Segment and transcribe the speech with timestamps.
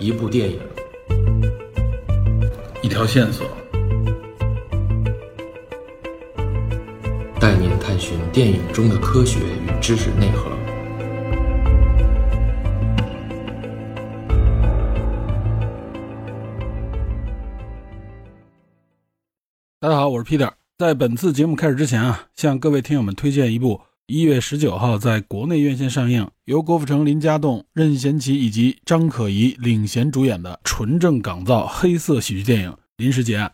[0.00, 0.60] 一部电影，
[2.82, 3.44] 一条线索，
[7.40, 10.48] 带您探寻电影中的科学与知识内核。
[19.80, 20.52] 大家好，我是 Peter。
[20.78, 23.80] 在本次节目开始之前啊，向各位听友们推荐一部
[24.10, 33.52] 一月十九号在国内院线上映，由郭富城、林家栋、任贤齐以及张可颐领衔主演的纯正港造黑色喜剧电影《临时结案》。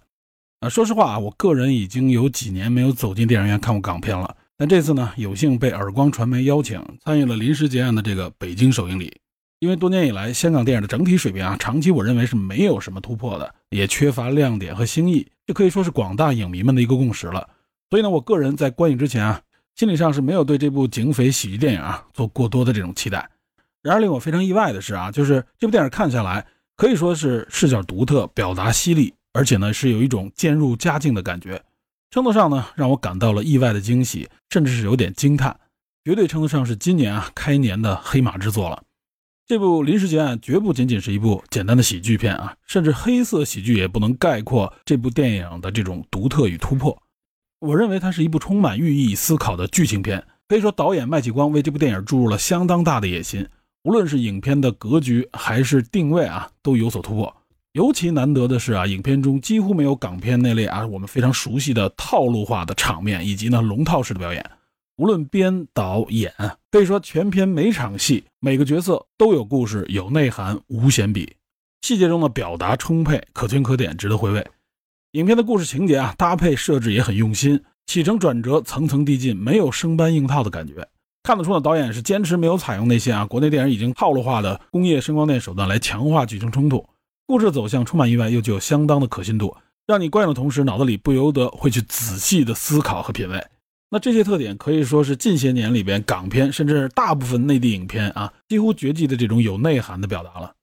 [0.64, 9.12] 啊，说实话啊，我个人已经有几年没有走进电影院看过港片了，但这次呢，有幸被耳光传媒邀请参与了《临时结案》的这个北京首映礼。
[9.58, 17.48] 因为多年以来，香港电影的整体水平啊，长期我认为是没有什么突破的，也缺乏亮点和新意，这可以说是广大影迷们的一个共识了。
[17.90, 19.40] 所以呢，我个人在观影之前啊，
[19.76, 23.28] 心理上是没有对这部警匪喜剧电影啊做过多的这种期待。
[23.82, 31.62] 然而令我非常意外的是啊，就是这部电影看下来，可以说是视角独特，表达犀利，而且呢是有一种渐入佳境的感觉，
[32.10, 35.58] 称得上呢让我感到了意外的惊喜，甚至是有点惊叹，
[36.04, 38.82] 绝对称得上是今年啊开年的黑马之作了。
[39.46, 46.96] 这部《临时劫案》绝不仅仅是一部简单的喜剧片啊，甚至黑色喜剧也不能概括这部电影的这种独特与突破。
[47.64, 53.48] 我认为它是一部充满寓意思考的剧情片，可以说导演麦启光为这部电影注入了相当大的野心，
[53.84, 57.34] 无论是影片的格局还是定位啊，都有所突破。
[57.72, 64.44] 尤其难得的是啊，影片中几乎没有港片那类啊我们非常熟悉的套路化的场面，以及呢龙套式的表演。
[64.98, 66.32] 无论编导演，
[66.70, 71.34] 可以说全片每场戏、每个角色都有故事、有内涵，无闲笔。
[71.80, 74.46] 细节中的表达充沛，可圈可点，值得回味。
[75.14, 80.88] 影片的故事情节啊，搭配设置也很用心，起承转折层层递进，没有生搬硬套的感觉。
[81.22, 86.84] 看得出呢，导演是坚持没有采用那些啊国内电影已经套路化的工业声光电手段来强化剧情冲突。
[87.28, 93.40] 故事走向充满意外，又具有相当的可信度，让你观影的同时，脑子里不由得会去仔细的思考和品味。
[93.90, 100.54] 那这些特点可以说是近些年里边港片，甚至大部分内地影片啊，几乎绝迹的这种有内涵的表达了。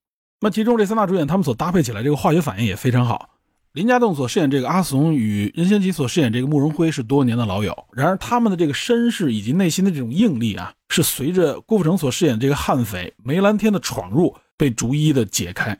[0.41, 3.29] 那其中这三大主演他们所搭配起来这个化学反应也非常好。
[3.73, 7.85] 林家栋所饰演这个阿怂，与任贤齐所饰演这个慕容辉是多年的老友。
[7.93, 15.79] 然而他们的这个身世以及内心的这种硬力啊，是随着郭富城所饰演这个悍匪梅兰天的闯入被逐一的解开。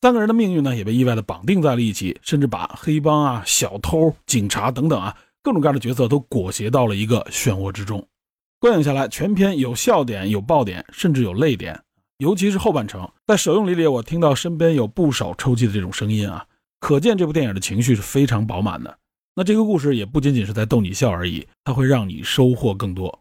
[0.00, 5.16] 三个人的命运呢，也被意外的绑定在了一起，甚至把黑帮啊、小偷、警察等等啊。
[5.40, 8.04] 各种各样的角色都裹挟到了一个漩涡之中，
[8.58, 11.80] 观影下来，全片有笑点，有爆点，甚至有泪点。
[12.18, 16.44] 尤其是后半程，在首映礼里，我听到身边有不少抽泣的这种声音啊，
[16.80, 18.98] 可见这部电影的情绪是非常饱满的。
[19.34, 23.20] 那这个故事也不仅仅是在逗你笑而已，它会让你收获更多。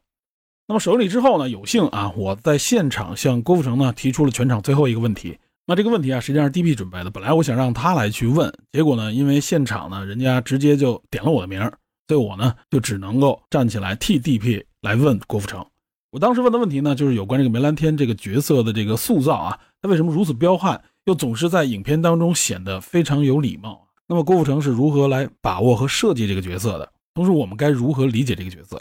[0.67, 5.37] 那么首映礼之后呢，有幸啊，我在现场向郭富城呢提出了全场最后一个问题。
[5.65, 11.59] 那这个问题啊，实际上是 DP 准备的，本来我想让他来去问，结果呢，因为现场呢，人家直接就点了我的名。
[12.07, 15.65] 所以我呢，就只能够站起来替 DP 来问郭富城。
[16.09, 23.87] 我当时问的问题呢，就是有关这个梅兰天这个角色的这个塑造啊，他为什么如此彪悍，又总是在影片当中显得非常有礼貌？
[24.09, 26.91] 那么郭富城是如何来把握和设计这个角色的？
[27.13, 28.77] 同时我们该如何理解这个角色？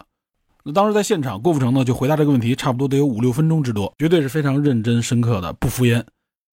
[0.64, 6.02] 那当时在现场，郭富城呢就回答这个问题，差不多得有五六分钟之多，绝对是非常认真深刻的，不敷衍。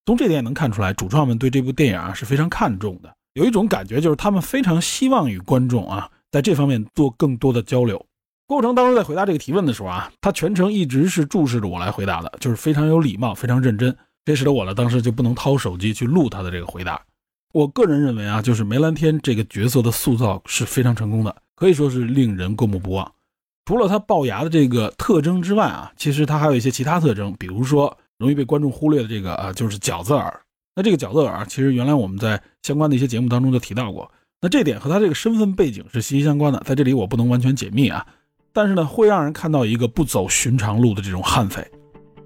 [0.05, 3.11] 从这点也能看出来，主创们对这部电影啊是非常看重的。
[3.33, 6.07] 有一种感觉，就是他们非常希望与观众啊。
[6.31, 8.05] 在这方面做更多的交流。
[8.45, 13.95] 郭富城当时在回答这个提问的时候啊，他全程一直是注视着我来回答的，就是非常有礼貌、非常认真。
[14.25, 17.01] 这使得我呢，当时就不能掏手机去录他的这个回答。
[17.51, 23.11] 我个人认为啊，就是梅兰天这个角色的塑造是非常成功的，可以说是令人过目不忘。
[23.65, 30.41] 除了他龅牙的这个特征之外啊，其实他还有一些其他特征，比如说容易被观众忽略的这个啊，就是饺子耳。
[30.75, 34.11] 那这个饺子耳，其实原来我们在相关的一些节目当中就提到过。
[34.41, 38.05] 那这点和他这个身份背景是息息相关的，在这里我不能完全解密啊，
[38.51, 41.65] 但是呢，会让人看到一个不走寻常路的这种悍匪。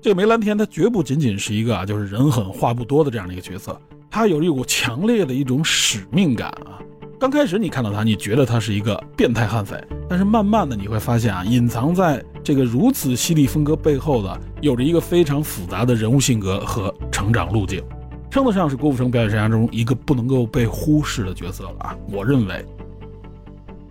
[0.08, 3.78] 这个梅兰天他绝不仅仅是一个啊，就是人狠话不多的这样的一个角色，
[4.10, 6.80] 他有一股强烈的一种使命感啊。
[7.20, 9.76] 刚开始你看到他，你觉得他是一个变态悍匪，
[10.08, 17.84] 但是慢慢的你会发现啊，隐藏在这个如此犀利风格背后的，有着一个非常复杂的人物性格和成长路径。
[18.32, 21.98] 称得上是郭富城表演生涯中一个不能够被忽视的角色了啊！
[22.10, 22.66] 我认为。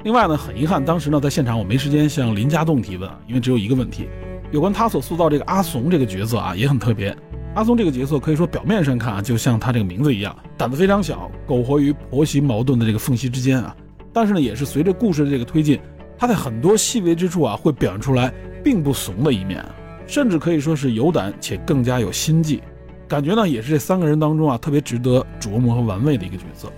[0.02, 4.08] 另外呢，很遗憾，当时呢在现场我没时间向林家栋提问，因为只有一个问题，
[4.52, 7.16] 有关他所塑造这个阿怂这个角色啊，也很特别。
[7.54, 13.74] 阿松这个角色可以说表面上看啊，就像他这个名字一样，胆子非常小，苟活于婆媳矛盾的这个缝隙之间啊。
[14.12, 15.80] 但是呢，也是随着故事的这个推进，
[16.18, 18.32] 他在很多细微之处啊，会表现出来
[18.62, 19.64] 并不怂的一面，
[20.06, 22.62] 甚至可以说是有胆且更加有心计。
[23.08, 26.70] 感觉呢也是这三个人当中啊特别值得琢磨和玩味的一个角色。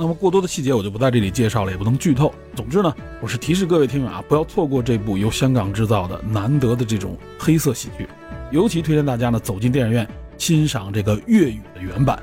[0.00, 2.32] 那么过多的细节我就不在这里介绍了，也不能剧透。
[2.56, 8.08] 总之呢，我是提示各位听友啊，不要错过这部由香港制造的难得的这种黑色喜剧，
[8.50, 10.08] 尤其推荐大家呢走进电影院
[10.38, 12.18] 欣赏这个粤语的原版。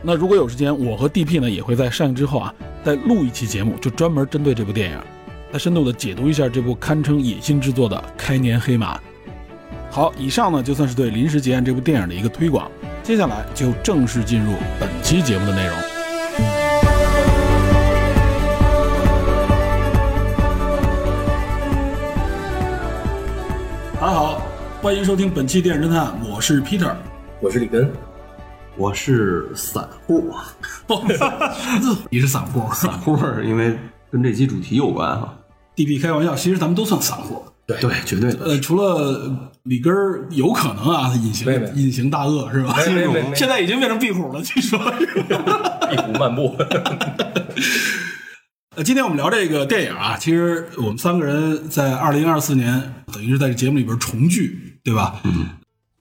[0.00, 2.54] 那如果有时间，我和 DP 呢也会在上映之后啊，
[2.84, 4.98] 再录一期节目，就专门针对这部电影，
[5.52, 8.96] 再深度的解读一下这部堪称野心之作的开年黑马。
[9.90, 12.70] 好，以上呢就算是对《临时结案》这部电影的一个推广，
[13.02, 15.97] 接下来就正式进入本期节目的内容。
[24.00, 24.40] 大家好，
[24.80, 26.94] 欢迎收听本期电影侦探，我是 Peter。
[27.40, 27.90] 我是李根，
[28.76, 30.32] 我是散户，
[32.08, 33.76] 你是散户散户，因为
[34.08, 35.36] 跟这期主题有关哈。
[35.74, 37.42] DB 开玩笑，其实咱们都算散户。
[37.66, 38.44] 对对，绝对的。
[38.44, 42.76] 呃，除了李根儿有可能啊，隐形没没隐形大鳄是吧？
[43.34, 44.78] 现在已经变成壁虎了，据说。
[45.90, 46.56] 壁虎漫步。
[48.78, 55.20] 呃，今天我们聊这个电影啊，其实我们三个人在二零二四年等于是在这节目里边重聚，对吧？
[55.24, 55.48] 嗯。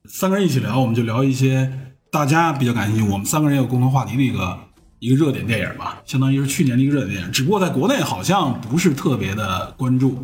[0.07, 1.67] 三个人一起聊，我们就聊一些
[2.11, 4.55] 大家比较感兴趣，我们三个人有共同话题的一个
[4.99, 10.23] 一个热点电影吧，相当于是去年的一个热点电影，只不过在国内好像不是特别的关注。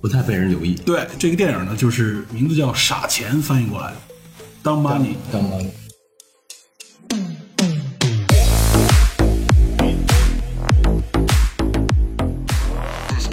[0.00, 0.76] 不太被人留意。
[0.86, 3.92] 对，这个电影呢，就是名字叫《傻钱》，翻译过来
[4.62, 5.16] ，Dumb Money。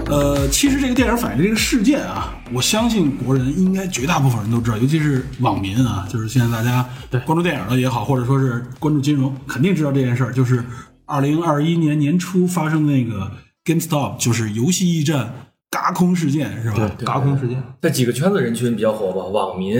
[0.09, 6.87] 呃，其实这个电影反映的这个事件啊，我相信国人应该绝大部分人都知道，尤其是网民啊，就是现在大家
[7.25, 10.63] 关注电影的也好，或者说是关注金融，肯定知道这件事儿，就是
[11.05, 13.29] 二零二一年年初发生的那个
[13.65, 15.33] GameStop，就是游戏驿站
[15.69, 16.89] 嘎空事件，是吧？
[17.03, 19.75] 嘎空事件，在几个圈子人群比较火吧，网民，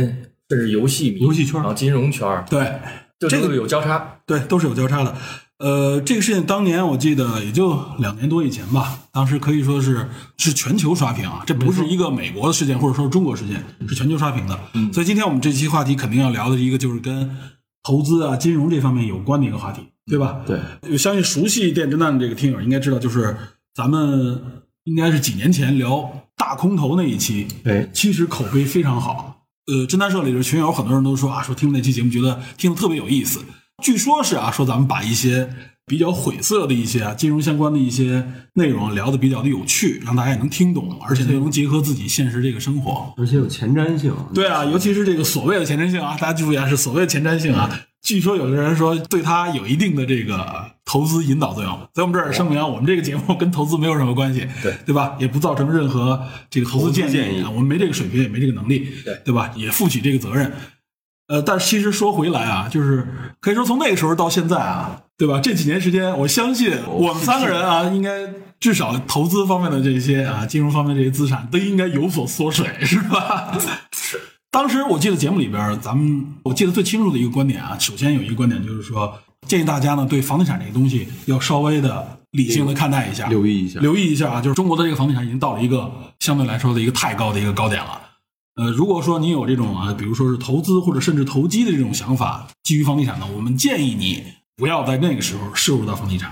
[0.50, 2.74] 甚至游戏迷、游戏圈然后金融圈，对，
[3.18, 4.16] 这个这个有交叉。
[4.26, 5.16] 对，都是有交叉的。
[5.60, 10.08] 呃，这个事情当年我记得也就两年多以前吧，当时可以说是
[10.38, 14.60] 是全球刷屏啊，这不是一个美国的事件或者说是中国事件，是全球刷屏的。
[14.74, 17.36] 嗯，所以今天我们这期话题肯定要聊的一个就是跟
[17.82, 20.42] 投资啊、金融这方面有关的一个话题，对吧？
[20.46, 20.60] 对，
[20.92, 23.36] 我相信熟悉电侦探的这个听友应该知道，就是
[23.74, 24.40] 咱们
[24.84, 29.46] 应该是几年前聊大空头那一期，哎，其实口碑非常好。
[29.66, 33.40] 呃，侦探社里的群友很多人都说啊，说听那期节目觉得听得特别有意思。
[33.84, 35.48] 据说是啊，说咱们把一些
[35.86, 43.14] 比较晦涩的一些啊金融相关的一些内容聊得比较的有趣，让大家也能听懂，而且又能结合自己现实这个生活。
[43.18, 44.12] 而且有前瞻性。
[44.34, 47.70] 对啊，尤其是这个所谓的前瞻性啊，大家记住一下，是所谓的前瞻性啊。
[48.02, 55.16] 据说有的人说对它有一定的这个投资引导作用，在我们这儿声明啊，我们这个节目跟投资没有任何关系，对对吧？
[55.20, 56.20] 也不造成任何
[56.50, 59.52] 这个投资建投资建议啊，我们没这个水平，也没这个能力，对对吧？
[59.56, 60.52] 也负起这个责任。
[61.28, 63.06] 呃，但其实说回来啊，就是
[63.40, 65.40] 可以说从那个时候到现在啊，对吧？
[65.42, 68.28] 这几年时间，我相信我们三个人啊，应该
[68.60, 73.58] 至少投资方面的这些啊，金融方面这些资产都应该有所缩水，是吧？
[73.92, 74.20] 是。
[74.50, 79.14] 当时我记得节目里边，咱们我记得最清楚的一个观点啊，首先有一个观点就是说，
[79.46, 88.02] 建议大家呢对房地产这个东西要稍微的理性的看待一下，留意一下留意一下啊，就是中国的这个房地产已经到了一个相对来说的一个太高的一个高点了。
[88.58, 94.24] 呃，如果说你有这种啊，比如说是投资或者甚至投机的这种想法，基于房地产呢，我们建议你
[94.56, 96.32] 不要在那个时候涉入到房地产。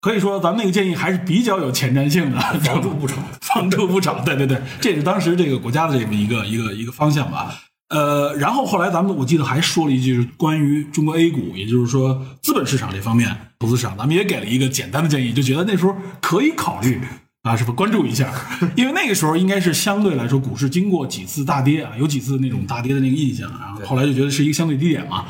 [0.00, 7.54] 可以说，咱们那个建议还是比较有前瞻性的，房住不炒， 房住不炒，对对对，这也是当时这个国家的这么一个一个一个方向吧。
[7.90, 17.00] 呃，然后后来咱们我记得还说了一句是关于中国 A 股，也就是说资本市场这方面投资市场，咱们也给了一个简单的建议，就觉得那时候可以考虑
[17.42, 18.32] 啊，是不关注一下，
[18.76, 25.26] 因为那个时候应该是相对来说股市经过几次大跌啊，有几次那种大跌的那个印象，然后后来就觉得是一个相对低点嘛。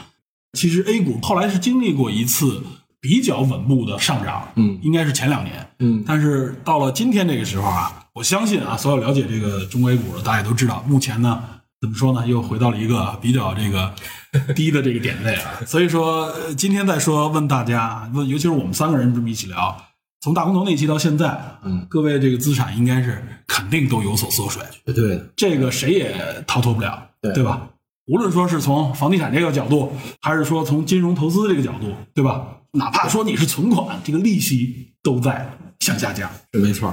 [0.59, 2.63] 其实 A 股后来是经历过一次
[3.01, 11.41] 比较稳步的上涨，嗯应该是前两年，嗯但是到了今天这个时候啊，我相信啊，所有了解这个中国 A 股的大家也都知道，目前呢，
[11.81, 13.95] 怎么说呢，又回到了一个比较这个
[14.57, 15.61] 低的这个点位啊。
[15.67, 19.77] 所以说，呃今天再说问大家，问尤其是我们三个人这么一起聊，
[20.21, 25.29] 从大空头那期到现在，嗯，各位这个资产应该是肯定都有所缩水，绝对的。
[25.37, 26.15] 这个谁也
[26.47, 27.71] 逃脱不了，对对吧？
[28.07, 32.57] 无论说是从房地产这个角度，还是说从金融投资这个角度，对吧？
[32.73, 36.31] 哪怕说你是存款，这个利息都在向下降。
[36.53, 36.93] 没错，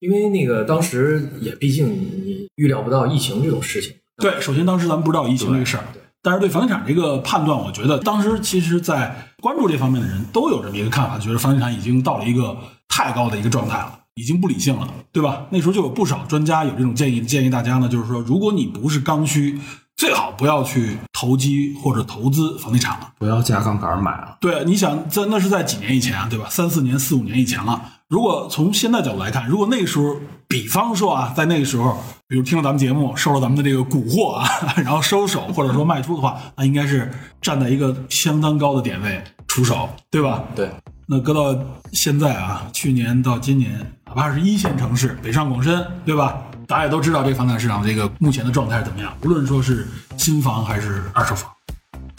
[0.00, 12.56] 因为那个当时也毕竟你预料不到疫情这种事情，对，首先当时咱们不知道疫情这个事儿对，但是对房地产这个判断，我觉得当时其实，在关注这方面的人都有这么一个看法，觉得房地产已经到了一个
[12.88, 15.44] 太高的一个状态了，已经不理性了，对吧？
[15.50, 19.60] 那时候就有不少专家有这种建议，建议大家呢，就是说，如果你不是刚需，
[19.98, 23.12] 最好不要去投机或者投资房地产了。
[23.18, 24.38] 不要加杠杆买了。
[24.40, 26.46] 对，你想在那是在几年以前啊，对吧？
[26.48, 27.80] 三四年、四五年以前了。
[28.14, 30.14] 如果从现在角度来看，如果那个时候，
[30.46, 31.96] 比方说啊，在那个时候，
[32.28, 37.10] 比如听了咱们节目，受了咱们的这个蛊惑啊， 然后收手或者说卖出的话，那应该是
[37.42, 40.44] 站在一个相当高的点位出手，对吧？
[40.54, 40.70] 对，
[41.08, 41.60] 那搁到
[41.92, 46.40] 现在啊，去年到今年，哪怕是一线城市北上广深，对吧？
[46.68, 51.50] 大家也都知道这个房产市场这个目前的状态是怎么样，无论说是新房还是二手房。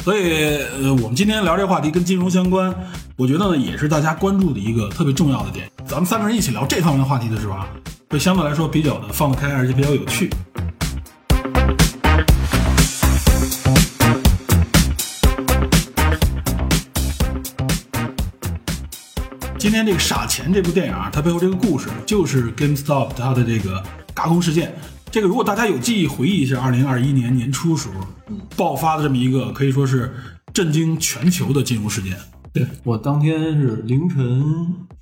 [0.06, 2.72] 所以，呃，我们今天聊这个话题跟金融相关，
[3.16, 5.68] 我觉得呢也是大家关注的一个特别重要的点。
[5.88, 7.68] 咱们三个人一起聊这方面的话题的时候啊，
[8.12, 10.30] 会相对来说比较的放得开，而且比较有趣。
[19.58, 23.82] 今天这个《傻钱》这部电影啊，它背后这个故事就是 GameStop 它的这个
[24.14, 24.72] 轧空事件。
[25.16, 28.06] 这个如果大家有记忆回忆一下，二零二一年年初时候
[28.58, 30.14] 爆发的这么一个可以说是
[30.54, 32.14] 震惊全球的金融事件。
[32.52, 34.44] 对我当天是凌晨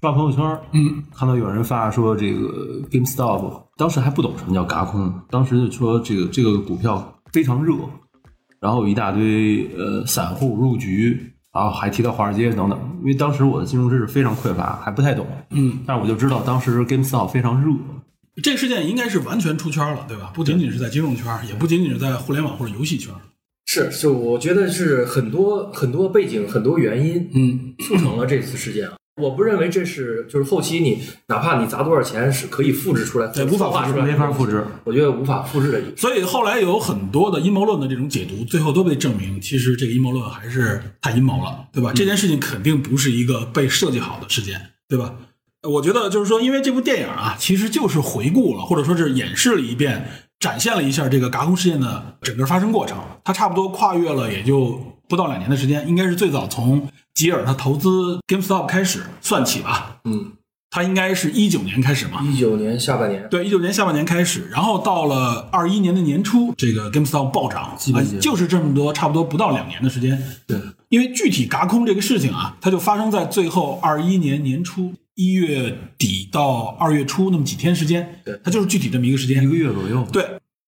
[0.01, 7.74] 刷朋友圈，嗯，看到有人发说这个 GameStop，当时还不懂什么叫嘎空，当时就说这个这个股票非常热，
[8.60, 12.79] 然后有一大堆呃散户入局，然后还提到华尔街等等。
[13.00, 17.75] 因为当时我的金融知识非常匮乏，还不太懂，嗯，但是我就知道当时 GameStop 非常热。
[18.41, 20.31] 这个事件应该是完全出圈了，对吧？
[20.33, 23.13] 不仅仅是在金融圈，也不仅仅是在互联网或者游戏圈。
[23.65, 28.95] 是，就我觉得是很多很多背景、很多原因，嗯，促成了这次事件啊。
[29.21, 34.65] 我不认为这是就是后期你哪怕你砸多少钱是可以复制出来，对无法复制没法复制。
[34.83, 35.79] 我觉得无法复制的。
[35.95, 41.93] 所以后来有很多的阴谋论的这种解读，最后都被证明，其实这个阴谋论还是太阴谋了，对吧？
[41.93, 44.59] 这件事情肯定不是一个被设计好的事件，
[44.89, 45.13] 对吧？
[45.70, 50.05] 我觉得就是说，因为这部电影啊，其实就是回顾了，或者说是演示了一遍，
[50.39, 52.98] 展现了一下这个嘎空事件的整个发生过程。
[53.24, 60.00] 它差不多跨越了也就不到两年的时间，应该是最早从吉尔他投资 GameStop 开始算起吧。
[60.03, 60.34] 嗯，
[60.70, 70.22] 他应该是一九年开始嘛，一九年下半年，对，一九年下半年开始，然后到了二一年的年初，这个 GameStop 暴涨，基本啊就是这么多，差不多不到两年的时间。
[70.46, 80.05] 对，因为具体嘎空这个事情啊，它就发生在最后二一年年初一月底到二月初那么几天时间，对它就是具体这么一个时间，一个月左右。
[80.12, 80.25] 对，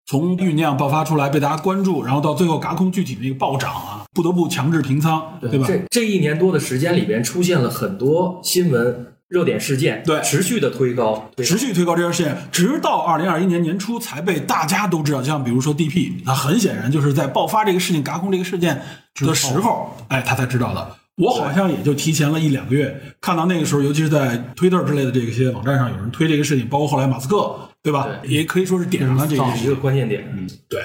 [0.06, 5.66] 从酝酿爆发出来被大家关注，然后到最后嘎空具体的一个暴涨啊，不得不强制平仓，对吧？
[5.66, 15.22] 这这一年多的时间里边，出现了很多新闻热点事件，对持续的推高，推高持续推高这件事情，直到二零二一年年初才被大家都知道。
[15.22, 18.82] 像比如说 DP，那很显然就是在爆发这个事情、嘎空这个事件
[19.14, 20.96] 的时候，哎，他才知道的。
[21.16, 28.08] 我好像也就提前了一两个月看到那个时候，尤其是在推特之类的这些网站上有人推这个事情，包括后来马斯克，对吧？
[28.22, 30.28] 对也可以说是点上了这个一个关键点。
[30.36, 30.80] 嗯，对，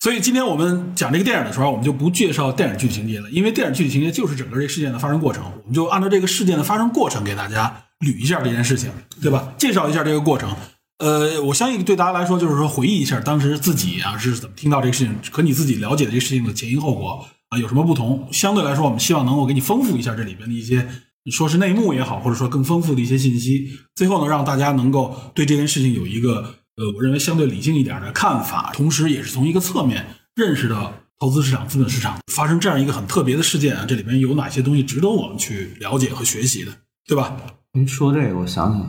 [0.00, 9.52] 所以今天我们讲这个电影的时候，我们就不介绍电影具体情节了，因为电影具体情节就是整个这个事件的发生过程，我们就按照这个事件的发生过程给大家捋一下这件事情，对吧？
[9.58, 10.54] 介绍一下这个过程。
[10.98, 18.28] 呃，我相信对大家来说，就是说回忆一下当时自己啊是怎么听到这个事情，和你自己了解的这个事情的前因后果啊有什么不同。
[18.32, 20.88] 相对来说，我们希望能够给你丰富一下这里边的一些，
[21.24, 23.68] 你说是内幕也好，或者说更丰富的一些信息。
[23.94, 36.72] 最后呢，让大家能够对这件事情有一个呃，我认为相对理性一点的看法，同时也是从一个侧面认识到投资市场、资本市场发生这样一个很特别的事件啊，这里边有哪些东西值得我们去了解和学习的，
[37.06, 37.36] 对吧？
[37.72, 38.88] 您说这个，我想起来，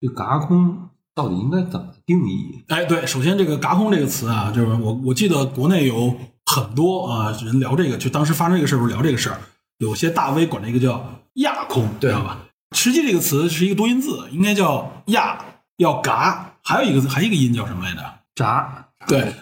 [0.00, 2.64] 这嘎空到底应该怎么定义？
[2.68, 6.16] 哎，对，首先这个“嘎空”这个词啊，就是我我记得国内有
[6.46, 9.38] 很多啊人聊这个，就当时发生这个事儿时候聊这个事儿，
[9.78, 12.38] 有些大 V 管这个叫“亚空”，对知道吧？
[12.76, 15.38] 实际这个词是一个多音字，应该叫“亚”，
[15.78, 18.02] 要“嘎”，还有一个字，还有一个音叫什么来着？
[18.34, 19.34] 炸对，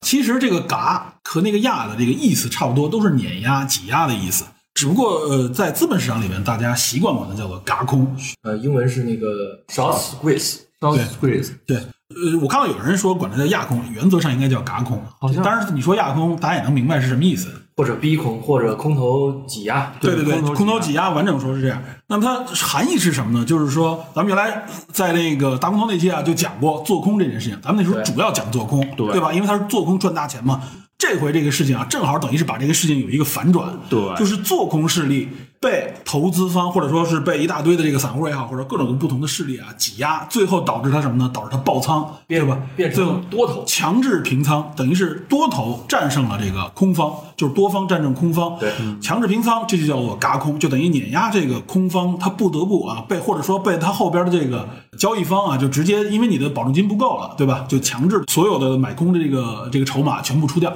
[0.00, 4.44] 其实这个“嘎”和那个“亚”的这个意思差不多，都是碾压、挤压的意思。
[4.74, 11.82] 只不过呃，在资本市场里面，大家习惯管它叫做“嘎空呃，英文是那个 short squeeze，，South Squeeze，” 对。
[12.10, 15.00] 呃，我看到有人说管它叫亚空，原则上应该叫嘎空。
[15.18, 17.48] 好像当然你说亚空，大家也能明白是什么意思。
[17.76, 19.90] 或者逼空，或者空头挤压。
[20.00, 21.82] 对对对，空头挤压空头挤压，完整说是这样。
[22.08, 23.44] 那么它含义是什么呢？
[23.44, 27.58] 就是说，咱们原来在那个大空头那期啊，就讲过做空这件事情。
[27.62, 29.32] 咱们那时候主要讲做空，对吧？
[29.32, 30.60] 因为它是做空赚大钱嘛。
[30.98, 41.30] 这回这个事情啊，正好等于是把这个事情有一个反转，对就是做空势力被投资方或者说是被一大堆的这个散户也好，或者各种不同的势力啊挤压，最后导致它什么呢？
[41.34, 42.58] 导致它爆仓，对吧？
[42.74, 43.62] 变最后成多头。
[43.66, 48.58] 强制平仓，等于是多头战胜了这个空方，就是多方战胜空方。
[48.58, 57.66] 对，强制平仓，这就叫做嘎空，就等于碾压这个空方，他不得不啊被或者说被他后边的这个交易方啊，就直接因为你的保证金不够了，对吧？
[57.68, 60.72] 就强制所有的买空的这个这个筹码全部出掉。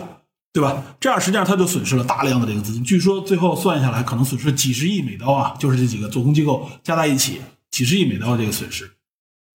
[0.54, 0.80] 对吧？
[1.00, 7.40] 这样实际上它就损失了大量的这个资金，据说最后算下来可能损失了几十亿美刀啊，就是这几个做空机构加在一起
[7.72, 8.88] 几十亿美刀的这个损失。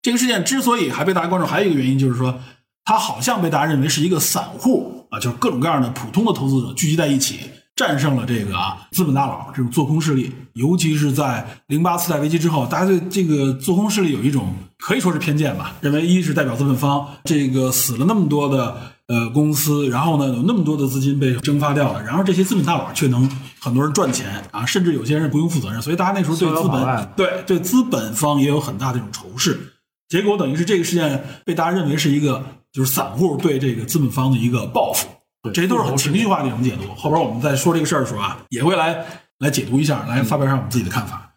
[0.01, 2.37] 这个事件之所以还被大家关注，还有一个原因就是说，
[2.83, 7.39] 它好像被大家认为是一个散户啊，就是各种各样的普通的投资者聚集在一起，
[7.77, 10.29] 战胜了这个啊资本大佬这种做空势力。
[10.53, 29.59] 尤其是在零八次贷危机之后，大家对这个做空势力有一种可以说是偏见吧，认为一是代表资本方，这个死了那么多的呃公司，然后呢有那么多的资金被蒸发掉了，然后这些资本大佬却能很多人赚钱啊，甚至有些人不用负责任，所以大家那时候对资本对对资本方也有很大的这种仇视。
[30.07, 35.07] 结果等于是这个事件被大家认为是一个就是散户对这个资本方的一个报复，
[35.53, 36.93] 这些都是很情绪化的一种解读。
[36.95, 39.05] 后边我们在说这个事儿的时候啊，也会来
[39.39, 41.28] 来解读一下，来发表一下我们自己的看法。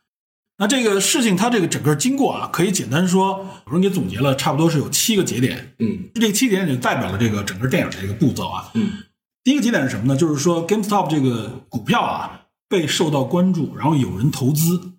[0.62, 5.75] 那这个事情它这个整个经过啊，可以简单说，我说你总结了，差不多是有七个节点。
[5.81, 8.71] 嗯，这七个节点就代表了这个整个电影的一个步骤啊。
[8.75, 8.92] 嗯，
[9.42, 10.16] 第一个节点是什么呢？
[10.16, 14.92] 就是说 GameStop 这个股票啊被受到关注，然后有人投资。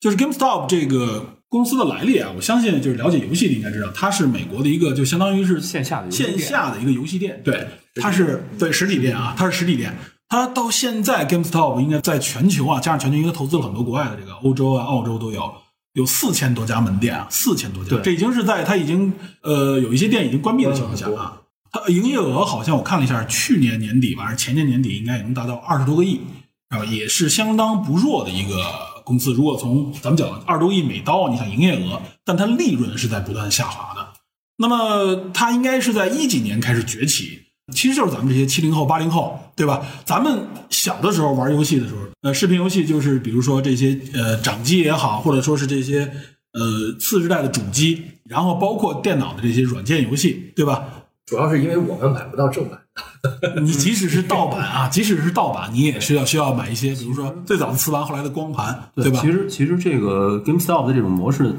[0.00, 9.96] 就是 GameStop 这个公司的来历啊，我相信就是了解游戏的应该知道，它是美国的一个就相当于是线下的游戏线下的一个游戏店，对，它是对实体店啊，它是实体店。
[10.28, 15.54] 它到现在 GameStop 应该在全球啊，加上全球应该投资了很多国外的这个欧洲啊、澳洲都有，
[15.92, 21.40] 有四千多家门店啊，四千多家，对这已经是在它已经呃有一些店已经关闭的情况下啊，
[21.70, 26.20] 它营业额好像我看了一下，去年年底吧，还是前年年底应该也能达到二十多个亿，
[26.70, 28.56] 啊，也是相当不弱的一个
[29.04, 29.32] 公司。
[29.32, 34.08] 如果从咱们讲二十多亿美刀，你想营业额，但它利润是在不断下滑的。
[34.58, 37.42] 那么它应该是在一几年开始崛起，
[37.72, 39.84] 其实就是咱们这些七零后、八零后，对吧？
[40.04, 46.10] 咱们小的时候玩游戏的时候，呃，视频游戏就是比如说这些呃掌机也好，或者说是这些
[46.52, 50.84] 呃次世代的主机，然后包括电脑的这些软件游戏，对吧？
[51.26, 52.78] 主要是因为我们买不到正版。
[53.60, 59.32] 你即使是盗版啊，即使是盗版，你也是要需要买一些，比如说最早的磁盘，后来的光盘，对吧其？
[59.32, 61.52] 实其实这个 GameStop 的这种模式，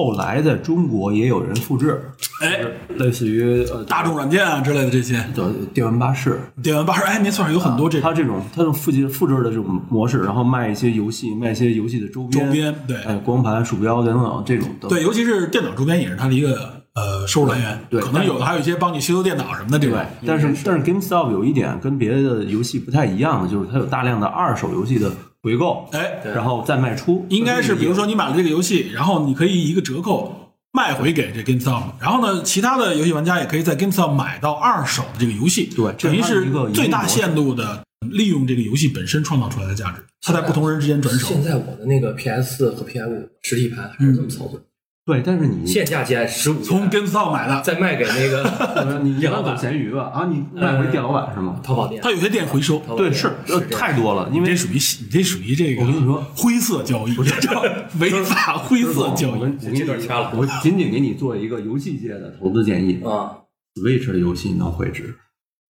[0.00, 2.00] 后来在中国也有人复制，
[2.40, 2.58] 哎，
[2.96, 8.08] 类似于呃大众软件啊之类的这些，叫电玩巴士，电玩巴士，哎，没错，有很多这种。
[8.08, 12.96] 它这种它这种复制复制的这种模式，然后卖一些游戏，卖一些游戏的周边，周边，对。
[13.02, 14.88] 哎，光盘、鼠标等等这种的。
[14.88, 18.00] 对，尤其是电脑周边也是它的一个呃收入来源，对。
[18.00, 19.98] 可能有的还有一些帮你修修电脑什么的这种。
[19.98, 27.24] 对，，但是但是 GameStop 有一点跟别的游戏不太一样的，就是它有大量的二手游戏的回购，哎，然后再卖出。
[27.30, 41.26] 应该是比如说你买了这个游戏，然后你可以一个折扣卖回给这 GameStop，然后呢，其他的游戏玩家也可以在 GameStop 买到二手的这个游戏，对等于是最大限度的利用这个游戏本身创造出来的价值，它在不同人之间转手。
[41.26, 44.60] 现在我的那个 PS 四和 PS 五实体盘还是这么操作，
[45.06, 48.44] 对，但是你现价减十五，从 GameStop 买的，再卖给那个
[48.76, 50.04] 呃你一般走电脑版闲鱼吧？
[50.14, 51.58] 啊，你卖回店老板是吗？
[51.64, 52.00] 淘宝店。
[52.02, 53.28] 他有些店回收，对，是
[53.70, 57.62] 太多了，因为这属于你这属于这个我跟你说灰色交易，叫
[57.98, 59.40] 违法灰色交易。
[59.40, 63.34] 我这段掐了我仅仅给你做一个游戏界的投资建议啊
[63.76, 65.16] ，，Switch 的游戏能回值，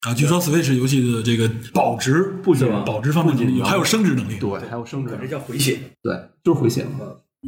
[0.00, 4.38] 啊，据说 Switch 游戏的这个保值不仅保值方面能力有，还有升值能力。
[4.38, 5.78] 对，还有升值可，这叫回血。
[6.02, 6.90] 对，就是回血嘛，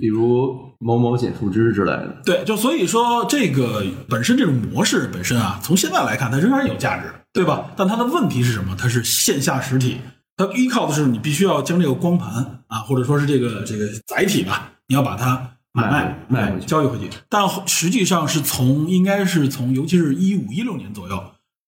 [0.00, 2.22] 比如某某减负值之类的。
[2.24, 7.70] 对，就所以说这个本身这种模式本身啊，从现在来看，它仍然有价值，对吧？
[7.76, 8.74] 但它的问题是什么？
[8.78, 9.98] 它是线下实体，
[10.36, 17.08] 它依靠的是你必须要将这个光盘啊，或者说是这个这个载体吧，你要把它买卖卖回去交易回去。
[17.28, 21.22] 但实际上是从应该是从，尤其是一五一六年左右，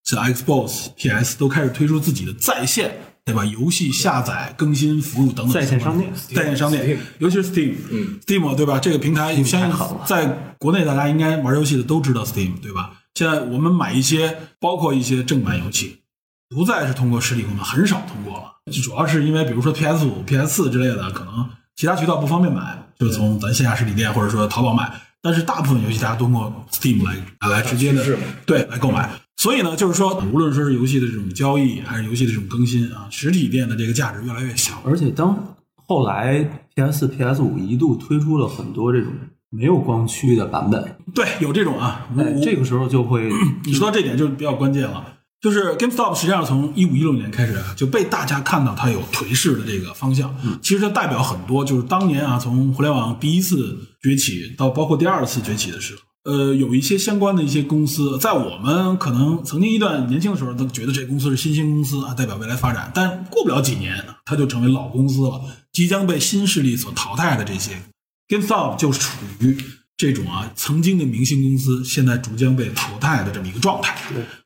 [0.04, 3.44] 像 Xbox、PS 都开始推出自己的在线，对吧？
[3.44, 8.78] 游戏下载、更新服务等等在线商店在线商店尤其是 Steam，嗯，Steam 对吧？
[8.78, 9.70] 这个平台相信
[10.04, 10.26] 在
[10.58, 12.92] 国内大家应该玩游戏的都知道 Steam 对吧？
[13.14, 16.00] 现在我们买一些，包括一些正版游戏，
[16.48, 18.56] 不再是通过实体功能，很少通过了。
[18.72, 24.92] 就主要是因为比如说 PS 五、PS 四之类的，可能其他渠道不方便买，就从咱线下实体店或者说淘宝买。
[25.22, 28.04] 但是大部分游戏大家都通过 Steam 来来直接的
[28.44, 29.08] 对来购买。
[29.44, 34.80] 所以呢，就是说，无论说是游戏的这种交易，还是游戏的这种更新啊，实体店的这个价值越来越小。
[34.86, 35.54] 而且当
[35.86, 36.42] 后来
[36.74, 39.12] PS PS 五一度推出了很多这种
[39.50, 43.30] 没有光驱的版本，对，有这种啊，哎这个时候就会
[43.66, 45.04] 你说到这点就比较关键了，
[45.42, 50.34] 就是 GameStop 实际上从一五一六年开始啊，就被大家看到它有颓势的这个方向。
[50.62, 56.00] 其实它代表很多，就是当年啊，从互联网第一次崛起到包括第二次崛起的时候。
[56.24, 62.90] 呃，有一些相关的一些公司，在我们可能曾经一段年轻的时候，都觉得这公司是新兴公司啊，代表未来发展。
[62.94, 67.72] 但过不了几年，它就成为老公司了，即将被新势力所淘汰的这些
[68.28, 69.54] GameStop 就处于
[69.98, 73.94] 这种啊曾经的明星公司现在逐渐被淘汰的这么一个状态。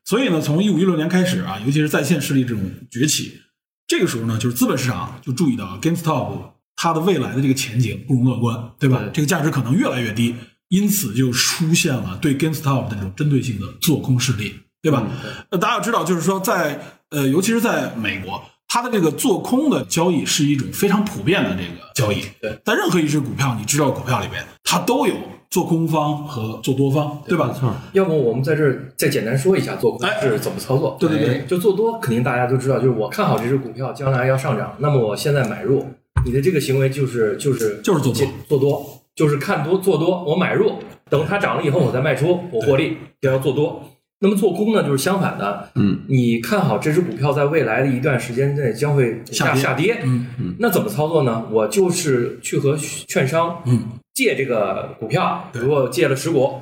[0.03, 2.61] 所以呢，从一五一六年开始啊，尤其是在线势力这种
[2.91, 3.39] 崛起，
[3.87, 8.99] 这个时候呢，就是资本市场就注意到 GameStop 它的未来的这个前景不容乐观，对吧？
[8.99, 10.35] 对这个价值可能越来越低，
[10.69, 15.05] 因此就出现了对 GameStop 的这种针对性的做空势力，对吧？
[15.49, 16.79] 呃，大家要知道，就是说在
[17.09, 22.21] 呃，尤其是在美国，它的这个做空的交易是一种非常普遍的这个交易。
[22.39, 25.15] 对，在任何一只股票，你知道股票里边，它都有
[25.49, 27.47] 做空方和做多方，对吧？
[27.47, 30.95] 没错，要不我们在这儿再简单说一下做空哎是怎么操作？
[30.99, 35.83] 对对对哎就做多，肯定大家都知道，就是我看好这只股票将来要上涨，那么我现在买入，
[36.23, 38.13] 你的这个行为就是就是就是做多
[38.47, 40.75] 做多，就是看多做多，我买入，
[41.09, 43.83] 等它涨了以后我再卖出，我获利，就要做多。
[44.21, 50.27] 那么做空呢，就是相反的，嗯，你看好这只股票在未来的一段时间内将会下跌下跌，嗯。
[50.39, 51.45] 嗯那怎么操作呢？
[51.51, 53.81] 我就是去和券商嗯。
[54.13, 56.53] 借这个股票，比如我借了十股，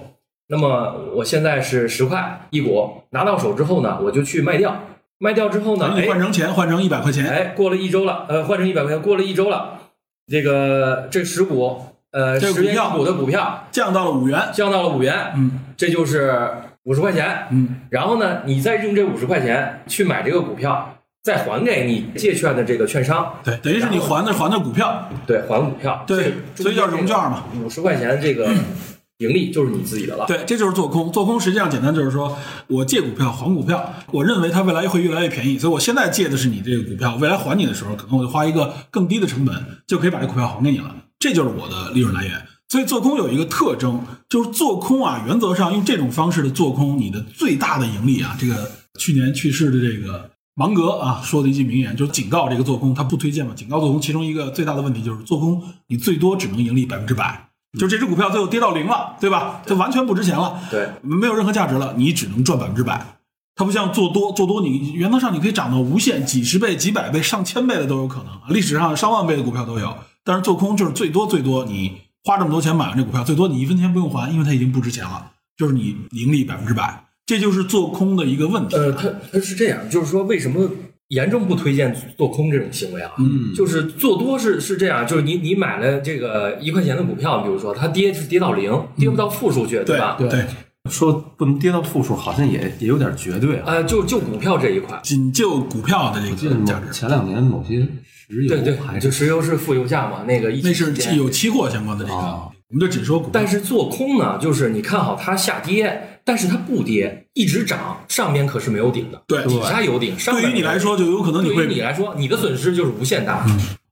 [0.48, 4.84] 那么我现在是十块一股，拿到手之后呢，我就去卖掉，
[5.20, 9.80] 卖掉之后呢，等你换哎成钱，换成一百块钱，哎，过了一周了，呃，换成一百块钱，过了一周了，
[10.28, 11.80] 这个这十股，
[12.12, 16.50] 呃，十元这个股票一股的股票降到了五元，降到了五元，嗯这就是
[16.84, 27.43] 五十块钱，嗯，然后呢，你再用这五十块钱去买这个股票，再还给你借券的这个券商，对，等于是你还的还的股票，对，还股票，对所以叫融券嘛。
[27.62, 28.50] 五十块钱这个
[29.20, 30.26] 盈利就是你自己的了。
[30.28, 31.12] 对，这就是做空。
[31.12, 39.54] 做空实际上简单就是说我借股票还股票，我认为它未来会越来越便宜，所以我现在借的是你这个股票，未来还你的时候，可能我就花一个更低的成本
[39.86, 42.47] 就可以把这股票还给你了，这就是我的利润来源。
[42.69, 57.49] 所以做空有一个特征，就是做空啊，原则上用这种方式的做空，你的最大的盈利啊，这个去年去世的这个芒格啊说的一句名言，就是警告这个做空，他不推荐嘛，警告做空，其中一个最大的问题就是做空，你最多只能盈利百分之百，
[57.80, 59.62] 就这只股票最后跌到零了，对吧？
[59.65, 63.15] 就完全不值钱了，对，没有任何价值了，你只能赚百分之百。
[63.56, 69.95] 它不像做多，做多你原则上你可以涨到无限，几十倍、几百倍、上千倍的都有可能，历史上上万倍的股票都有。
[70.27, 71.93] 但是做空就是最多最多，你
[72.25, 78.75] 花这么多钱买完这股票，最多你一分钱不用还，因为它已经不值钱了，就是你盈利百分之百，这就是做空的一个问题。
[78.75, 80.69] 呃，它它是这样，就是说为什么
[81.07, 83.13] 严重不推荐做空这种行为啊？
[83.17, 90.17] 嗯就是做多是是这样，就是你你买了这个一块钱的股票，比如说它跌是跌到零，跌不到负数去，对吧？
[90.19, 90.45] 对，
[90.91, 93.63] 说不能跌到负数，好像也也有点绝对啊。
[93.67, 97.87] 呃，就就股票这一块，仅就股票的这个价值，前两年某些
[98.29, 103.29] 石油对对，还就石油是负油价嘛，那个一那是有期货相关的这个，哦我们就只说股。
[103.31, 113.47] 但是做空呢，就是你看好它下跌，但是它不跌，一直涨，上面可是没有顶的，对底下有顶，上对于你来说，就有可能你对会于你来说，你的损失就是无限大。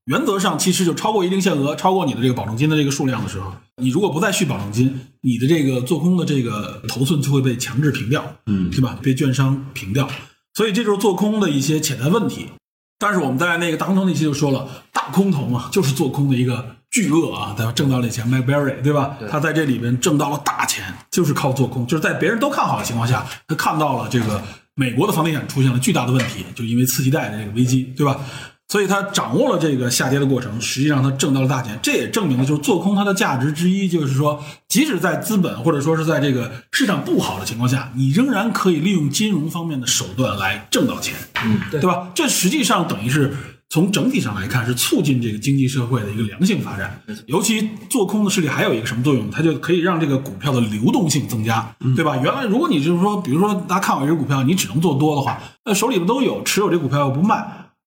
[0.07, 8.99] 原则上，其实就超过一定限额，超过你的这个保证金的这个数量的时候，你如果不再续保证金，你的这个做空的这个头寸就会被强制平掉，嗯对吧？
[9.01, 10.05] 被券商平掉，
[10.53, 12.47] 所以这就是做空的一些潜在问题。
[12.97, 17.71] 但是我们在那个大空头那期就说了，大空头嘛，就是做空的一个巨鳄啊，对吧？
[17.73, 19.17] 挣到了钱，McBerry 对吧？
[19.29, 24.41] 他在这里边挣到了大钱，就是靠做空，就是在别人都看好的情况下，他看到了这个
[24.75, 28.19] 美国的房地产出现了巨大的问题，就因为次级贷的这个危机，对吧？
[28.67, 31.77] 所以他掌握了这个下跌的过程，实际上他挣到了大钱。
[31.83, 41.13] 这也证明了，就是做空它的价值之一，就是说，即使在资本或者说是在这个市场不好的情况下，你仍然可以利用金融方面的手段来挣到钱，
[41.45, 42.07] 嗯，对对吧？
[42.15, 43.37] 这实际上等于是
[43.69, 46.99] 从整体上来看，是促进这个经济社会的一个良性发展。
[47.27, 49.29] 尤其做空的势力还有一个什么作用？
[49.29, 52.17] 它就可以让这个股票的流动性增加，对吧？
[52.17, 57.45] 原来如果你就是说，比如说大家看好一只股票，你只能做多的话，那手里边都有，持有这股票又不卖。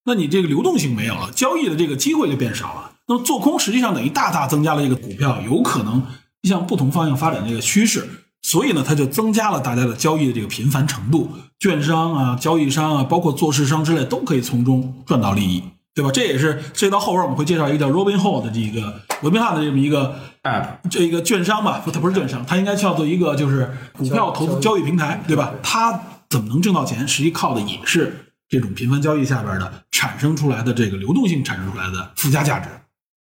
[0.09, 2.93] 那你这个流动性没有了，交易的这个机会就变少了。
[3.07, 6.03] 那么做空实际上等于大大增加了这个股票有可能
[6.43, 8.09] 向不同方向发展的这个趋势，
[8.43, 15.63] 所以呢，它就增加了大家的交易的这个频繁程度，券商啊、交易商啊，包括做市商之类都可以从中赚到利益，
[15.95, 16.11] 对吧？
[16.11, 25.53] 这也是涉及到后边我们会介绍一个叫 Robinhood 的这个罗宾汉的这么一个 app 这一个券商吧，不它不是券商，它应该叫做一个就是股票投资交易平台，对吧？
[25.63, 27.07] 它怎么能挣到钱？
[27.07, 32.69] 实际靠的也是这种频繁交易下边的产生出来的这个流动性产生出来的附加价值。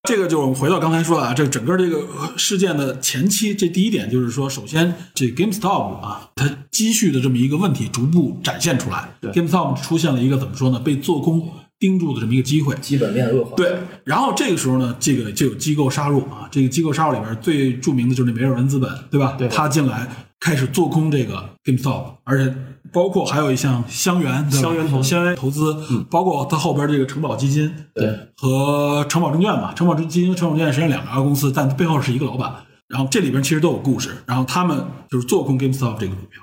[0.08, 12.76] 这个就我们回到刚才说的啊，这整个这个事件的前期，这第一点就是说，首先这 GameStop 啊，它积蓄的这么一个问题逐步展现出来，GameStop 出现了一个怎么说呢，被做空盯住的这么一个机会。
[12.76, 13.56] 基本面恶化。
[13.56, 19.32] 对，然后这个时候呢，这个就有机构杀入啊，这个机构杀入里边最著名的就是那梅尔文资本，对吧？
[19.36, 20.08] 对他进来
[20.38, 22.54] 开始做空这个 GameStop，而且
[22.92, 24.62] 包括还有一项香园，对吧？
[24.62, 25.36] 香园投资香园。
[25.36, 25.76] 投资，
[26.10, 32.54] 包括它后边这个城堡基金，对，和城堡证券吧，城堡基金、城堡证券实际上两家公司，但背后是一个老板。
[32.88, 36.42] 然后这里边其实都有故事，然后他们就是做空 GameStop 这个股票，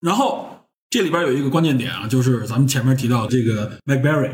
[0.00, 0.46] 然后
[0.88, 4.30] 这里边有一个关键点啊，就是咱们前面提到这个 McBerry。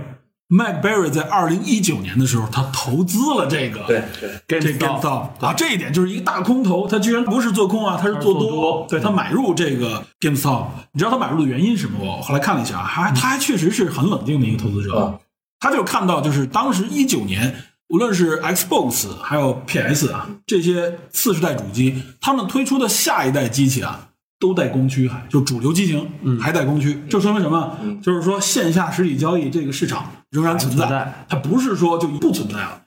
[0.48, 4.02] McBerry 在二零一九年的时候，他投资了这个对
[4.46, 12.16] 对，这 GameStop 啊，这一点就是一个大空头，他居然不是做空啊，他是做做多对他买入这个 GameStop，你知道他买入的原因是什么？
[12.16, 15.14] 我后来看了一下，还他还确实是很冷静的一个投资者，啊。
[15.60, 17.54] 他就看到就是当时一九年，
[17.88, 24.10] 无论是 Xbox 还有 PS 啊这些次世代主机，他们推出的下一代机器啊。
[24.38, 26.06] 都带光驱，还就主流机型
[26.40, 27.78] 还带光驱，这说明什么？
[28.02, 32.82] 就是说线下实体交易这个市场仍然存在它不是说就不存在了。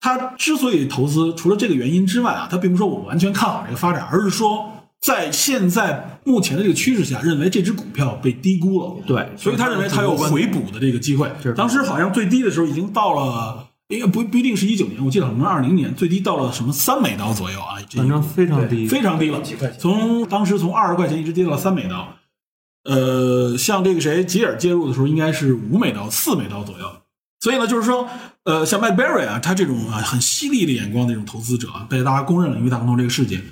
[0.00, 8.94] 他之所以投资，除了这个原因之外啊，他并不是说我完全看好这个发展，而是说在现在目前的这个趋势下，认为这只股票被低估了。
[9.06, 11.52] 对所以他认为他有回补的这个机会是。
[11.54, 22.14] 当时好像最低的时候已经到了，应该不不一定是一九年，我记得可能二零年最低到了什么三美刀左右啊，这反正非常低，非常低了几块钱，从当时从二十块钱一直跌到三美刀。
[22.84, 26.90] 呃，像这个谁吉尔介入的时候，应该是五美刀、四美刀左右。
[27.40, 28.08] 所以呢，就是说，
[28.44, 33.42] 呃，像麦 Berry 啊，他这种啊很犀利的眼光的这种投资者啊，被大家公认了，因为大空头这个事件，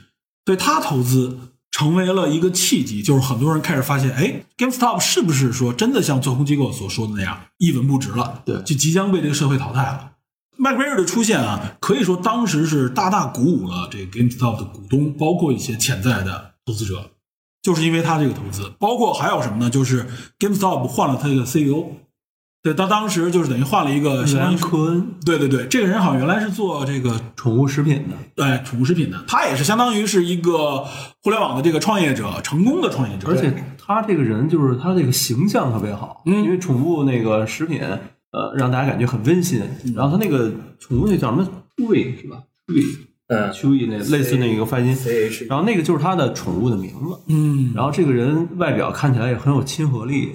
[0.45, 1.39] 对他投资
[1.71, 8.43] 成为了一个契机，就是很多人开始发现，哎，GameStop 是不是说真的像做空机构所说的那样一文不值了？
[8.45, 10.13] 对就即将被这个社会淘汰了。
[10.57, 17.11] 麦克贝尔的出现啊，可以说当时是大大鼓舞了这个 GameStop 的股东，包括一些潜在的投资者，
[17.63, 19.69] 就是因为他这个投资，包括还有什么呢？
[19.69, 20.07] 就是
[20.39, 21.85] GameStop 换了他这个 CEO，
[22.63, 25.15] 对，他当时就是等于换了一个相当于科恩。
[25.25, 30.85] 对对对，这个人好像原来是做这个宠物食品的，对宠物食品的，他也是相当于是一个
[31.23, 36.43] 互联网的这个创业者，成功的创业者，而且他这个人就是他这个形象特别好，嗯。
[36.43, 37.81] 因为宠物那个食品，
[38.33, 39.61] 呃，让大家感觉很温馨。
[39.95, 42.97] 然后他那个宠物那叫什么 Chewy 是吧？Chewy
[43.29, 44.97] 嗯 Chewy 那类似那个发音，
[45.49, 47.19] 然后那个就是他的宠物的名字。
[47.29, 50.33] 嗯，然后这个人外表看起来也很有亲和力，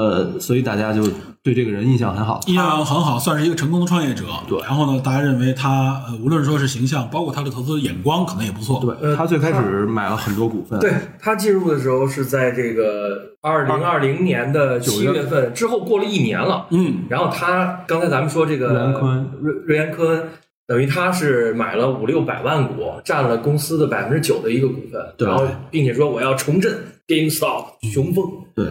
[0.00, 1.02] 呃，所以大家就
[1.42, 2.40] 对这个人印象很好。
[2.46, 4.24] 印象很好，算是一个成功的创业者。
[4.48, 8.80] 对然后呢，大家认为他呃，无论说是形象，包括他的投资眼光，可能也不错。
[8.80, 16.66] 对他最开始买了很多股份，对他进入的时候是在这个二零二零年的七月份，之后过了一年了。
[16.70, 20.28] 嗯，然后他刚才咱们说这个瑞安科恩瑞瑞安科恩，
[20.66, 26.72] 等于他是买了五六百万股，占了公司的百分之九的一个股份，对然后并且说我要重振
[27.06, 28.66] GameStop 雄风，对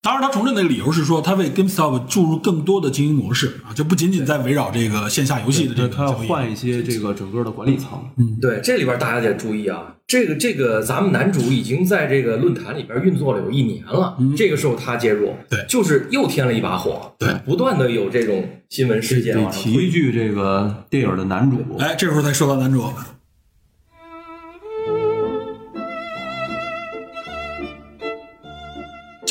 [0.00, 6.12] 当然，他重振的理由是说，他为 GameStop 注入更多的经营模式啊，就不仅仅在围绕这个线下游戏的这个，他要。
[6.12, 8.00] 换一些这个整个的管理层。
[8.16, 22.84] 嗯对，这里边大家得注意啊，这个这个咱们男主已经在这个论坛里边运作了有一年了，这个时候他介入，对就是又添了一把火，对，不断的有这种新闻事件得提一句，这个电影的男主，哎，这时候再说到男主。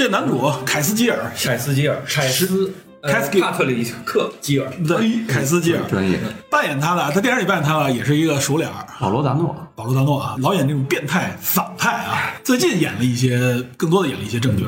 [0.07, 3.51] 这男主凯斯基尔，凯斯基尔，凯斯，呃凯斯基尔。
[3.51, 5.81] 帕特里克基尔，对，凯斯基尔。
[5.89, 6.17] 专业。
[6.49, 14.65] 扮演他的，他电影里扮演他的也是一个熟脸儿，保罗达诺，保罗·达诺啊，老演这种变态反派啊，最近演了一些，更多的演了一些正剧。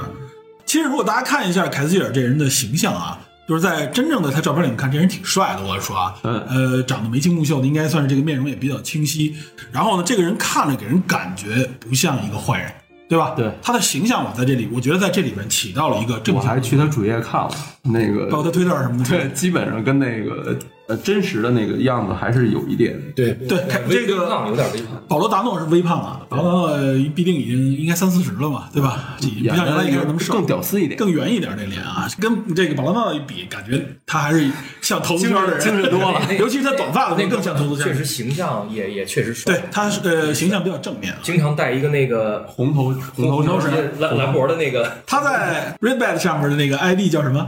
[0.65, 5.63] 其实，如果大家看一下凯斯基尔这人的形象啊，就是在真正的他照片里面看，这人挺帅的。
[5.63, 6.45] 我说啊，嗯。
[6.49, 9.37] 呃，长得眉清目秀的，应该算是这个面容也比较清晰。
[9.71, 12.69] 然后呢，这个人看着给人感觉不像一个坏人，
[13.09, 13.33] 对吧？
[13.35, 19.09] 对他的形象嘛在这里，我觉得在这里面起到了一个正我向还去他主页看了，那个包括他推特什么的。
[19.09, 20.55] 对，基本上跟那个
[20.89, 22.99] 呃真实的那个样子还是有一点。
[23.15, 24.15] 对对这个
[24.47, 29.15] 有点微胖，保罗·达诺是微胖啊，保罗·达诺必定已经应该三四十了嘛，对吧？
[29.21, 34.49] 不像原来一开始的那么瘦，更屌丝一点，更圆一点这脸啊，跟这个保罗·达诺一比，感觉他还是
[34.81, 37.99] 像投资圈的人，精神多了 尤其是他短发的那更像投资圈确。
[37.99, 41.19] 实形象也也确实帅，对，他是呃形象比较正面啊。
[41.21, 47.47] 经常戴一个那个红头红头头绳蓝蓝脖的那个，他在 Redbad 上面的那个 ID 叫什么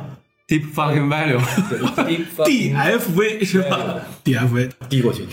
[0.52, 1.40] deep fucking value，
[2.44, 5.26] 低？DFV 是吧？DFV 低过去。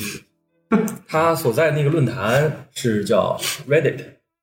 [1.08, 3.36] 他所在那个论坛是叫
[3.68, 3.96] Reddit，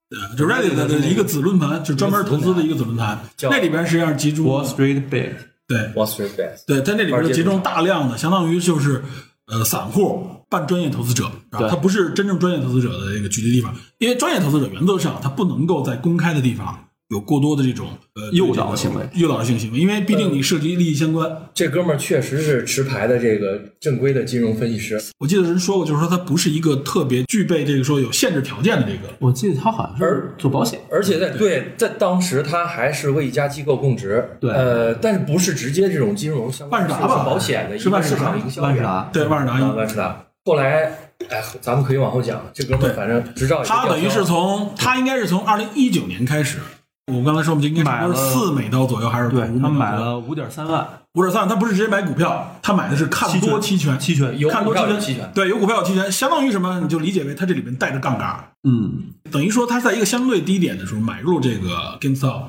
[0.09, 3.17] 对，就 Reddit 的一个子论坛，就专门投资的一个子论坛。
[3.43, 5.35] 那里边实际上集中 Wall Street Bet，
[5.65, 6.65] 对 Wall Street Bets。
[6.67, 9.01] 对，在那里边就集中大量的，相当于就是
[9.47, 21.31] 呃散户半专业投资者，啊，对他不是真正专业投资者的这个聚集地方，因为专业投资者原则上他不能够在公开的地方有过多的这种呃诱导行为诱导性行为，因为毕竟你涉及利益相关。
[21.53, 29.13] 这哥们儿确实是持牌的这个正规的金融分析师，我记得人说过，就是说他不是一个特别具备这个说有限制条件的这个。
[29.19, 40.25] 我记得他好像是做保险，而且在对在当时他还是为一家机构供职，对呃，但是不是直接这种金融相关，万事达吧是保险的一个万事达场营销员万事达，对，万事达啊，万事达。
[40.43, 40.91] 后来
[41.29, 42.39] 哎，咱们可以往后讲。
[42.53, 46.59] 这哥们儿反正执照也他等于是从他应该是从二零一九年开始，
[47.13, 50.87] 我刚才说我们应该是买了四美刀左右还是对他买了五点三万。
[51.13, 56.79] 五点三万，他不是直接买股票，他买的是看多期权，期权，有股看多期权，期权，对，有股票有期权，相当于什么？
[56.81, 62.41] 你就理解为他这里面带着杠杆，嗯，等于说他在一个相对低点的时候买入这个 GameStop。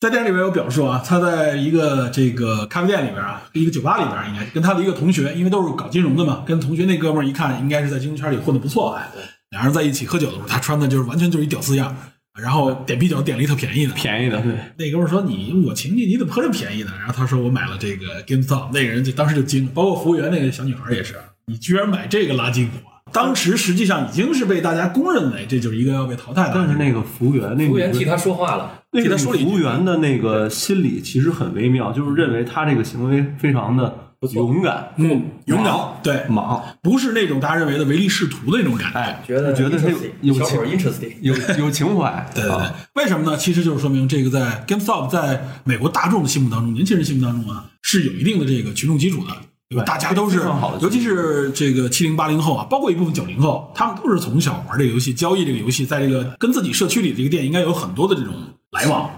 [0.00, 9.10] 在电影里面有表述啊，他在一个这个咖啡店里边啊，一个酒吧里边，应该跟他的一个同学，因为都是搞金融的嘛，跟同学那哥们儿一看，应该是在金融圈里混的不错，哎，
[9.50, 11.94] 俩人在一起喝酒的时候，他穿的就是完全就是一屌丝样，
[12.38, 16.92] 然后点啤酒点了一特便宜的，便宜的，对，那哥们儿说你我请你，你怎么喝这么便宜呢？
[16.98, 21.16] 然后他说我买了这个 GameStop，那个人就当时就惊了，包括服务员那个小女孩也是，
[21.46, 23.02] 你居然买这个垃圾股啊！
[23.12, 28.80] 当时实际上已经是被大家公认为这就是一个要被淘汰的，但是那个服务员，那个服务员替他说话了。
[28.92, 38.98] 那个替他说了一句服务员的那个心理其实很微妙，就是认为他这个行为非常的勇敢，嗯勇敢，对，莽，不是那种大家认为的唯利是图的那种感觉。
[38.98, 43.36] 哎，觉得觉得他 interesting，有情小伙儿 interesting，有有情怀， 对对对啊，为什么呢？
[43.36, 49.32] 其实就是说明这个在 GameStop 在美国大众的心目当中，年轻人心目当中啊，是有一定的这个群众基础的。
[49.70, 49.84] 对吧？
[49.84, 50.42] 对大家都是
[50.80, 58.34] 尤其是这个七零八零后啊，包括一部分九零后，他们都是从小玩这个游戏、交易这个游戏，在这个跟自己社区里这个店应该有很多的这种
[58.72, 59.08] 来往，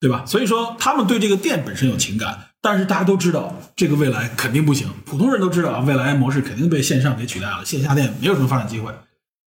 [0.00, 0.24] 对吧？
[0.24, 8.92] 所以说他们对这个店本身有情感，但是大家都知道这个未来肯定不行，普通人都知道，未来模式肯定被线上给取代了，线下店没有什么发展机会。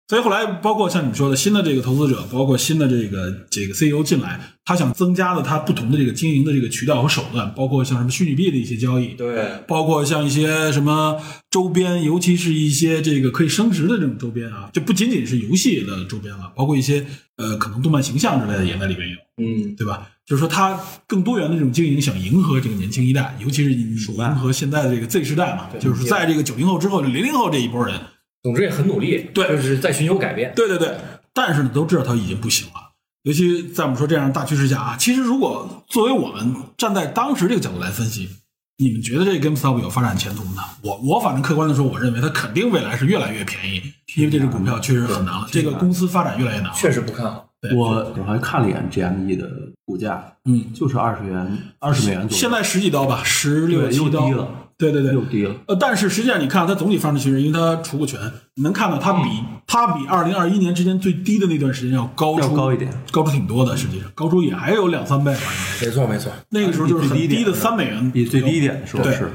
[0.06, 11.18] 所以后来，包括像你说的新的这个投资者，包括新的这个这个 CEO 进来，他想增加的他不同的这个经营的这个渠道和手段，包括像什么虚拟币的一些交易，对，包括像一些什么
[11.50, 20.06] 周边，尤其是一些这个可以升值的这种周边啊，就不仅仅是游戏的周边了，包括一些呃可能动漫形象之类的也在里面有，嗯，对吧？
[20.26, 27.98] 就是说他更多元的这种经营，想迎合这个年轻一代，尤其是迎迎合现在的这个 Z 时代嘛，就是在这个九零后之后，零零后这一波人，
[28.44, 30.52] 总之也很努力，对就是在寻求改变。
[30.54, 30.94] 对对对，
[31.32, 32.74] 但是呢，都知道他已经不行了。
[33.22, 38.28] 尤其在我们说这样的大趋势下啊，其实如果作为我们站在当时这个角度来分析，
[38.76, 40.62] 你们觉得这个 GameStop 有发展前途吗？
[40.82, 43.80] 我我反正客观的说，我认为它肯定未来是越来越便宜，
[44.16, 46.74] 因为这只股票确实很难了，这个公司发展越来越难了。
[46.76, 47.48] 确实不看好。
[47.62, 49.48] 对我我还看了一眼 GME 的
[49.86, 54.46] 股价，嗯，就是二十元，二十美元左右，现在十几刀吧，十六七刀低了，
[54.78, 55.12] 对对对。
[55.12, 55.54] 又，低了。
[55.66, 58.20] 呃，但是实际上你看它总体发展趋势，因为它除过权，
[58.54, 59.28] 你能看到它比、
[59.66, 65.34] 它比二零二一年之间最低的那段时间要高出要高一点，高出挺多的，实际上高出也还有两三倍。
[65.80, 69.14] 没错没错，那个时候就是很低的三美元，比最低点的时候对。
[69.14, 69.30] 是，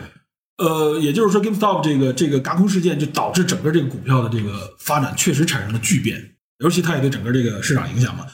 [0.57, 8.25] 呃，也就是说，GameStop 这个这个嘎空事件就导致整个这个股票的这个发展确实产生了巨变，尤其它也对整个这个市场影响嘛。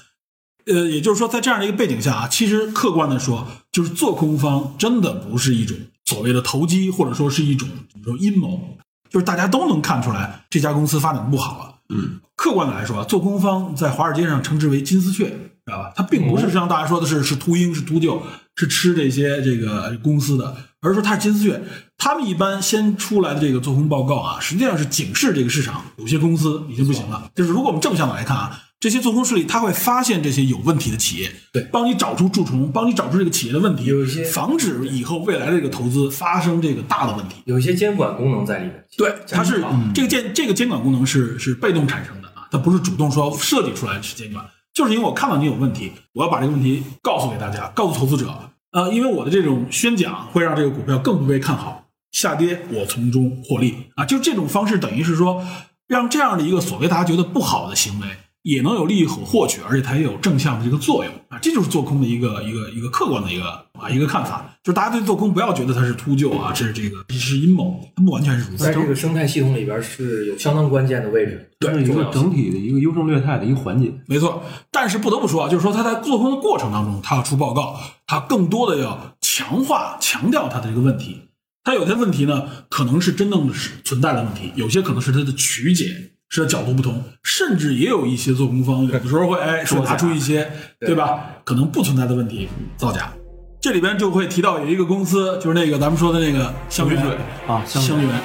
[0.65, 8.77] 呃，也就是说，在这样的一个背景下啊，其实客观的说，就是做空方真的不是一种所谓的投机，或者说是一种怎么说阴谋，
[9.09, 11.75] 就是大家都能看出来这家公司发展不好了。
[11.89, 15.93] 嗯，客观的来说啊，做空方在华尔街上称之为金丝雀，知道吧？
[15.95, 18.19] 它并不是像大家说的是是秃鹰是秃鹫，
[18.55, 21.61] 是吃这些这个公司的，而是说它是金丝雀。
[21.97, 27.29] 他们一般先出来的这个做空报告啊，实际上是警示这个市场有些公司已经不行了。
[27.35, 37.35] 就是如果我们正向的来看啊，这些做空势力他会发现这些有问题的企业，对帮你找出蛀虫，帮你找出这个企业的问题，有一些防止以后未来的这个投资发生这个大的问题。
[37.45, 38.85] 有一些监管功能在里面。
[38.97, 48.31] 对，它是这个监这个监管功能是是被动产生的啊，它不是主动说设计出来去监管，就是因为我看到你有问题，我要把这个问题告诉给大家，告诉投资者。
[48.71, 55.43] 呃，因为我的这种宣讲会让这个股票更不被看好，下跌我从中获利啊，就这种方式等于是说，
[55.87, 58.07] 让这样的一个所谓大家觉得不好的行为。
[58.45, 68.71] 也能有利益可获取，而且它也有正向的这个作用啊，这就是做空的一个一个一个客观的一个啊一个看法，就是大家对做空不要觉得它是秃鹫啊，这是这个是阴谋，它不完全是如此在。
[68.71, 73.91] 这个生态系统里边是有相当关键的位置，对是一个整体的一个优胜劣汰的一个环节。
[74.05, 81.21] 没错，但是不得不说啊，就是说它在做空的过程当中，它要出报告，它更多的要强化、强调它的这个问题。
[81.63, 93.13] 它有些问题呢，可能是真正的是存在的问题，有些可能是它的曲解，是角度不同，甚至也有一些做工方有的时候会哎 说拿出一些对吧，可能不存在的问题造假。
[93.61, 97.15] 这里边就会提到有一个公司，就是那个咱们说的那个香园水
[97.47, 98.21] 啊香香园园。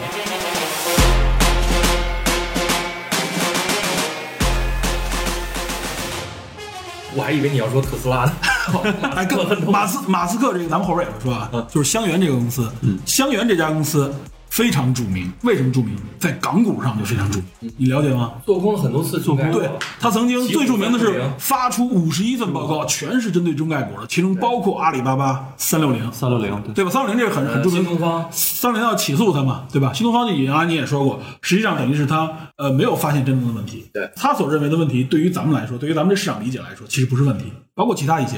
[7.17, 8.33] 我还以为你要说特斯拉呢。
[9.17, 14.13] 哎，更 马斯马斯克这个，咱们后边也会说啊，就是香源这个公司，嗯，香源这家公司
[14.51, 15.33] 非常著名。
[15.43, 15.97] 为什么著名？
[16.19, 18.35] 在港股上就非常著名，你了解吗？
[18.45, 26.91] 做空了很多次中概股，对他曾经最著名的是发出五十一份报告，全是针对中概股的，其中包括阿里巴巴、三六零，三六零对，吧？
[26.91, 28.29] 三六零这个很很呃著名新，东方。
[28.33, 29.93] 三六零要起诉他嘛，对吧？
[29.95, 34.11] 新东方你啊你也说过，实际上等于是他呃没有发现真正的问题，对。
[34.17, 37.45] 他所认为的问题，对于咱们来说，对于咱们这市场理解来说，其实不是问题，
[37.75, 38.37] 包括其他一些，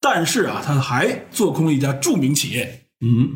[0.00, 3.28] 但是啊，他还做空了一家著名企业，嗯，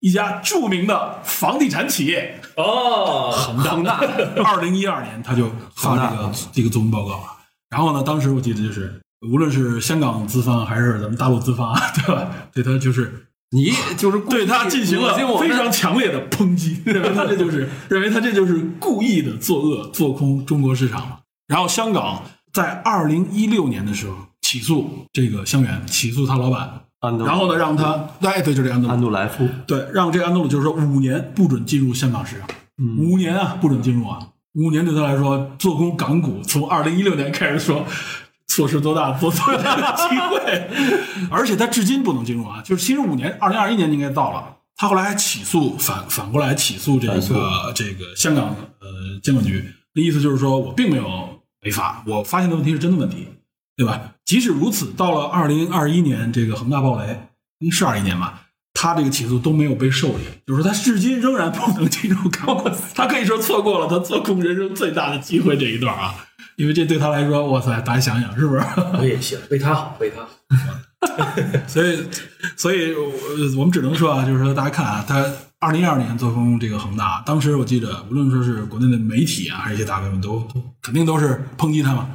[0.00, 4.00] 一家著名的房地产企业哦，恒大，
[4.44, 7.24] 二零一二年他就发这个这个作文报告了。
[7.70, 12.30] 然后呢，当时我记得就是，无论是香港资方还是咱们大陆资方， 对吧？
[12.52, 21.18] 对他就是你就是对他进行了非常强烈的抨击， 认为他这就是认为他这就是故意的作恶，做空中国市场嘛。
[21.46, 22.22] 然后香港
[22.52, 28.92] 在二零一六年的时候起诉这个香园，起诉他老板，然后呢让他哎对，就这安德鲁。
[28.92, 32.48] 安杜莱夫，对，让这个安德鲁就是说五年不准进入香港市场，
[32.98, 34.18] 五年啊不准进入啊，
[34.54, 37.84] 五年对他来说做空港股，从二零一六年开始说。
[38.50, 40.68] 错失多大多多大的机会，
[41.30, 42.62] 而且他至今不能进入啊！
[42.64, 47.20] 就是其实五年，二零二一年应该到了，他后来还起诉反反过来起诉这个
[47.74, 48.46] 这个香港
[48.80, 49.62] 呃监管局，
[49.94, 51.04] 那意思就是说我并没有
[51.62, 53.28] 违法，我发现的问题是真的问题，
[53.78, 54.12] 对吧？
[54.24, 57.16] 即使如此，到了二零二一年这个恒大暴雷，
[57.70, 58.42] 是二一年吧，
[58.74, 66.12] 他这个起诉都没有被受理，就是说他至今仍然不能进入高管，他可以说错过了他做空人生最大的机会这一段啊，
[66.56, 68.62] 因为这对他来说，哇塞，大家想想是不是？
[68.98, 70.28] 我也行，为他好，为他好。
[71.68, 72.04] 所以，
[72.56, 75.24] 所以呃我们只能说啊，就是说大家看啊，他
[75.60, 82.08] 二零一二年做空这个恒大，当时我记得，无论说是国内的媒体啊，还是一些大 V 们都都肯定都是抨击他嘛。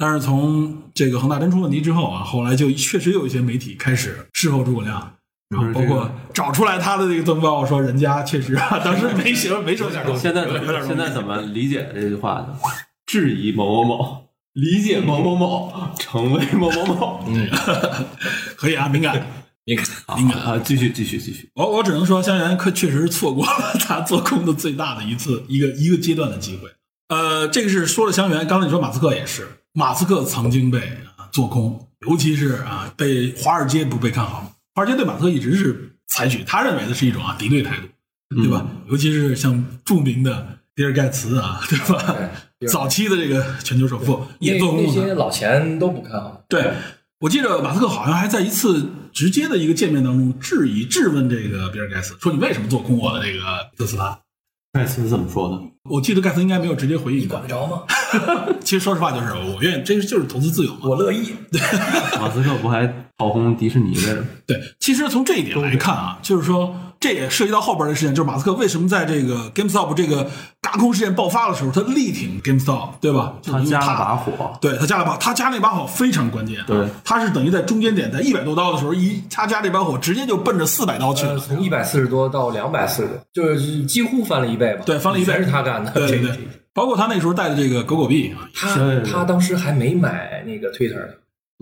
[0.00, 5.12] 但是从这个恒大真出问题之后啊，后来就确实有一些媒体开始事后诸葛亮，
[5.50, 10.48] 然后包括找出来他的这个登报，说人家确实啊，当时没什么没什么想现在
[10.86, 12.56] 现在怎么理解这句话呢？
[13.04, 17.24] 质疑某某某，理解某某某，成为某某某。
[17.26, 17.46] 嗯，
[18.56, 19.24] 可以啊，敏感。
[19.66, 19.86] 敏感，
[20.16, 21.48] 敏感啊，继续继续继续。
[21.54, 26.68] 我我只能说，香园可确实错过了他做空的最大的一次一个一个阶段的机会。
[27.08, 30.80] 呃，这个是说了香园，刚才你说马斯克也是，马斯克曾经被
[31.16, 38.66] 啊做空，尤其是啊被华尔街不被看好，华尔街对马斯克一直是采取他认为的是一种啊敌对态度，对吧？
[38.88, 42.16] 尤其是像著名的比尔盖茨啊，对吧？
[42.58, 46.42] 对早期的这个全球首富也做空那些老钱都不看好。
[46.48, 46.74] 对，
[47.20, 53.40] 我记得马斯克好像还在一次直接的一个见面当中质疑、质问这个比尔盖茨，说你为什么做空我的这个
[53.78, 54.18] 特斯拉？
[54.72, 55.58] 盖茨怎么说的？
[55.90, 57.82] 我记得盖茨应该没有直接回应你管得着吗？
[58.70, 60.82] 其实说实话，就是我愿意，这就是投资自由嘛。
[60.84, 61.34] 我乐意。
[62.20, 64.24] 马斯克不还炮轰迪士尼来着？
[64.46, 73.32] 对，其实从这一点来看啊，就是说这也涉及到后边的事件，就是马斯克为什么在这个 GameStop 这个嘎空事件爆发的时候，他力挺 GameStop，对吧？
[73.42, 74.56] 他加了把火。
[74.60, 76.64] 对他加了把，他加那把火非常关键、啊。
[76.68, 81.32] 对，他是等于在中间点，在一百多刀的时候，一他加这把火，直接就奔着四百刀去了。
[81.32, 84.84] 呃，从一百四十多到两百四十多，就是几乎翻了一倍吧。
[84.86, 85.90] 对翻了一倍全是他干的。
[85.90, 86.30] 对对
[86.74, 88.32] 包括他那时候带的这个狗狗币。
[88.32, 91.12] 啊，他他当时还没买那个 Twitter 呢，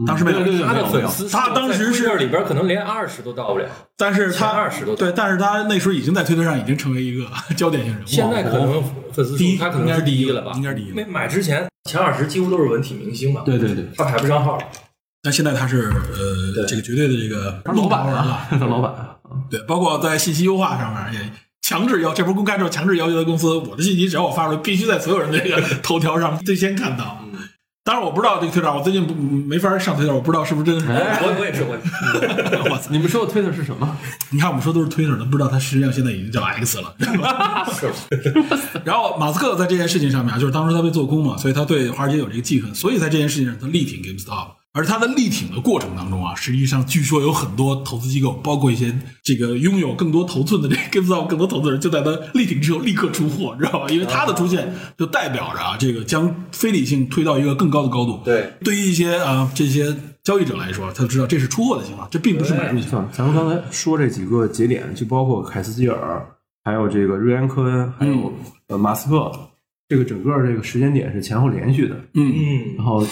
[0.06, 0.38] 当时没有。
[0.66, 8.06] 他的粉丝他当时是里边可能连二十都到不了，但是他二十都对，但是他那时候已经在推特上已经成为一个 焦点性人物。
[8.06, 8.82] 现在可能
[9.12, 10.52] 粉丝第一他可能是第一了吧？
[10.54, 10.94] 应该是第一了。
[10.94, 14.62] 没买之前前二十几乎都是文体明星嘛，对对对，他排不上号了。
[15.20, 18.18] 但现在他是呃这个绝对的这个老板了。
[18.22, 18.94] 啊，老板。
[19.50, 21.32] 对，包括在信息优化上面也
[21.68, 27.22] 强制要，这不是公开之后强制要求的公司，我的信息只要我发出来，必须在所有人的这个头条上最先看到。
[27.84, 30.90] 当然我不知道这个推特，我最近不没法上推特，我不知道是不是真的是。
[30.90, 31.76] 哎我我也是我，
[32.72, 32.88] 我操！
[32.90, 33.98] 你们说的推特是什么？
[34.30, 36.94] 你看我们说都是推特的，不知道它实际上现在已经叫 X 了。
[38.82, 44.57] 然后马斯克在这件事情上面啊，就是当时他被做空嘛，所以他对华尔街有这个记恨，所以在这件事情上他力挺 GameStop。
[44.78, 53.86] 而它的力挺的过程当中啊，实际上据说有很多投资机构，包括一些这个拥有更多头寸的这个 GameStop 更多投资人，就在它力挺之后立刻出货，知道吧？
[53.88, 58.20] 因为它的出现就代表着啊，这个将非理性推到一个更高的高度。
[58.24, 63.10] 对，对于一些啊这些交易者来说，他知道这是出货的情况，这并不是买入的情况。
[63.10, 66.24] 咱们刚才说这几个节点，就包括凯斯基尔，
[66.62, 68.32] 还有这个瑞安科恩，还有
[68.68, 69.32] 呃马斯克，
[69.88, 73.04] 这个整个这个时间点是前后连续的，嗯，嗯然后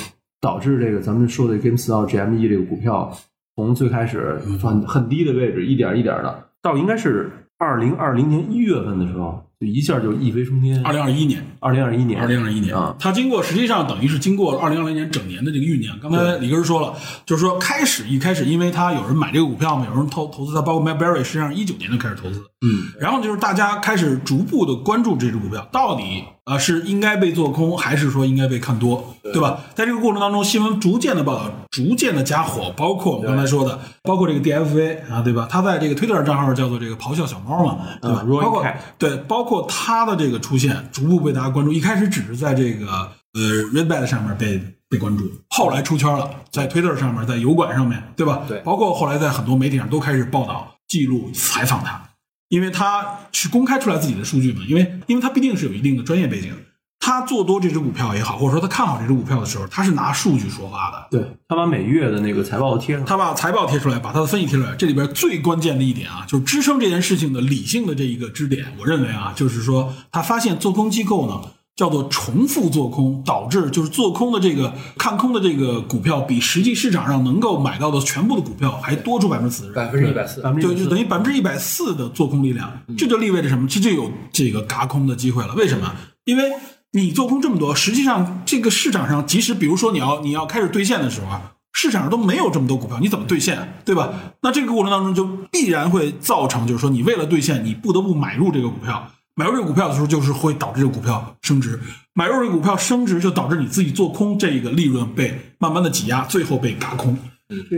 [0.46, 3.12] 导致这个咱们说的 GameStop GME 这个股票
[3.56, 7.28] 从最开始很很低的位置，一点一点的，到应该是
[7.58, 10.80] 二零二零年一月份的时候，就一下就一飞冲天。
[10.84, 12.76] 二零二一年，二零二一年，二零二一年。
[12.76, 15.98] 啊，它经过实际上等于是经过了二零二零年整年的这个酝酿。
[16.00, 16.94] 刚才李根说了，
[17.24, 29.40] 就是说开始一开始，因为他有人买这个股票嘛，有人投投资它，包括 m a c Berry，实际上一九年就开始投资，嗯，然后就是大家开始逐步的关注这只股票到底呃是应该被做空，还是说应该被看多，对。
[29.40, 29.58] 吧？
[29.74, 35.48] 在这个过程当中，新闻逐渐的报道，逐渐的加火，包括我们刚才说的，包括这个 DFA 啊，对吧？
[35.50, 38.22] 他在这个推特账号叫做这个咆哮小猫嘛，对吧？
[38.24, 38.64] 嗯，Roaring 包括
[38.98, 41.72] 对，包括它的这个出现，逐步被大家关注。
[41.72, 42.86] 一开始只是在这个
[43.32, 43.40] 呃
[43.72, 48.44] Redbed 上面被被关注，后来出圈了，在 Twitter 上面，在油管上面，对吧？
[48.46, 52.10] 对包括后来在很多媒体上都开始报道、记录、采访他，
[52.50, 56.52] 因为他去公开出来自己的数据嘛，因为因为他毕竟是有一定的专业背景。
[56.98, 61.06] 他做多这只股票也好，或者说他看好这只股票的时候，他是拿数据说话的。
[61.10, 64.74] 对他把每月的那个财报贴上，他把财报贴出来，把他的分析贴出来。
[64.76, 68.66] 这里边最关键的一点啊，就是支撑这件事情的理性的这一个支点。
[68.80, 71.40] 我认为啊，就是说他发现做空机构呢
[71.76, 79.72] 叫做重复做空，导致就是做空的这个看空的这个股票比实际市场上能够买到的全部的股票还多出百分之四十。
[79.72, 83.68] 百分之一百四，百分之就就等于百分之一百四的做空力量，这就意味着什么？
[83.68, 85.54] 这就有这个嘎空的机会了。
[85.54, 85.94] 为什么？
[86.24, 86.50] 因为
[86.96, 94.08] 你做空这么多，实际上这个市场上，即使比如说你要你要开始兑现的时候啊，市场上都没有这么多股票，你怎么兑现，对吧？
[94.40, 99.12] 那这个过程当中就必然会造成，就是说你为了兑现，你不得不买入这个股票。
[99.34, 101.78] 买入这个股票的时候，就是会导致这个股票升值。
[102.14, 107.18] 买入这个股票升值，就导致你自己做空这个利润被慢慢的挤压，最后被嘎空。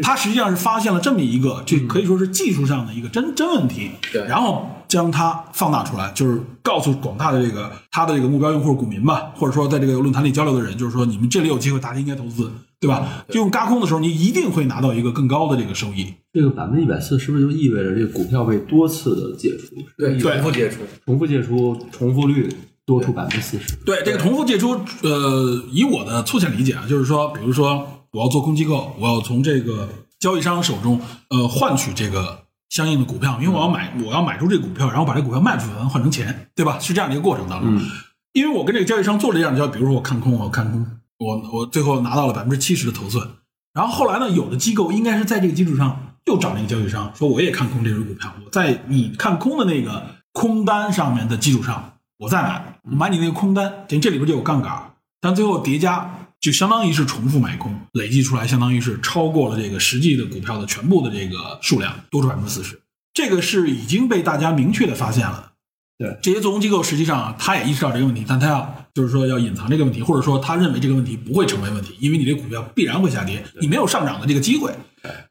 [0.01, 13.25] 他实际上是发现了这么一个，这可以说是技术上的一个真真问题，对然后将它放大出来，就是告诉广大的这个他的这个目标用户股民吧，或者说在这个论坛里交流的人，就是说你们这里有机会，大家应该投资，对吧？
[13.29, 16.15] 就用嘎空的时候，你一定会拿到一个更高的这个收益。
[16.33, 19.75] 这个百分之一百四是不是就意味着这个股票被多次的解除？
[19.97, 22.49] 对，是重复借出，重复解除，重复率
[22.87, 23.75] 多出百分之四十。
[23.85, 32.39] 对这个重复借出，呃，以我的粗浅理解啊，就是说，比如说我要做空机构，我要从这个交易商手中呃换取这个
[32.69, 36.79] 相应的股票，因为我要买我要买出这个股票，然后把这股票卖出去，然后换成钱，对吧？
[36.79, 37.77] 是这样的一个过程当中。
[37.77, 37.83] 嗯
[38.35, 40.87] 因为我跟这个交易商做了这样的交易，比如说我看空，我看空，
[41.19, 43.27] 我我最后拿到了百分之七十的头寸，
[43.73, 62.81] 然后后来呢，有的机构应该是在这个基础上又找那个交易商说我也看空这只股票，我在你看空的那个空单上面的基础上，我再买，我买你那个空单，等于这里边就有杠杆，但最后叠加就相当于是重复买空，累计出来相当于是超过了这个实际的股票的全部的这个数量，多出百分之四十，
[63.13, 65.53] 这个是已经被大家明确的发现了。
[65.99, 74.73] 对这些做空机构实际上啊他也意识到这个问题，但他要就是说要隐藏这个问题，或者说他认为这个问题不会成为问题，因为你这个股票必然会下跌，你没有上涨的这个机会。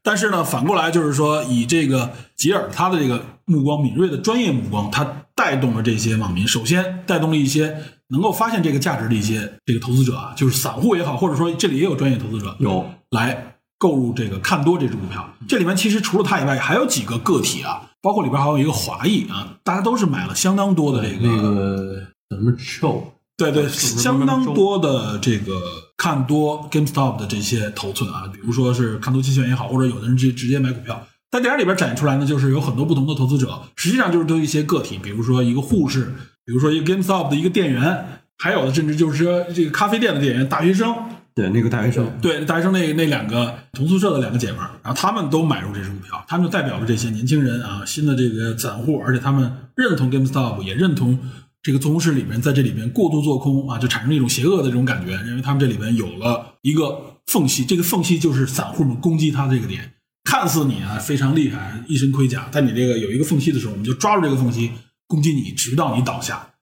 [0.03, 5.05] 但是呢，反过来就是说，以这个吉尔他的这个目光敏锐的专业目光，他
[5.35, 7.77] 带动了这些网民，首先带动了一些
[8.09, 15.29] 能够发现这个价值的一些这个投资者啊，就是散户也好，或者说这里也有专业投资者有来购入这个看多这只股票。
[15.47, 23.03] 这里面其实除了他以外，还有几个个体啊，包括里边还有一个华裔啊，大家都是买了相当多的这个那个什么 show，
[23.35, 25.61] 对对，相当多的这个
[25.97, 31.05] 看多 GameStop 的这些头寸啊，比如说是看多期权也好，或者有的人直直接买股票。
[31.29, 36.15] 在电影里边展现出来呢，就是有很多不同的投资者，实际上就是都一些个体，比如说一个护士，
[36.47, 40.95] 比如说一个 GameStop 的一个店员，还有的甚至就是说这个咖啡店的店员、大学生，
[41.35, 51.19] 对，那个大学生，对，大学生那那两个同宿舍的两个姐们儿，然后他们都买入这只股票，他们就代表了这些年轻人啊，新的这个散户，而且他们认同 GameStop，也认同
[51.61, 59.91] 这个做空室里面在这里面过度做空啊，就产生一种邪恶的这种感觉，认为他们这里面有了一个缝隙，这个缝隙就是散户们攻击他这个点，
[60.23, 64.71] 看似你啊非常厉害，一身盔甲，但你这个有一个缝隙的时候，我们就抓住这个缝隙
[65.07, 66.53] 攻击你，直到你倒下。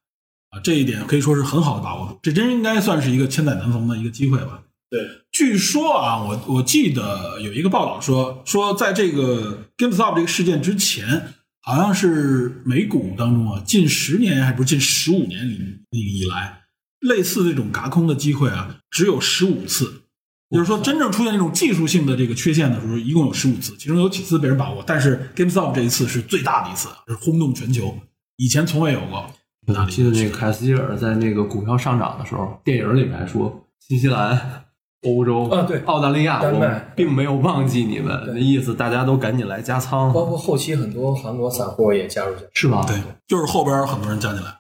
[0.52, 4.62] 啊，这一点可以说是很好的把握住，这真应该算是一个千载难逢的一个机会吧。
[4.90, 16.62] 对，据说啊，我我记得有一个报道说，说在这个 GameStop 这个事件之前，好像是美股当中啊，近十年还不是近十五年里以以来，
[17.00, 20.04] 类似这种嘎空的机会啊，只有十五次。
[20.52, 27.98] 就是说，真正出现这种技术性的这个缺陷的时候，一共有十五次，其中有几次被人把握，但是 GameStop 这一次是最大的一次，是轰动全球，
[28.38, 29.26] 以前从未有过。
[29.68, 34.64] 我记得那个凯斯基尔在那个股票上涨的时候，电影里面还说，新西兰、
[35.08, 42.50] 欧洲、啊对澳大利亚，我丹麦们并没有忘记你们，的意思大家都赶紧来加仓，包括后期很多韩国散户也加入进来。
[42.54, 42.86] 是吧？
[42.88, 42.96] 对，
[43.28, 44.54] 就是后边很多人加进来。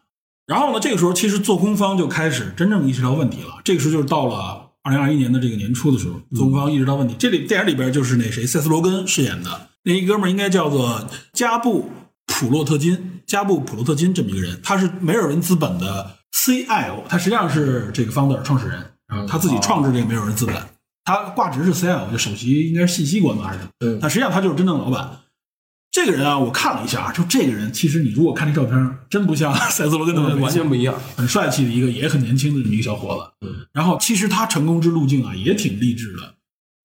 [0.48, 3.62] 然后呢，这个时候其实做空方就开始真正意识到问题了。
[3.64, 7.16] 这个时候就是到了二零二一年的这个年初的时候，做空方意识到问题。
[7.20, 9.50] 这里电影里边就是那谁塞斯罗根饰演的
[9.84, 11.90] 那一哥们儿，应该叫做加布
[12.38, 18.78] 普洛特金，加布普洛特金这么一个人，他是梅尔文资本的 CIO，他实际上是这个 founder 创始人
[19.08, 20.56] 啊，他自己创制这个梅尔文资本，
[21.06, 23.70] 他挂职是 CIO，就首席应该是信息官吧还是什么？
[23.80, 25.20] 嗯但实际上他就是真正的老板。
[25.92, 30.94] 这个人啊，我看了一下啊，就这个人，其实你如果看这照片，真不像塞斯罗根那么完全不一样。
[31.16, 33.48] 很帅气的一个，也很年轻的这么一个小伙子。
[33.48, 36.36] 嗯，然后其实他成功之路径啊，也挺励志的。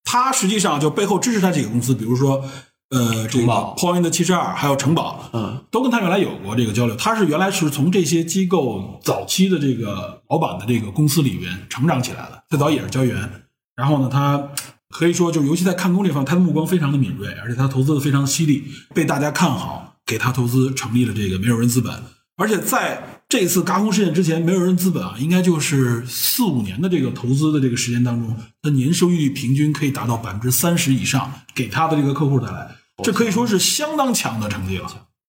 [0.05, 2.49] 他实际上就背后支持他几个公司，比如说
[2.91, 6.97] 呃，这个 Point 七十二，还有城堡，嗯，都跟他原来有过这个交流。
[6.97, 13.31] 他是原来是从这些机构早期的这个老板的这个公司里边成长起来的，最早也是交易员。
[13.77, 14.49] 然后呢，他
[14.89, 21.95] 可以说就尤其在看空这方面，他的目光非常的敏锐，而且他投资的非常犀利，被大家看好，给他投资成立了这个没有人资本。
[22.37, 32.69] 而且在这次嘎空事件之前，没有人资本啊，应该就是四五年的这个投资的这个时间当中，它年收益率平均可以达到百分之三十以上，给他的这个客户带来，
[33.03, 34.89] 这可以说是相当强的成绩了。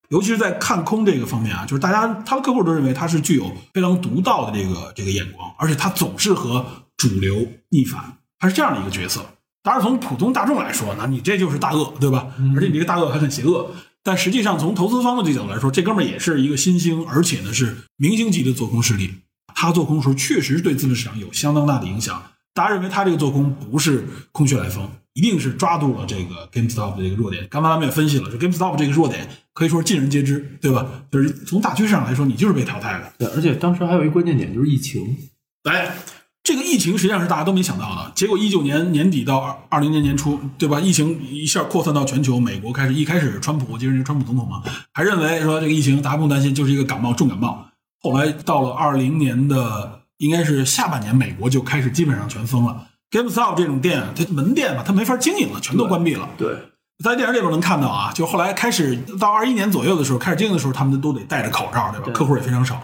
[0.10, 6.66] 尤其是在看空这个方面啊，就是大家他的客户都认为他是具有非常独到的这个这个眼光，而且他总是和
[6.98, 9.26] 主流逆反，他是这样的一个角色。
[9.64, 12.28] 当然，从普通大众来说，那你这就是大鳄，对吧？
[12.56, 13.72] 而且你这个大鳄还很邪恶。
[14.04, 19.14] 但实际上，从投资方的这角度来说，这哥们儿也是一个新星，而且呢是明星级的做空势力。
[19.54, 22.22] 他做空的时候，确实对资本市场有相当大的影响。
[22.54, 27.48] 大家认为他这个做空不是空穴来风，一定是抓住了这个 GameStop 的这个弱点。
[27.50, 30.86] 刚才咱们也分析了，就 GameStop 这个弱点可以说是尽人皆知，对吧？
[31.12, 33.14] 就是从大趋势上来说，你就是被淘汰的。
[33.18, 35.18] 对，而且当时还有一关键点就是疫情，
[35.64, 35.96] 哎，
[36.44, 38.12] 这个疫情实际上是大家都没想到的。
[38.16, 40.80] 结果一九年年底到二二零年年初，对吧？
[40.80, 47.66] 疫情一下扩散到全球，美国开始一开始，川普我记得那个川普总统嘛，还认为说这个疫情大家不用担心，就是一个感冒重感冒。
[48.02, 52.88] 后来到了二零年的应该是下半年，美国就开始基本上全封了。
[53.10, 56.30] GameStop 这种店啊，它门店嘛，它没法经营了，全都关闭了。
[56.38, 56.56] 对，
[57.04, 62.06] 在电影里边能看到啊，就后来开始到二一年左右的时候，开始经营的时候，他们都得戴着口罩，对吧？
[62.06, 62.82] 对客户也非常少。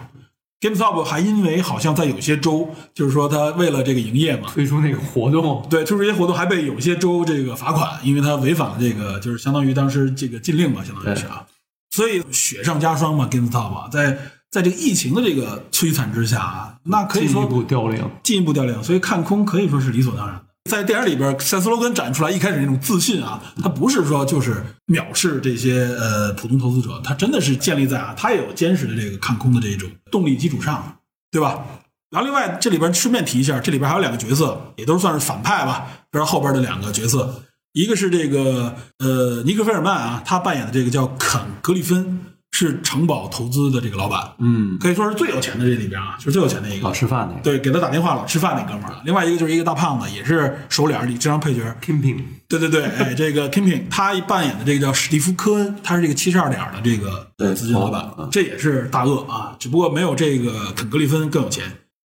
[0.59, 11.45] GameStop 还因为好像在有些州，就是说他为了这个营业嘛，推出那个活动，对，推出这些活动还被有些州这个罚款，因为他违反了这个，就是相当于当时这个禁令嘛，相当于是啊。
[11.91, 14.17] 所以雪上加霜嘛，GameStop 啊在
[14.57, 18.09] 在这个疫情的这个摧残之下啊，那可以说进一步凋零。
[18.23, 20.43] 进一步凋零，所以看空可以说是理所当然的。
[20.67, 30.97] 在电影里边，塞斯罗根展出来一开始那种自信啊，他不是说就是藐视这些呃普通投资者，他真的是建立在啊，他也有坚实的这个看空的这种动力基础上，
[31.29, 31.63] 对吧？
[32.09, 37.43] 然后另外这里边顺便提一下，这里边还有两个角色，也都算是反派吧，比如后边的两个角色，
[37.73, 42.19] 一个是这个呃尼克菲尔曼啊，他扮演的这个叫肯格里芬，
[42.59, 46.91] 是城堡投资的这个老板，嗯，可以说是最有钱的这里边啊，就是最有钱的一个老。
[46.91, 48.95] 吃饭那个对，给他打电话老吃饭那哥们儿。
[49.05, 51.61] 另外一个就是一个大胖子，也是首脸儿里经常配角。
[51.79, 61.63] Kimping，对对对，哎， 这个 Kimping 他扮演的这个叫史蒂夫·科恩，他是这个七十二点儿的这个对资金老板嗯，这也是大鳄啊，只不过没有这个肯格里芬更有钱。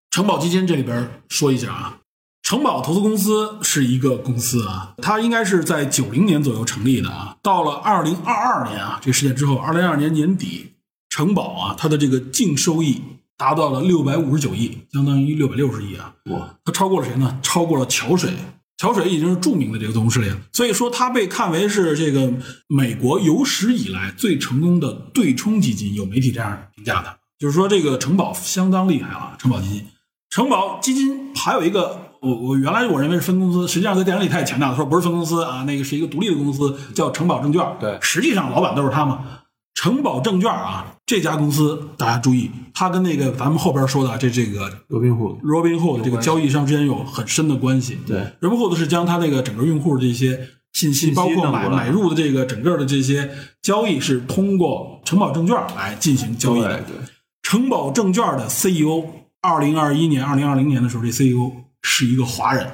[0.09, 1.97] 城堡基金这里边说一下啊，
[2.51, 7.37] 城堡投资公司是一个公司啊，它应该是在九零年左右成立的啊。
[7.41, 10.73] 到了二零二二年啊，这个事件之后，二零二二年年底，
[11.07, 13.01] 城堡啊，它的这个净收益
[13.37, 16.13] 达到了六百五十九亿，相当于六百六十亿啊。
[16.25, 17.39] 哇，它超过了谁呢？
[17.41, 18.33] 超过了桥水。
[18.77, 22.33] 桥水已经是著名的这个做空势力了，所以说它被看为是这个
[22.67, 29.37] 美国有史以来最成功的对冲基金，有媒体这样评价的，就是说这个城堡相当厉害了。
[29.39, 29.87] 城堡基金，
[30.29, 37.65] 城堡基金还有一个，我我原来我认为是分公司，实际上在电影里他也强调说不是分公司啊，那个是一个独立的公司，叫城堡证券。
[37.79, 39.19] 对实际上老板都是他嘛。
[39.73, 47.97] 城堡证券啊，这家公司大家注意，它跟那个咱们后边说的这这个罗宾户，Robinhood 这个交易商之间有很深的关系。
[48.05, 50.39] 对，Robinhood 是将它这个整个用户的这些
[50.73, 53.27] 信息，包括买买入的这个整个的这些
[53.63, 56.77] 交易，是通过城堡证券来进行交易的。
[56.81, 57.05] 对对，
[57.41, 59.05] 城堡证券的 CEO，
[59.41, 61.51] 二零二一年、二零二零年的时候，这 CEO
[61.81, 62.69] 是一个华人，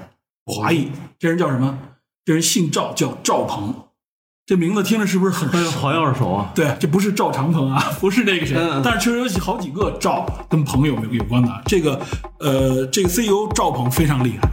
[0.45, 0.91] 华裔。
[1.19, 1.77] 这人叫什么？
[2.25, 3.73] 这人姓赵，叫赵鹏。
[4.45, 6.51] 这名字听着是不是很哎呦，好耳熟啊！
[6.55, 11.61] 对，这不是赵长鹏啊， 不是那个谁嗯嗯，但是确实有好几个赵跟朋友有有关的。
[11.65, 11.99] 这个
[12.39, 14.49] 呃，这个 CEO 赵鹏非常厉害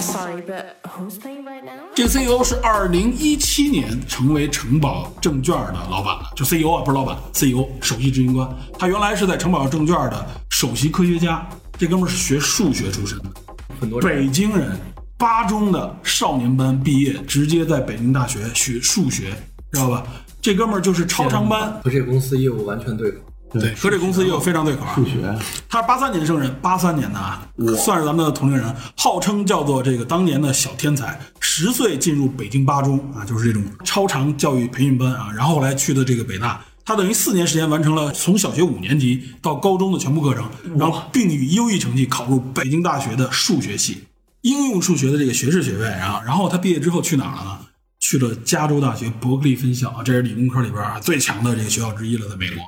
[0.00, 0.64] ，Sorry, but
[1.94, 8.48] 这个 CEO 是二零一七年成为城堡证券的老板的，就 CEO 啊，不是老板，CEO 首席执行官。
[8.78, 11.46] 他原来是在城堡证券的首席科学家，
[11.78, 13.24] 这哥们儿是学数学出身的，
[13.80, 14.78] 很多北京人，
[15.18, 19.32] 八中的少年班毕业，直接在北京大学学数学，
[19.72, 20.06] 知道吧？
[20.40, 23.18] 这哥们儿就是超长班，和这个公司业务完全对口。
[23.60, 24.94] 对，和这公司也有非常对口啊。
[24.94, 25.20] 数学，
[25.68, 27.46] 他是八三年生人，八三年的啊，
[27.78, 36.60] 算是咱们的同龄人，号称叫做这个当年的小天才，十岁进入北京八中啊，就是这种超长教育培训班啊，然后后来去的这个北大。
[36.86, 40.46] 他等于四年时间完成了从小学五年级到高中的全部课程，
[40.76, 44.04] 然后并以优异成绩考入北京大学的数学系，
[44.42, 46.20] 应用数学的这个学士学位啊。
[46.26, 47.58] 然后他毕业之后去哪儿了呢？
[48.00, 52.62] 去了加州大学伯克利分校啊，这是理工科里边啊最强的这个学校之一了，在美国。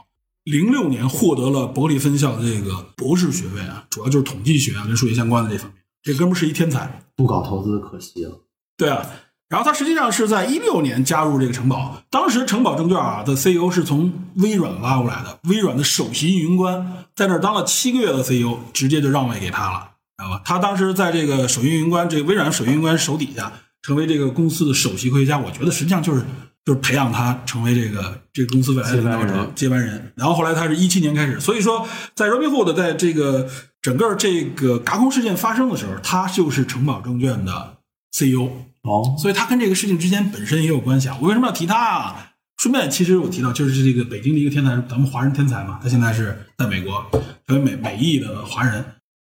[0.47, 5.83] 零六年获得了伯克利分校的这个博士学位啊，主要就是统计学啊跟数学相关的这方面。
[6.05, 8.41] 这哥们儿是一天才，不搞投资可惜了。
[8.77, 9.05] 对啊。
[9.49, 20.43] 然后他实际上是在一六年加入这个城堡，当时城堡证券啊的 CEO 是从微软挖过来的，微软的首席运营官在那儿当了七个月的 CEO，直接就让位给他了，知道吧？
[20.45, 25.39] 他当时在这个首席运营官，这个微软首席运营官手底下，成为这个公司的首席科学家。
[25.39, 26.25] 我觉得实际上就是
[26.67, 30.13] 就是培养他成为这个这个公司未来的领导者接班人接班人。
[30.17, 33.49] 然后后来他是一七年开始，所以说在 Robinhood 在这个
[33.81, 37.77] 整个这个嘎空事件发生的时候，他就是城堡证券的
[38.13, 38.51] CEO。
[38.83, 41.17] 哦，所以他跟这个事情之间本身也有关系啊。
[41.21, 42.33] 我为什么要提他啊？
[42.57, 47.05] 顺便，其实我提到就是这个北京的一个天才，咱们华人天才嘛，他现在是在美国
[47.47, 48.85] 成为美美裔的华人。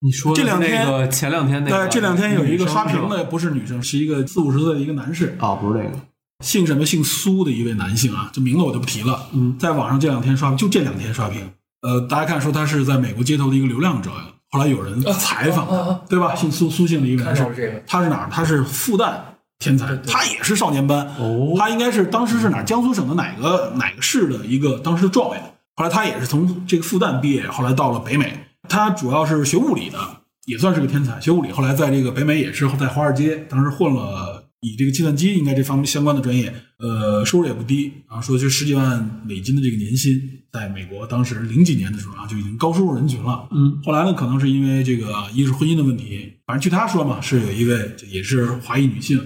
[0.00, 5.98] 你说这两天那个前两天那个对，这两天有一个刷屏的，不是女生，是一个四五十岁的一个男士，啊，不是这个，
[6.44, 6.86] 姓什么？
[6.86, 9.26] 姓苏的一位男性啊，这名字我就不提了。
[9.32, 11.50] 嗯，在网上这两天刷，就这两天刷屏。
[11.82, 14.10] 呃，大家看说他是在美国街头的一个流浪者，
[14.50, 16.34] 后来有人采访啊啊啊他，对吧？
[16.34, 18.28] 姓苏，苏姓的一个男士看到了这个，他是哪儿？
[18.30, 19.14] 他是复旦
[19.58, 21.06] 天才，他也是少年班。
[21.18, 22.64] 哦他应该是当时是哪儿？
[22.64, 25.42] 江苏省的哪个哪个市的一个当时的状元。
[25.74, 28.46] 后来他也是从这个复旦毕业，后来到了北美。
[28.68, 29.98] 他主要是学物理的，
[30.46, 31.50] 也算是个天才，学物理。
[31.50, 43.48] 后来在这个北美也是在华尔街，当时混了以这个计算机应该这方面相关的专业，呃，收入也不低啊，说就十几万美金的这个年薪，在美国当时零几年的时候啊，就已经高收入人群了。
[43.52, 49.20] 嗯，后来呢，可能是因为这个一是婚姻的问题，反正据他说嘛，是有一位也是华裔女性，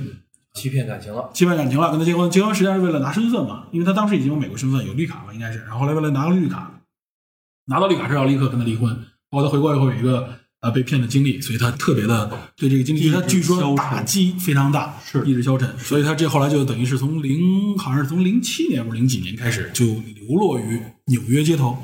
[0.54, 1.30] 欺骗感情了。
[1.32, 6.82] 欺骗感情了，跟他结婚，结婚实际上是为了拿身份嘛，因为他当时已经有美国身份，有绿卡了，应该是，然后后来为了拿个绿卡，
[7.68, 8.94] 拿到绿卡之后立刻跟他离婚，
[9.30, 10.28] 包括他回国以后有一个
[10.62, 21.76] 呃被骗的经历，所以他特别的对这个经历，他据说打击非常大，是意志消沉，所以他这后来就等于是从零好像是从零七年或者零几年开始就流落于纽约街头，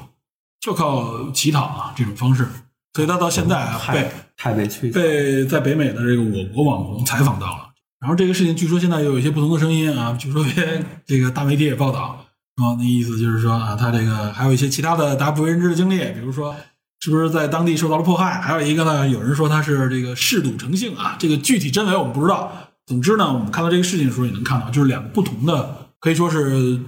[0.60, 2.46] 就靠乞讨啊这种方式，
[2.94, 4.02] 所以他到现在啊被
[4.36, 4.92] 太太被摧残。
[4.92, 7.64] 被在北美的这个我国网红采访到了。
[8.00, 12.24] 然后这个事情据说现在又有一些不同的声音啊，据说别这个大媒体也报道，
[12.54, 16.54] 啊，那意思就是说啊，他这个还有一些其他的大家不为人知的经历，比如说
[17.00, 22.52] 是不是在当地受到了迫害，还有一个呢，有人说他是这个嗜赌成性啊，这个具体真伪我们不知道。
[22.86, 26.80] 总之呢，我们看到这个事情的时候也能看到，就是两个不同的，可以说是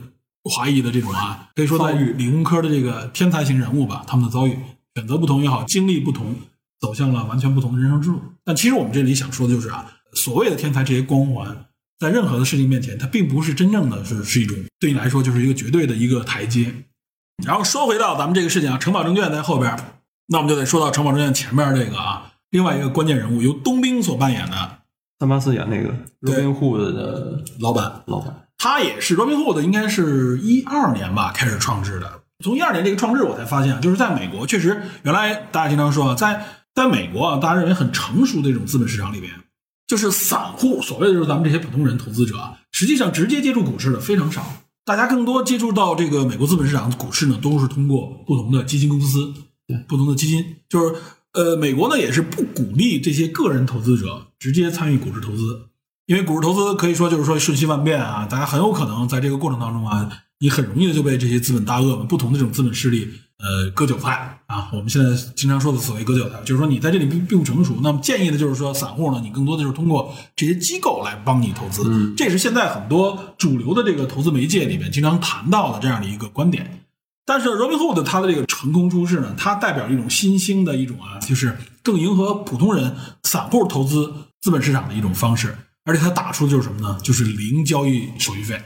[0.45, 4.59] 华裔的这种啊，可以说在理工科的这个天才型人物吧，他们的遭遇
[4.95, 6.35] 选择不同也好，经历不同，
[6.81, 8.21] 走向了完全不同的人生之路。
[8.45, 11.67] 但其实我们这里想说的就是啊，所谓的天才这些光环，
[11.99, 16.75] 在任何的事情面前，它并不是真正的是是一种对你来说就是一个绝对的一个台阶。
[17.45, 19.77] 然后说回到咱们这个事情啊，城堡证券在后边，
[20.33, 24.79] 那我们就得说到城堡证券前面这个啊，另外一个关键人物由冬兵所扮演的
[25.19, 25.93] 三八四演那个
[26.25, 32.21] 对 Robin Hood 的老板，老板，他也是 Robinhood，应该是一二年吧开始创制的。
[32.45, 39.33] 从一二年这个创制，我才发现啊，就是在美国，确实原来大家经常说啊，在在美国啊，大家认为很成熟的这种资本市场里边，
[39.89, 44.47] 就是散户，所谓的就是咱们这些普通人投资者啊，实际上直接接触股市的非常少。
[44.87, 49.35] 大家更多接触到这个美国资本市场股市呢，都是通过不同的基金公司，
[49.89, 50.95] 不同的基金，就是
[51.33, 55.69] 呃，美国呢也是不鼓励这些个人投资者直接参与股市投资，
[56.07, 60.11] 因为股市投资可以说就是说瞬息万变啊，大家很有可能在这个过程当中啊，
[60.41, 63.09] 你很容易的就被这些资本大鳄们、不同的这种资本势力
[63.39, 64.69] 呃割韭菜啊。
[64.73, 67.77] 我们现在经常说的所谓割韭菜，就是说你在这里并并不成熟。
[67.83, 76.87] 那么建议的就是说，散户呢，你更多的就是通过这些机构来帮你投资，这也是现在很多主流的这个投资媒介里面经常谈到的这样的一个观点。
[77.31, 86.99] 但是 Robinhood 它的这个成功出世呢，它代表一种新兴的一种啊，就是更迎合普通人、散户投资资本市场的一种方式，而且它打出的就是什么呢？
[87.05, 88.61] 就是零交易手续费，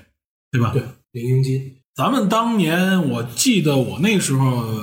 [0.51, 0.71] 对吧？
[0.73, 1.77] 对，零佣金。
[1.95, 4.83] 咱们当年我记得我那时候、呃、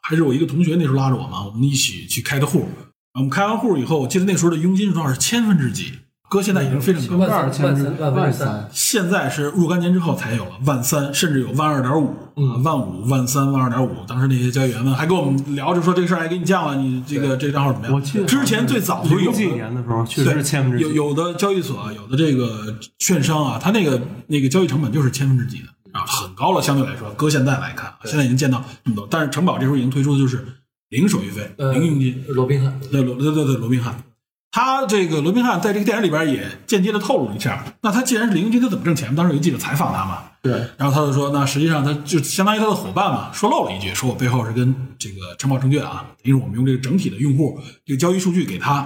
[0.00, 2.66] 还是我一个同学那时候拉着我嘛，我们一起去开的户。
[3.12, 5.92] 我们开完户以后，我记得那时候的佣金是多少是千分之几，
[6.28, 7.16] 搁现在已经非常高。
[7.16, 13.90] 万三万三万三，现在是若干年之后才有了万三，甚至有万二点五，嗯万五、万三、万二点五。
[14.06, 17.94] 当时那些交易员们还跟我们聊着说这个事儿，还给你降了，你这个这个账号怎么样？
[17.94, 20.84] 我记得之前最早的时候有几的年的时候，确实是千分之几。
[20.84, 25.68] 有有的交易所，有的这个券商啊，它那个那个交易成本就是千分之几的。
[25.92, 30.46] 啊，很高了，相对来说，搁现在来看，现在已经见到这么多，但是城堡这时候已经推出的就是
[30.90, 32.22] 零手续费、呃零佣金。
[32.28, 33.96] 罗宾汉，对罗对对对罗宾汉，
[34.50, 39.14] 他这个罗宾汉在这个电影里边也间接的透露了一下，那他既然是零佣金，他怎么挣钱？
[39.14, 48.76] 当时有记者采访他嘛，对，然后他就说，那实际上他就相当于他的伙伴嘛，说漏了一句，说我背后是跟这个城堡证券啊，等于是我们用这个整体的用户这个交易数据给他，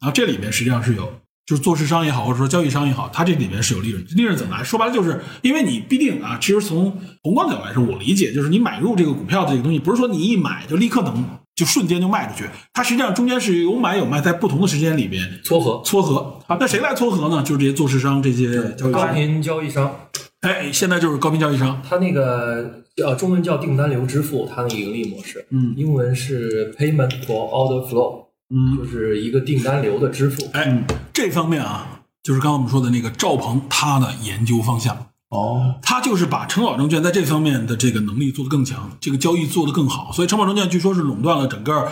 [0.00, 1.12] 然后这里面实际上是有。
[1.44, 4.02] 就是做市商也好，或者说交易商也好，他这里面是有利润。
[4.14, 4.62] 利润怎么来？
[4.62, 11.24] 说白了就是因为你必定啊，其实从宏观角度来说，我理解就是你买入这个股票的这个东西，不是说你一买就立刻能
[11.54, 16.56] 就瞬间就卖出去，它实际上中间是有买有卖，在不同的时间里边撮合撮合啊。
[16.58, 17.42] 那谁来撮合呢？
[17.42, 18.92] 就是这些做市商、这些交易商。
[18.92, 19.94] 高频交易商，
[20.40, 21.82] 哎，现在就是高频交易商。
[21.86, 30.48] 它那个呃中文叫订单流支付，它那个盈利模式，嗯英文是 Payment for Order Flow，嗯，就是一个订单流的支付。
[30.54, 35.06] 哎，这方面啊，就是刚刚我们说的那个赵鹏他的研究方向。
[35.32, 41.90] 哦，他就是把城堡证券在这方面的这个能力做得更强，这个交易做得更好，所以城堡证券据说是垄断了整个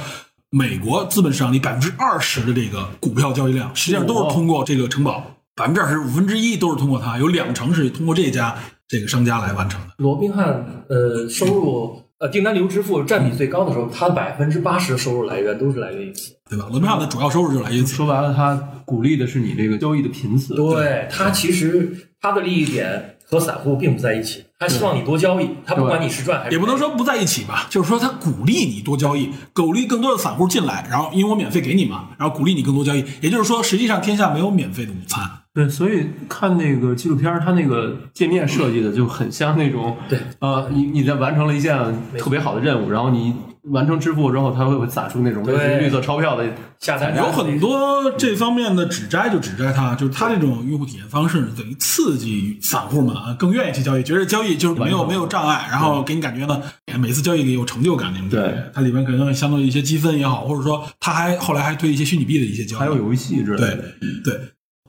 [0.51, 5.25] 美国资本市场里百分之二十的这个股票交易量，实际上都是通过这个城堡，
[5.57, 8.55] 百分之二十五分之一都是通过它，有两成是通过这家
[8.87, 9.95] 这个商家来完成的。
[9.97, 16.35] 罗宾汉呃收入呃订单流支付占比最高的时候，它百分之八十的收入来源都是来源于此。
[16.51, 16.67] 对吧？
[16.71, 17.95] 罗宾汉的主要收入就来源于此。
[17.95, 20.55] 说白了，他鼓励的是你这个交易的频次。
[20.55, 33.03] 对，它其实它的利益点和散户并不在一起，他希望你多交易，他不管你是赚还是也不能说不在一起吧，就是说他鼓励你多交易，鼓励更多的散户进来，然后因为我免费给你嘛，然后鼓励你更多交易。
[33.23, 35.23] 也就是说，实际上天下没有免费的午餐。
[35.55, 41.75] 对，所以看那个纪录片儿，它那个界面设计的就很像那种，对，呃，你你在完成了一件
[42.19, 43.35] 特别好的任务，然后你
[43.65, 46.45] 完成支付之后，它会撒出那种类似于绿色钞票的，
[46.79, 56.63] 下载有很多这方面的指摘，就指摘它，就是它这种用户体验方式等于刺激散户们啊更愿意去交易，觉得交易就是没有没有障碍，然后给你感觉呢，
[56.99, 58.51] 每次交易有成就感那种感觉。
[58.51, 63.85] 对它里面可能相对一些积分也好，或者说它还后来还推一些虚拟币的一些交易，还有游戏之类的。
[64.25, 64.41] 对，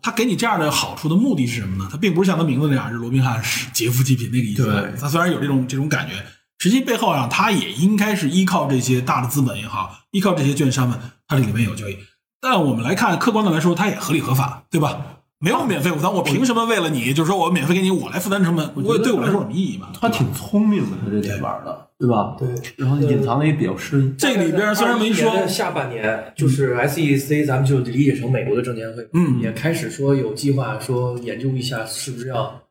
[0.02, 1.88] 他给你这样的好处的目的是什么呢？
[1.92, 4.64] 他并不是像他名字那样是罗宾汉是劫富济贫那个意思。
[4.64, 6.14] 对他虽然有这种这种感觉，
[6.60, 11.98] 实际背后啊，他也应该是依靠这些大的资本也好，依靠这些券商们，它这里面有交易。
[12.40, 15.21] 但我们来看，客观的来说，它也合理合法，对吧？
[15.42, 18.70] 没有免费午餐，我凭什么为了你，就是说我免费给你，我来负担成本？
[18.76, 19.90] 我对我来说有什么意义嘛？
[20.00, 22.36] 他挺聪明的，他这点玩的，对吧？
[22.38, 24.16] 对，然后隐藏的也比较深。
[24.16, 32.62] 这里边虽然没说21年的下半年就是 SEC，咱们就理解成美国的证监会，嗯也开始说有计划说研究一下是不是要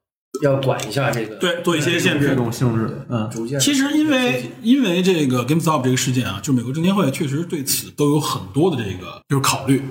[0.44, 2.34] 要管一下这个，对做一些限制这。
[2.36, 9.82] 种性质的，嗯，逐渐其实因为因为这个 GameStop 这个事件啊，就美国证监会确实对此都有很多的这个就是考虑，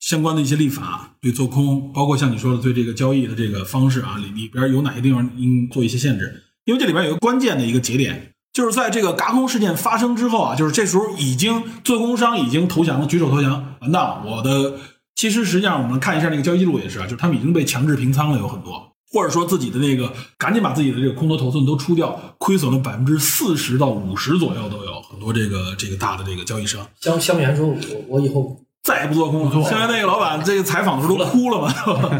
[0.00, 6.44] 相关的一些立法对做空，包括像你说的对这个交易的这个方式啊，里里边有哪些地方应做一些限制？
[6.64, 14.78] 因为这里边有一个关键的一个节点，就是在这个嘎空事件发生之后啊，就是这时候已经做空商已经投降了，举手投降，完蛋了，我的
[15.14, 18.84] 其实实际上我们看一下那个交易记录也是啊，就是他们已经被强制平仓了，有很多。
[19.10, 27.76] 或者说自己的那个赶紧把自己的这个空头头寸都出掉，亏损了百分之四十到五十左右都有很多这个这个大的这个交易商相相比来说，我
[28.06, 29.68] 我以后再也不做空了。
[29.68, 31.72] 现在那个老板这个采访的时候都哭了嘛？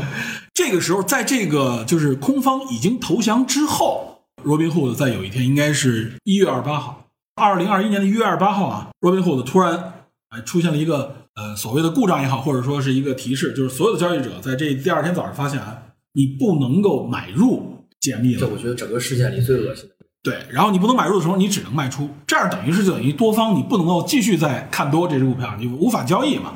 [0.55, 7.05] 这个时候，在这个就是空方已经投降之后，罗宾户的在有一天应该是一月二十八号，
[7.37, 9.93] 二零二一年的一月二十八号啊，罗宾户的突然
[10.31, 15.81] 哎出现了一个呃所谓的故障也好，或者说是一个提示，就是所有的交易者在这第二天早上发现啊，
[16.15, 18.41] 你不能够买入解密了。
[18.41, 19.95] 这我觉得整个事件里最恶心的。
[20.29, 26.53] 对，然后你不能买入的时候，你只能卖出，这样等于是就等于多方你不能够继续再看多这只股票，你无法交易嘛。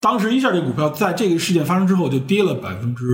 [0.00, 3.04] 当时一下这股票在这个事件发生之后就跌了百分之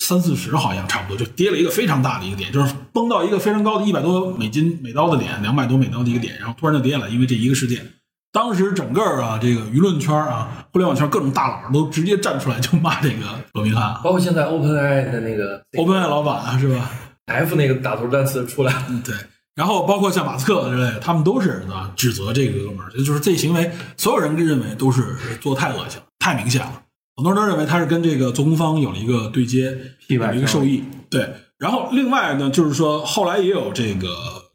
[0.00, 7.86] 三四十，好像差不多就跌了一个非常大的一个点，就是崩到一个非常高的一百多美金每刀的点，两百多美刀的一个点，然后突然就跌了，因为这一个事件。
[8.32, 13.24] 当时整个啊，这个舆论圈啊，互联网圈各种大佬都直接站出来就骂这个
[13.54, 16.90] 罗宾汉包括现在 OpenAI 的那个，OpenAI 老板啊，是吧
[17.26, 19.14] ？F 那个打头单词出来了，嗯，对。
[19.56, 26.82] 然后包括像马斯克之类的，他们都是啊指责这个哥们儿，就是这行为，所有人认为都是做得太恶心了，太明显了。
[27.16, 29.74] 很多人都认为他是跟这个做空方有了一个对接，
[30.08, 30.84] 有了一个受益。
[31.08, 34.08] 对，然后另外呢，就是说后来也有这个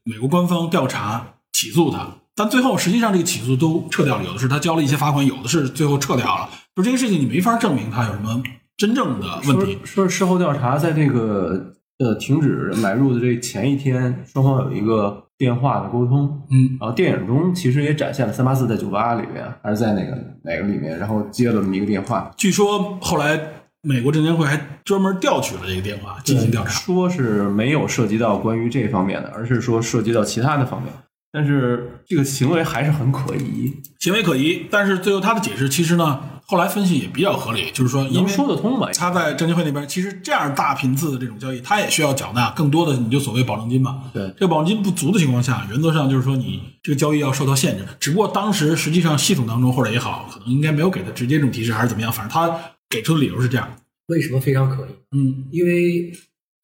[0.03, 6.47] 美国官方调查起诉他，但最后实际上这个起诉都撤掉了，有的是他交了一些罚款，有的是最后撤掉了。
[6.75, 8.43] 就这个事情，你没法证明他有什么
[8.77, 9.79] 真正的问题。
[9.83, 16.41] 说是事后调查，在这个呃停止买入的这前一天，双方有一个电话的沟通。
[16.49, 22.31] 嗯，然后电影中其实也展现了三八四在酒吧里面，还是在哪个哪个里面，然后接了这么一个电话。
[22.35, 23.39] 据说后来
[23.83, 26.69] 美国证监会还专门调取了这个电话进行调查。
[26.69, 30.91] 说是没有涉及到关于这方面的，而是说涉及到其他的方面。
[31.33, 36.19] 但是这个行为还是很可疑，行为可疑，但是最后他的解释其实呢，
[36.51, 38.89] 后来分析也比较合理，就是说因能为说得通吧？
[38.93, 44.11] 他在证监会那边，其实这样大频次的这种交易，他也需要缴纳更多的，你就所谓保证金嘛。
[44.13, 47.85] 对这个保证金不足的情况下，原则上就是说你这个交易要受到限制。
[48.01, 52.53] 只不过当时实际上系统当中或者也好，可能应该没有给他直接这种提示，还是怎么样，反正他
[52.89, 53.65] 给出的理由是这样。
[54.07, 54.89] 为什么非常可疑？
[55.15, 56.11] 嗯因为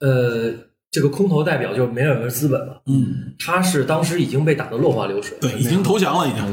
[0.02, 0.54] 呃，
[0.92, 6.44] 这个空头代表就是梅尔文资本嘛，嗯，他是当时已经被打得落花流水，对，已经投降了，已经。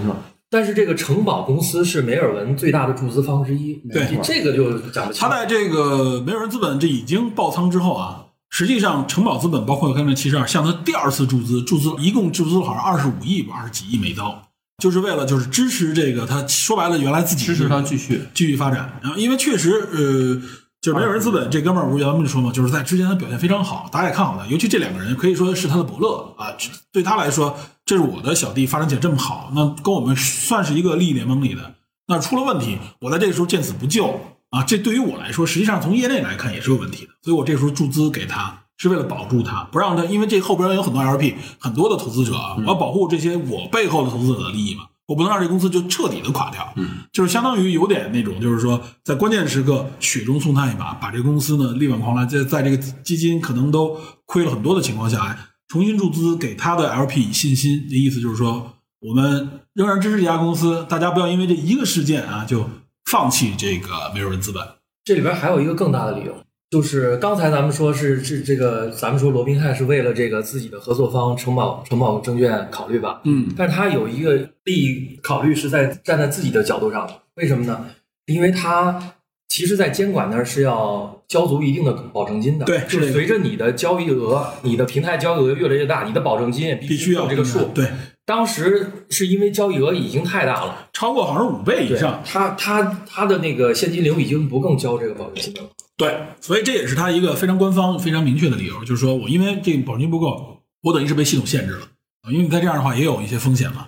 [0.54, 5.20] 但是这个城堡公司是梅尔文最大的注资方之一，对这这个就讲不清。
[5.20, 14.40] 他在这个梅尔文资本这已经爆仓之后啊，实际上城堡资本包括刚才七十二向他第二次注资，注资一共注资好像二十五亿吧，二十几亿美刀，
[14.80, 18.20] 就是为了就是支持这个他说白了原来自己支持他继续。
[18.32, 19.00] 继续发展。
[19.02, 20.40] 然后因为确实呃。
[20.84, 24.46] 就是梅尔文资本这哥们儿不是原来就说嘛，就是在之前他表现非常好，大家也看好他。
[24.48, 26.52] 尤其这两个人可以说是他的伯乐啊，
[26.92, 27.56] 对他来说，
[27.86, 31.76] 这是我的小弟发展起来这么好，那跟我们算是一个利益联盟里的。
[32.06, 34.20] 那出了问题，我在这个时候见死不救
[34.50, 37.12] 啊，这对于我来说，实际上从业内来看也是有问题的。
[37.22, 44.84] 所以我这时候注资给他，是为了保住他，不让他，因为这后边有很多 LP，很多的投资者啊，我要保护这些我背后的投资者的利益嘛。
[45.06, 55.38] 我不能让这公司就彻底的垮掉，嗯，就是相当于有点那种，就是说在关键时刻雪中送炭一把，把这公司呢力挽狂澜，在在这个基金可能都亏了很多的情况下，哎，
[55.68, 62.68] 重新注资给他的 LP 以信心的意思就是说，我们仍然支持这家公司，大家不要因为这一个事件啊就
[63.10, 64.66] 放弃这个梅尔文资本。
[65.04, 66.34] 这里边还有一个更大的理由，
[66.74, 77.86] 就是刚才咱们说是是这个，咱们说罗宾汉是为了这个自己的合作方承保承保证券考虑吧，嗯，但是他有一个利益考虑是在站在自己的角度上，为什么呢？
[78.26, 79.14] 因为他
[79.48, 87.66] 其实，在监管那儿是要交足一定的保证金的，对就是随着你的交易额，你的平台交易额越来越大，你的保证金也必必须要这个数。
[87.72, 87.86] 对，
[88.26, 95.60] 当时是因为交易额已经太大了，超过好像是五倍以对上，他他他的那个现金流已经不够交这个保证金了。
[95.96, 101.86] 对，所以这也是他一个非常官方、非常明确的理由，就是说我因为这个保证金不够，我等于是被系统限制了
[102.22, 103.86] 啊，因为你再这样的话也有一些风险嘛。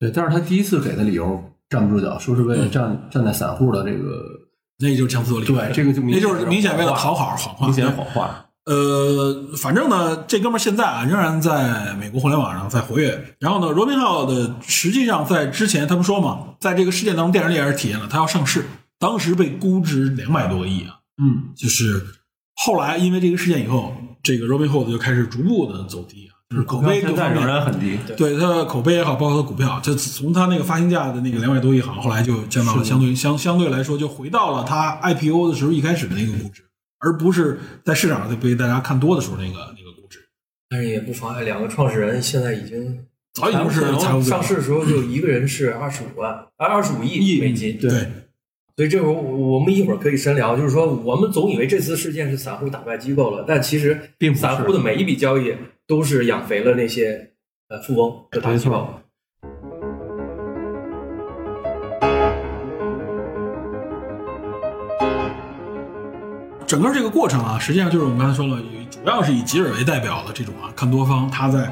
[0.00, 4.24] 对，但是他第一次给的理由站不住脚，说是为了站、站在散户的这个，
[4.78, 8.46] 那就是强词夺理，对，这个就明那就是明显为了讨好谎话，明显谎话。
[8.64, 13.36] 呃，反正呢，这哥们儿现在啊，仍然在美国互联网上在活跃。
[13.40, 18.64] 然后呢，罗宾浩的实际上在之前他们说嘛，在这个事件当中，电影里也是体验了，他要上市，
[18.98, 21.01] 当时被估值两百多个亿啊。
[21.20, 22.00] 嗯，就是
[22.54, 27.46] 后来因为这个事件以后，这个 Robinhood 就开始逐步的走低啊，就是口碑各现在仍。
[27.46, 27.98] 然很低。
[28.16, 36.62] 对它的口碑也好，包括它股票，就从它那个发行价的那个两百多亿，好像后来就降到了相对相相对来说，就回到了它 IPO 的时候一开始的那个估值，
[37.00, 40.18] 而不是在市场上被大家看多的时候那个那个估值。
[40.68, 43.04] 但是也不妨碍两个创始人现在已经
[43.34, 47.90] 早已经是财务上市的时候就一个人是二十五万啊二十五亿美金，对，
[48.74, 55.54] 所以这会儿我们一会儿可以深聊，就是说我们总以为这次事件是散户打败机构了，但其实并不是散户的每一笔交易
[55.86, 57.32] 都是养肥了那些
[57.68, 58.88] 呃富翁和大机构。
[66.66, 68.58] 整个这个过程啊，实际上就是我们刚才说了，
[68.90, 71.70] 主要是以吉尔为代表的这种啊看多方，他在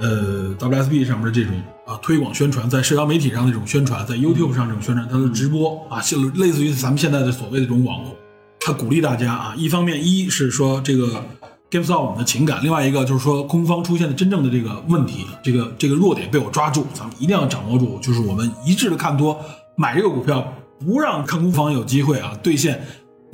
[0.00, 1.54] 呃 WSB 上面的这种
[1.86, 8.14] 啊推广宣传，在社交媒体上的这种宣传，在 YouTube 上这种宣传，他的直播啊，就类似于咱们现在的所谓的这种网红，
[8.60, 11.22] 他鼓励大家啊，一方面一是说这个
[11.70, 19.38] GameStop 我们的情感，另外一个就是说空方出现的真正的这个问题，这个这个弱点被我抓住，咱们一定要掌握住，就是我们一致的看多，
[19.76, 22.82] 买这个股票，不让看空方有机会啊兑现。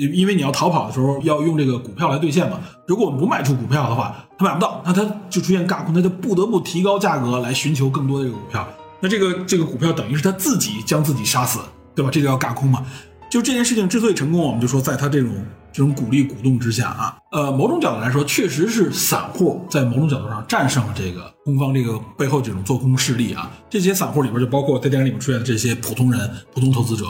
[0.09, 8.67] 因为你要逃跑的时候要用这个股票来兑现嘛，如果我们不卖出股票的话，他买不到，那他就出现尬空，他就不得不提高价格来寻求更多的这个股票。
[9.01, 11.59] 那这个这个股票等于是他自己将自己杀死，
[11.95, 12.11] 对吧？
[12.11, 12.85] 这就叫尬空嘛。
[13.31, 15.31] 就这件事情之所以成功，我们就说在他这种
[15.73, 23.51] 这种鼓励鼓动之下啊，呃，某种角度来说，确实是散户在某种角度上战胜了这个空方这个背后这种做空势力啊。
[23.69, 27.07] 这些散户里边就包括在电影里面出现的这些普通人、普通投资者，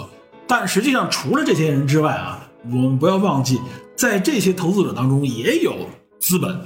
[0.46, 2.46] 但实际上除了这些人之外啊。
[2.64, 3.60] 我们不要忘记，
[3.96, 5.74] 在这些投资者当中也有
[6.18, 6.60] 资本，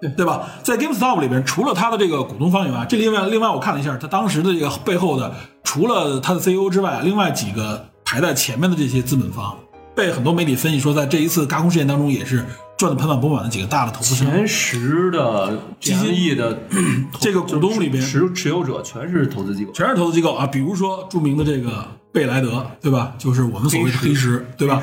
[0.00, 0.48] 对对吧？
[0.62, 5.32] 在 GameStop 里边，除了他的这个股东方以外，这另外另外我看了一下，他当时的这个背后的，
[5.64, 9.56] 除了他的 CEO 之外，另外几个排在前面的这些资本方，
[9.94, 12.44] 被很多媒体分析说，在这一次轧空事件当中，也是
[12.76, 14.26] 赚的盆满钵满的几个大的投资商。
[14.26, 16.58] 前十的基金亿的
[17.20, 23.12] 这个股东里边持持有者全是投资机构，全是投资机构啊，比如说著名的这个贝莱德，对吧？
[23.18, 24.82] 就是我们所谓的黑石，对吧？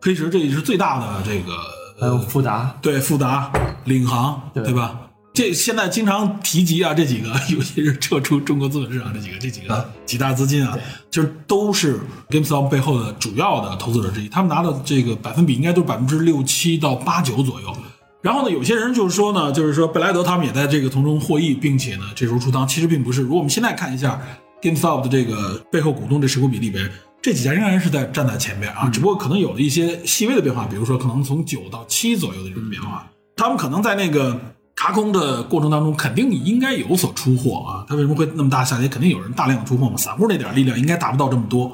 [0.00, 1.56] 黑石这也是最大的这个
[2.00, 3.50] 还有富达，对富达、
[3.84, 5.00] 领航，对对吧？
[5.34, 10.76] 这现在经常提及啊，这几个，尤其是撤出中国资本市场这几个，这几个几大资金啊，
[11.10, 14.28] 其实都是 GameStop 背后的主要的投资者之一。
[14.28, 17.76] 他们拿的这个百分比应该都是百分之六七到八九左右。
[18.20, 23.22] 然后呢，有些人就是说呢，就是说贝莱德他们也在这个从中获益，并且呢这时候出仓，其实并不是。
[23.22, 24.20] 如果我们现在看一下
[24.60, 26.90] GameStop 的这个背后股东这持股比例边，
[27.28, 33.06] 这几家仍然是在站在前边啊，只不过可能有了一些细微的变化，比如说可能从九到七左右的这种变化。
[33.36, 34.40] 他们可能在那个
[34.74, 37.84] 轧空的过程当中，肯定你应该有所出货啊。
[37.86, 38.88] 它为什么会那么大下跌？
[38.88, 41.70] 肯定有人大量出货嘛，散户那点力量应该达不到这么多，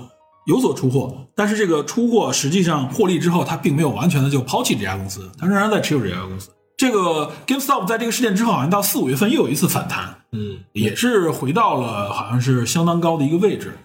[0.49, 1.17] 有所出货。
[1.37, 6.51] 但是这个出货实际上获利之后，他并没有完全的就抛弃这家公司，他仍然在持有这家公司。
[6.77, 13.79] 这个 GameStop 在这个事件之后，好像到四五月份又有一次反弹，嗯，也是回到了好像是相当高的一个位置。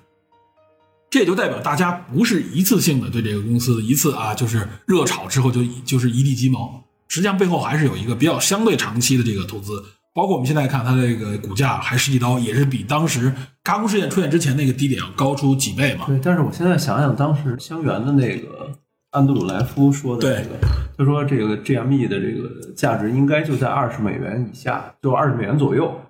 [1.10, 9.84] 这也就代表大家不是一次性的对这个公司一次啊，就是热炒之后就就是一地鸡毛，实际上背后还是有一个比较相对长期的这个投资。
[10.12, 13.32] 包括我们现在看它这个股价还是一刀，也是比当时
[13.64, 16.05] 嘎空事件出现之前那个低点要高出几倍嘛。
[16.07, 18.72] 对，但是我现在想想，当时香园的那个
[19.12, 20.55] 安德鲁莱夫说的这个，
[20.97, 26.01] 他说这个 GME 的这个价值应该就在二十美元以下，就二十美元左右。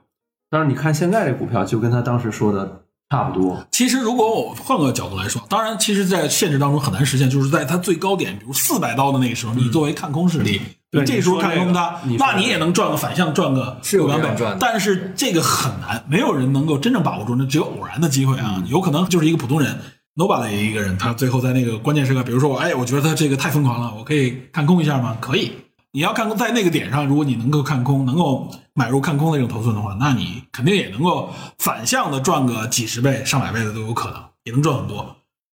[0.49, 3.65] 但是你看现在这股票，就跟他当时说的差不多。
[3.71, 19.75] 其实，如果我换个角度来说，当然，其实，在现实当中很难实现，就是在它最高点，比如四百刀的那个时候，你作为看空势力，对这时候看空它那你也能赚个反向，赚个是有两百赚的但是这个很难，没有人能够真正把握住，那只有偶然的机会啊，有可能就是一个普通人。
[20.15, 25.15] nobody 一个人，他最后在那个关键时刻，比如说我，哎，我觉得他这个太疯狂了，我可以看空一下吗？
[25.21, 25.53] 可以。
[25.91, 35.15] 你要看空在那个点上，如果你能够看空，能够买入看空的这种头寸的话，那你肯定也能够反向的赚个几十倍、上百倍的都有可能，也能赚很多。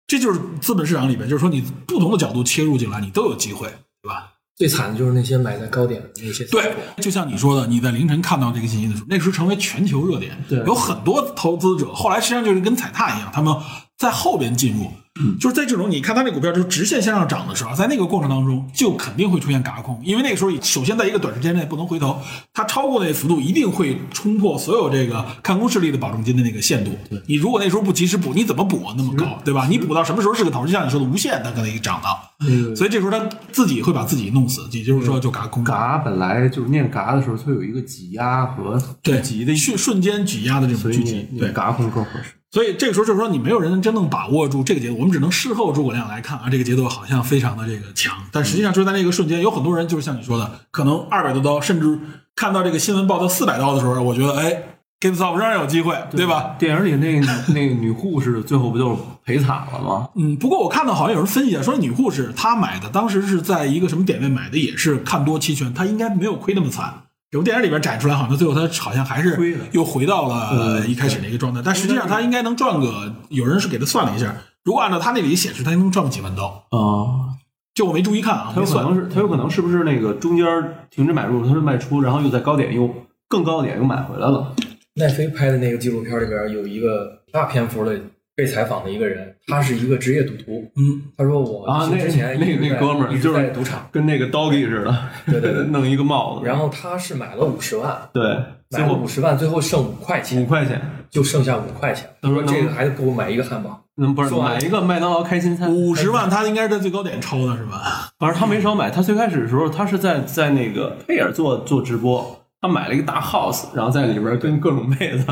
[0.05, 3.67] 这就是资本市场里边，就是说你不同的角度切入进来，你都有机会，
[4.01, 4.33] 对吧？
[4.55, 13.55] 最惨的就是那些买在高点的那些对，就像你说的，你在凌晨看到这个信息的时候，那时候成为全球热点，对有很多投资者后来实际上就是跟踩踏一样，他们
[13.97, 14.91] 在后边进入，
[15.39, 22.19] 就是在这种你看它那股票就是直线向上涨的时候，在那个过程当中就肯定会出现嘎空，因为那个时候首先在一个短时间内不能回头，
[22.53, 26.91] 它超过那个幅度一定会冲破所有这个看空势力的保证金的那个限度。
[27.27, 28.95] 你如果那时候不及时补，你怎么补啊？
[28.97, 29.67] 那么高，对吧？
[29.69, 30.65] 你补到什么时候是个头？
[30.65, 32.17] 就像你说的无限，它可能一涨到，
[32.47, 33.19] 嗯所以这时候他
[33.51, 35.63] 自己会把自己弄死，也就是说就嘎空。
[35.63, 42.38] 嘎本来就是念嘎的时候，它有一个挤压和对聚集的瞬瞬间挤压的这种聚集，对，你嘎空更合适。
[42.51, 51.99] 所以这个时候就是说你没有人能真正把握住这个节奏，我们只能事后诸葛亮来看啊，这个节奏好像非常的这个强，但实际上就是在那个瞬间，有很多人就是像你说的，可能二百多刀，甚至
[52.35, 54.63] 看到这个新闻报到四百刀的时候，我觉得哎
[54.99, 56.55] ，GameStop 仍然有机会，对吧？
[56.57, 60.09] 电影里那个那个女护士最后不就是赔惨了吗？
[60.15, 67.03] 嗯，不过我看到好像有人分析啊，说女护士她买的当时是在一个什么点位买的，也是看多期权，她应该没有亏那么惨。
[67.31, 69.37] 有电影里边展出来，好像最后他好像还是
[69.71, 76.45] 又回到了呃一开始那个状态，但实际上他应该能赚个，有人是给他算了一下，如果按照他那里显示，他应该能赚个几万刀。
[76.71, 77.37] 啊，
[77.75, 80.45] 就我没注意看啊，他有可能是他有可能是不是那个中间
[80.89, 82.89] 停止买入，他是卖出，然后又在高点又
[83.27, 84.55] 更高点又买回来了。
[84.95, 87.97] 奈飞拍的那个纪录片里边有一个大篇幅的
[88.39, 90.63] 被采访的一个人，他是一个职业赌徒。
[90.77, 98.23] 嗯，他说我啊那之前那一直在那哥们儿就是在赌场，跟那个 doggy 似的，对对对 弄一个帽子，然后他是买了五十万，对，
[98.69, 102.09] 最买了后五十万，最后剩五块钱五钱，块钱，就剩下五块钱。
[102.21, 103.83] 他说这个还够我买一个汉堡。
[104.01, 108.09] 嗯，不是买一个麦当劳开心餐，五十万，他应该是在最高点抽的是吧？
[108.17, 108.89] 反正他没少买。
[108.89, 115.25] 他最开始的时候，他是在在那个佩尔做做直播，他买了一个大 house，然后在里边跟各种妹子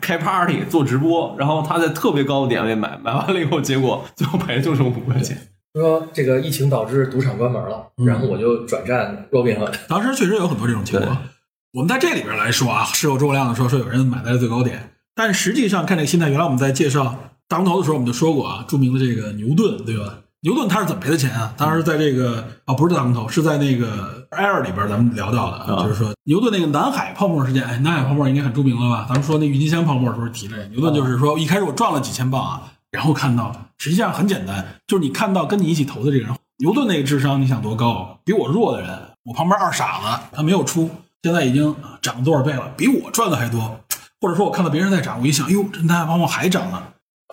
[0.00, 5.38] 开 party 做直播，然后他在特别高的点位买，买完了以后，结果最后赔就剩五块钱。
[5.74, 9.72] 说这个疫情导致赌场关门了，然后我就转战 Robinhood。
[9.88, 11.16] 当时确实有很多这种情况。
[11.72, 17.16] 我们在这里边来说啊，事后诸葛亮的时候说有人买在了最高点，但实际上看这个心态，原来我们在介绍
[17.48, 20.18] 大龙头的时候，我们就说过啊，著名的这个牛顿，对吧？
[20.42, 21.54] 牛顿他是怎么赔的钱啊？
[21.56, 27.62] 当时在这个啊，不是大龙头，是在那个 Air 里边咱们聊到的，啊、啊就是说牛顿那个南海泡沫事件。
[27.64, 29.06] 哎，南海泡沫应该很著名了吧？
[29.08, 38.18] 咱们说那郁金香泡沫的时候提这个，牛顿就是说一开始我赚了几千磅啊，然后看到实际上很简单，就是你看到跟你一起投的这个人，牛顿那个智商你想多高？
[38.24, 40.90] 比我弱的人，我旁边二傻子他没有出，
[41.22, 43.78] 现在已经涨多少倍了，比我赚的还多。
[44.20, 46.82] 或者说我看到别人在涨，我一想，哟，这南海泡沫还涨呢。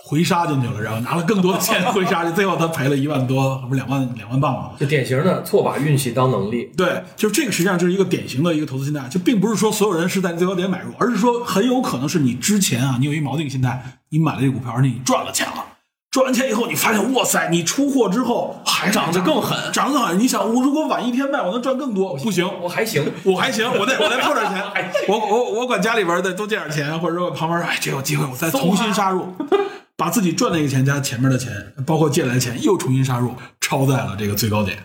[0.02, 4.72] 回杀进去了，然后拿了更多的钱回杀去，最后他赔了一万多，不是两万两万磅吗？
[4.80, 6.72] 就典型的错把运气当能力。
[6.76, 15.66] 对，就是这个，实际上就是一个典型的一个投资心态，就并不是说所有人是在最高点买入，而是说很有可能是你之前啊，你有一锚定心态，你买了这个股票，而且你赚了钱了，
[16.10, 20.18] 赚完钱以后，你发现哇塞，你出货之后还涨得更狠涨得更狠。
[20.18, 24.64] 你想，我如果晚一天卖，我能赚更多，不行，我还行，我还行，我再我再凑点钱，
[25.08, 29.28] 我我我管家里边再多借点钱，或者说旁边哎，这有机会我再重新杀入，
[30.00, 31.52] 把自己赚那个钱加前面的钱，
[31.86, 34.80] 包括借来的钱又重新杀入，抄在了这个最高点。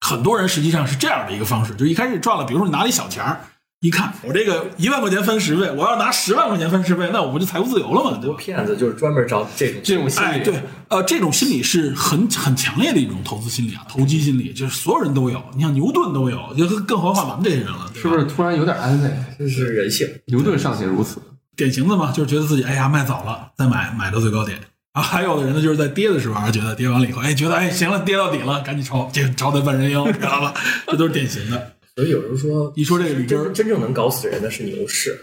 [0.00, 3.40] 很多人实际上是这样的一个方式，就一开始赚了，比如说你拿了一小钱儿，
[3.80, 8.18] 一看我这个一万块钱分十倍，我要拿十万块钱分十倍，那我不就财务自由了吗？
[8.18, 8.36] 对吧？
[8.38, 15.42] 骗子就是专门找这种这种心哎，理，对，呃，这种心理是很很强烈的一种投资心理啊，投机心理，就是所有人都有。
[15.54, 19.10] 你像牛顿都有，就更何况咱们这些人了，是不是突然有点安慰？
[19.38, 20.08] 这是人性。
[20.28, 21.20] 牛顿尚且如此，
[21.56, 24.58] 典型的嘛，就是觉得自己哎呀卖早了，再买买到最高点
[24.92, 25.02] 啊。
[25.02, 30.54] 还有的人呢，就是在跌的时候啊，觉得跌完了以后，哎，觉得哎行了，跌到底了，赶紧抄，这抄的半人赢，知道吧？
[30.86, 31.72] 这都是典型的。
[31.94, 35.18] 所以有人说，一说这个里边真真正能搞死人的是牛市。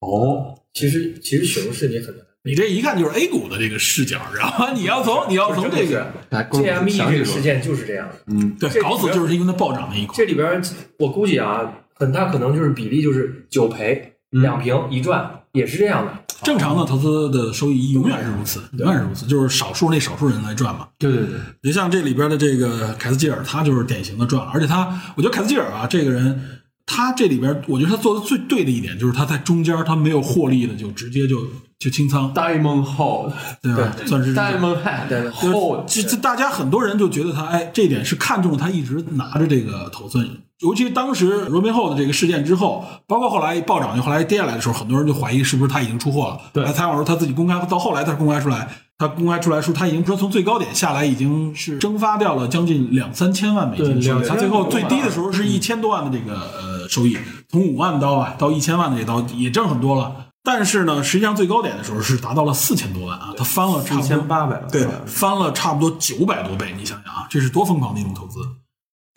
[0.00, 2.24] 哦，其实其实熊市你很难。
[2.42, 4.72] 你这一看就是 A 股的这个视角，知道吗？
[4.72, 8.14] 你要从你要从这个来跟我们 GME 详细说这个事件就是这样的。
[8.28, 10.14] 嗯，对搞死，就是因为它暴涨那一块。
[10.16, 10.62] 这里边
[10.98, 16.12] 我估计啊，很大可能就是比例就是九赔嗯两平一赚，也是这样的。
[16.42, 20.88] 正常的投资的收益永远是如此，永远是如此，就是少数那少数人来赚嘛。
[20.98, 26.40] 对对对，你像这里边的这个凯斯基尔，他就是典型的赚了，而且他，我觉得凯斯基尔啊，这个人，
[26.86, 31.46] 他这里边，我觉得他做的最对的一点就是他在中间他没有获利的，就直接就
[31.80, 33.32] 就清仓，Diamond Hold，
[33.62, 33.90] 对吧？
[34.06, 40.28] 算是 Diamond Head Hold，这这大家很多人就觉得他，哎，这一点是看中了他一直拿着这个头寸，
[40.60, 46.38] 尤其当时罗宾后的这个事件之后，包括后来暴涨，又后来跌下来的时候，很多人就怀疑是不是他已经出货了。
[46.52, 46.62] 对。
[46.62, 57.16] 来采访的时候他自己公开，到后来他公开出来，他公开出来说他已经说从最高点下来已经是蒸发掉了将近两三千万美金的收益，他最后最低的时候是一千多万的这个呃收益，
[57.48, 60.26] 从五万刀啊到一千万的这刀也挣很多了。
[60.42, 68.38] 但是呢，实际上最高点的时候是达到了四千多万啊，它翻了差不多4800对，翻了差不多九百多倍，你想想啊，这是多疯狂的一种投资，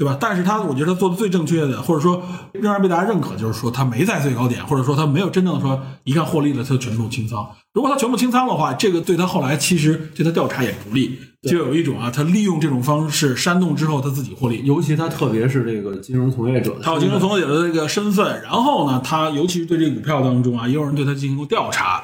[0.04, 0.18] 对吧？
[0.20, 2.22] 但是他，我觉得他做的最正确的，或者说
[2.52, 7.50] 仍然被大家认可，就是说他没在最高点，或者说他没有真正的说一看获利了，他就全部清仓。
[7.74, 22.04] 如果他全部清仓的话，这个对他后来其实对他调查也不利，就有一种啊，他利用这种方式煽动之后他自己获利，尤其他特别是这个金融从业者他有金融从业者的这个身份，然后呢，他尤其是对这个股票当中啊，也有人对他进行过调查，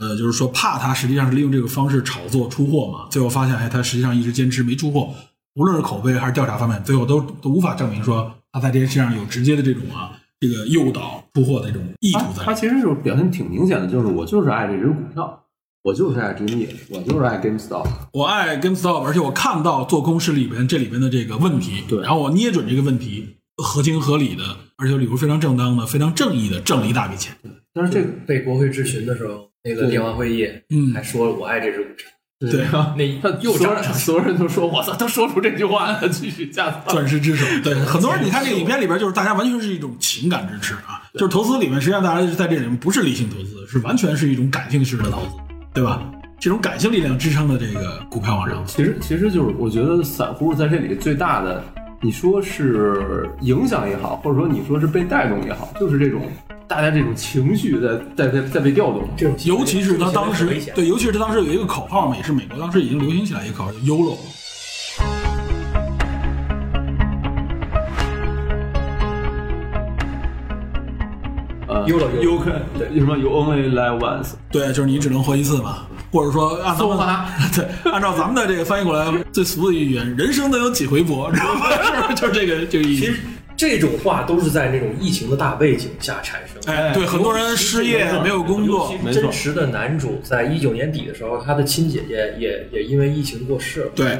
[0.00, 5.10] 呃，就是说怕他实际上是利用这个方式炒作出货嘛，最后发现，哎，他实际上一直坚持没出货，
[5.54, 12.38] 无论是口碑还是调查方面，最后都都无法证明说他在这件事上有直接的这种啊这个诱导出货的这种意图在。
[12.38, 15.44] 他他其实就是表现挺明显的，就是我就是爱这只股票，
[15.82, 17.86] 我就是爱 GME，我就是爱 GameStop。
[18.12, 24.42] 我爱 GameStop，而且我看到做空是里边这里边的这个问题，对然后我捏准这个问题，合情合理的，
[24.76, 27.34] 而且理由非常正当的、非常正义的挣了一大笔钱。
[27.72, 32.08] 但是这个被国会质询的时候，那个电话会议，嗯还说了我爱这只股票，
[32.50, 36.82] 对啊，那他又所有涨上去人所有人都说，我操，他说出这句话了， 继续加仓。
[36.88, 45.28] 钻石之手，对很多人，你看这个 影片里边，就是大家完全是一种情感支持啊，就是投资里面，实际上大家在这里面不是理性投资，是完全是一种感性式的投资，
[45.72, 46.02] 对吧？
[46.40, 48.74] 这种感性力量支撑的这个股票往上走。
[48.76, 51.62] 其实其实就是我觉得散户在这里最大的，
[52.02, 56.20] 你说是影响也好，或者说你说是被带动也好，就是这种
[56.66, 59.06] 大家这种情绪在在在在被调动。
[59.16, 64.16] 这种尤其是他当时对，尤其是他当时有一个口号嘛，也是美国当时已经流行起来一个口号叫 “YOLO”。
[71.66, 81.66] 呃 YOLO you can 对什么 you only live once，对，就是你只能活一次嘛，或者说按咱们搜吧 对，按照咱们的这个翻译过来最俗的语言，人生能有几回搏，知道吗？
[81.84, 83.20] 是不是就是这个这个意思其实？
[83.56, 86.72] 这种话都是在那种疫情的大背景下产生的。
[86.72, 93.92] 哎，对，很多人失业没有工作真实的男主在一九年底的时候，他的亲姐姐也也因为疫情过世了。
[93.94, 94.18] 对，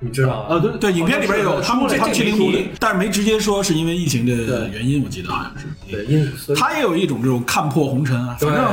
[0.00, 0.40] 你知道？
[0.48, 5.66] 啊对对，影片里边有他们这他们这个没说亲临独立，但是没直接说是因为疫情的原因，我记得好像是。
[5.90, 8.64] 对，因所以他也有一种这种看破红尘啊，反正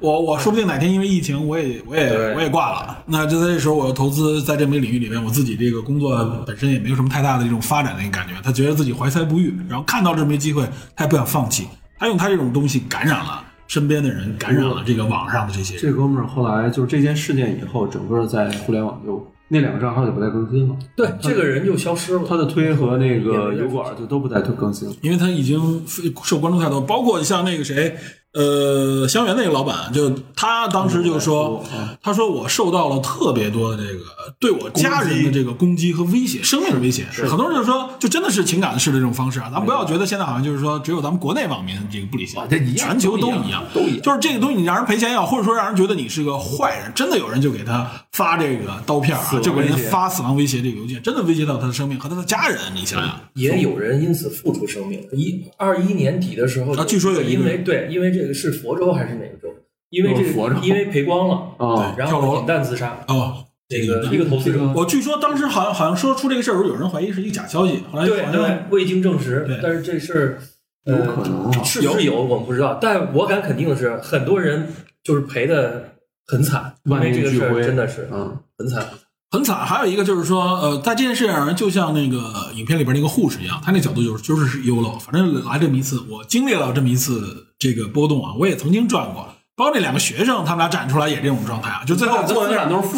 [0.00, 2.98] 我我说不定哪天因为疫情，我也我也我也挂了。
[3.06, 8.34] 那就在这时候，我投资在这么一个领域里面，我自己这个工作本身也没有什么太大的这种发展的一个感觉。
[8.42, 11.68] 他觉得自己怀才不遇，然后看到这枚机会，他也不想放弃。
[11.98, 15.82] 他用他这种东西感染了身边的人，感染了这个网上的这些人。
[15.82, 22.24] 这哥们儿后来就是这件事件以后，整个在互联网就那两个账号就不再更新了，对这个人就消失了。
[22.26, 24.94] 他的推和那个油管就都不再更新了。
[25.02, 25.84] 因为他已经
[26.24, 27.94] 受关注太多，包括像那个谁，
[28.34, 34.00] 呃，香园那个老板，就他当时就说，嗯他说我受到了特别多的这个
[34.38, 37.06] 对我家人的这个攻击和威胁，生命的威胁。
[37.28, 42.40] 很多人就说，就真的是情感式的这种方式啊，咱们不要觉得现在好像就是说只有咱们国内网民这个不理性
[42.76, 53.20] 全球都都一样，都一样就是这个东西你让人赔钱要，或者说让人觉得你是个坏人，真的有人就给他发这个刀片啊就给人发死亡威胁这个邮件，真的威胁到他的生命和他的家人，你想想。
[53.34, 55.00] 也有人因此付出生命。
[55.12, 59.54] 一二一年底的时候，啊据说有因为对，因为这个是佛州还是哪个州？
[59.90, 62.98] 因为这哦佛州个因为赔光了，啊，然跳楼了后引弹自杀。
[63.08, 70.38] 哦，这个一个投资者，我据说当时好像好像说出这个事儿的时候，有人怀疑是一个假消息，后来对好像对，未经证实对，但是这事儿
[70.84, 74.66] 有呃可能啊是不是有我们不知道，但我敢肯定的是，很多人
[75.02, 75.92] 就是赔的
[76.26, 78.84] 很惨，因万为这个事儿念俱灰，真的是嗯，很惨。
[79.30, 79.56] 很惨。
[79.66, 89.26] 还有一个就是说，呃，在这件事上，就像那个影片里边那个护士一样，他那角度就是就是是 YOLO，反正来这么一次，我经历了这么一次这个波动啊，我也曾经赚过。
[89.56, 92.18] 包括那两个学生，他们俩展出来也这种状态啊，就最后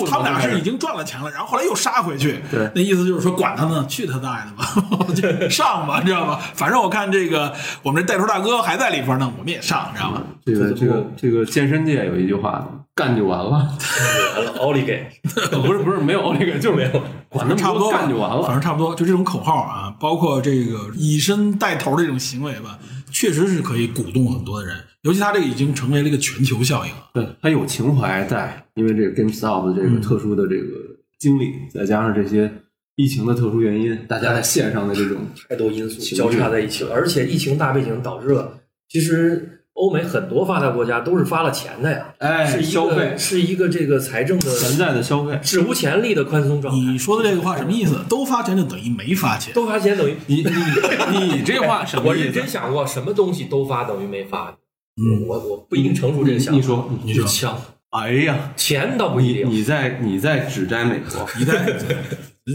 [0.08, 2.40] 他们俩是已经赚了钱了，然后后来又杀回去。
[2.50, 6.40] 对那意思就是说，管他呢，去他大爷的吧， 就上吧，知道吧？
[6.54, 7.52] 反正我看这个
[7.82, 10.22] 我们这带头大哥还在里边呢，我们也上，知道吧？
[10.46, 15.06] 这个这个这个健身界有一句话，干就完了，完了，奥利给，
[15.62, 18.42] 不是不是没有奥利给就是没有，管那么多差不多干就完了。
[18.44, 22.78] 反正差不多，就这种口号啊，包括这个以身带头的这种行为吧，
[23.10, 27.10] 确实是可以鼓动很多的人，尤其他这个已经成为了一个全球效应了。
[27.14, 30.66] 对，他有情怀在，因为这个 GameStop 的这个特殊的这个
[31.18, 32.52] 经历，再加上这些
[32.96, 35.18] 疫情的特殊原因，大家在线上的这种
[35.48, 38.58] 太多因素交叉在一起了，而且疫情大背景导致了，
[38.88, 45.38] 其实欧美很多发达国家都是发了钱的呀，哎是一消费个是一个这个财政的潜在的消费。
[45.42, 46.80] 史无前例的宽松状态。
[46.80, 47.98] 你说的这个话什么意思？
[48.08, 49.52] 都发钱就等于没发钱。
[49.52, 52.48] 都发钱等于你你你这话什么意思我认真？
[52.48, 54.56] 想过，什么东西都发等于没发。
[54.98, 56.56] 嗯我我不一定成熟这个想法。
[56.56, 59.50] 你说你说枪，哎呀，钱倒不一定。
[59.50, 61.66] 你在 你在指摘美国，你在，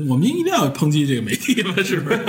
[0.10, 2.20] 我们一定要抨击这个媒体吗，是不是？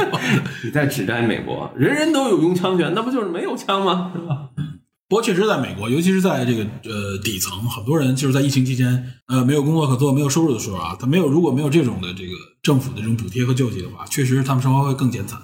[0.64, 4.12] 你在指摘美国，人人都有用枪权，那不就是没有枪吗？
[5.12, 12.32] 不过确实，在美国，尤其是在这个呃底层，很多人就是在疫情期间，呃，没有工作可做，没有收入的时候啊，他没有如果没有这种的这个
[12.62, 15.38] 政府的这种补贴和救济的话，确实他们生活会更艰惨。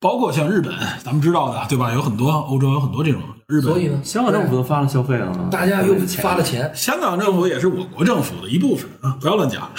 [0.00, 0.72] 包括像日本，
[1.04, 1.92] 咱们知道的对吧？
[1.92, 9.70] 有很多欧洲有很多这种日本，所以呢，香港政府都发了消费了，大家又发了钱，香港政府也是我国政府的一部分啊，不要乱讲。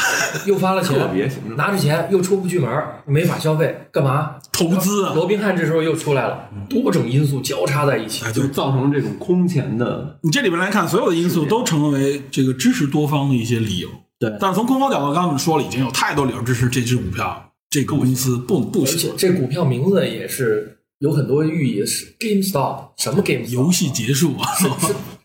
[0.46, 2.70] 又发了特钱，别拿着钱又出不去门，
[3.08, 4.36] 没法消费，干嘛？
[4.52, 13.90] 投资啊，罗宾汉这时候又出来了，多种因素交叉在一起哎，就造成这种空前的你这里边来看，所有的因素都成为这个支持多方的一些理由。
[14.20, 19.14] 对但是从空方角度，刚刚我们说了，已经有太多理由支持这支股票、这个公司不不而且行。
[19.18, 23.48] 这股票名字也是有很多寓意，是 GameStop，什么 GameStop？
[23.48, 24.68] 游戏结束啊，是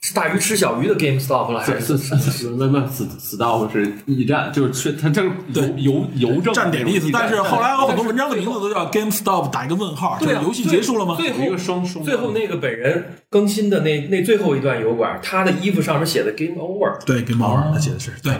[0.01, 7.10] 是大鱼吃小鱼的 GameStop 了，还是是是不不死死道是驿站，就是去他正对邮邮邮政站点的意思。
[7.12, 11.16] 但是后来有很多文章的名字都叫 GameStop 打一个问号，就是游戏结束了吗？
[11.16, 18.32] 最有一个双双最后那个本人更新的那那最后一段油管，他的衣服上面写的 Game Over，对，Game Over，他写的是对，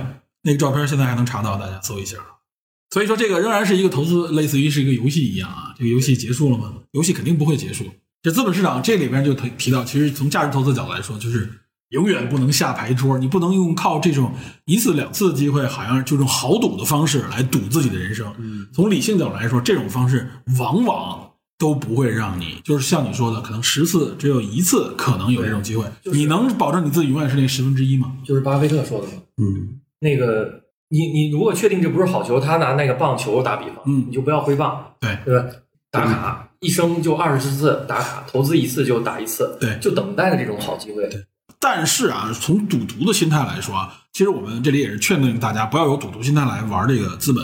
[0.45, 2.19] 那个照片现在还能查到，大家搜一下。
[2.91, 5.75] 所以说，这个仍然是一个投资，类似于是一个游戏一样啊。
[5.77, 6.73] 这个游戏结束了吗？
[6.93, 7.85] 游戏肯定不会结束。
[8.23, 11.49] 这资本市场这里边就提提到，其实从价值投资角度来说，就是
[11.91, 14.33] 永远不能下牌桌，你不能用靠这种
[14.65, 18.33] 一次两次的机会，好像就这种豪赌的方式来赌自己的人生。
[18.73, 25.85] 从理性角度来说，这种方式往往都不会让你，就是像你说的，可能十次只有一次可能有这种机会。
[26.03, 28.17] 就是你能保证你自己永远是那十分之一吗？
[28.25, 29.13] 就是巴菲特说的嘛。
[29.37, 35.19] 嗯，那个你你如果确定这不是好球，他拿那个棒球打比方，嗯你就不要挥棒，对。
[35.25, 35.47] 对吧？
[35.91, 41.09] 打卡一生就二十次打卡，投资一次就打一次，对就等待的这种好机会。
[41.09, 41.25] 对
[41.59, 47.43] 但是啊，从赌徒的心态来说啊，其实我们这里也是劝令大家不要有赌徒心态来玩这个资本。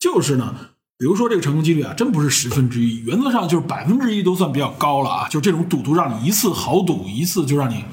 [0.00, 0.52] 就是呢，
[0.98, 5.28] 比如说这个成功几率啊，真不是十分之一，原则上就是百分之一都算比较高了啊。
[5.28, 7.84] 就这种赌徒让你一次豪赌一次，就让你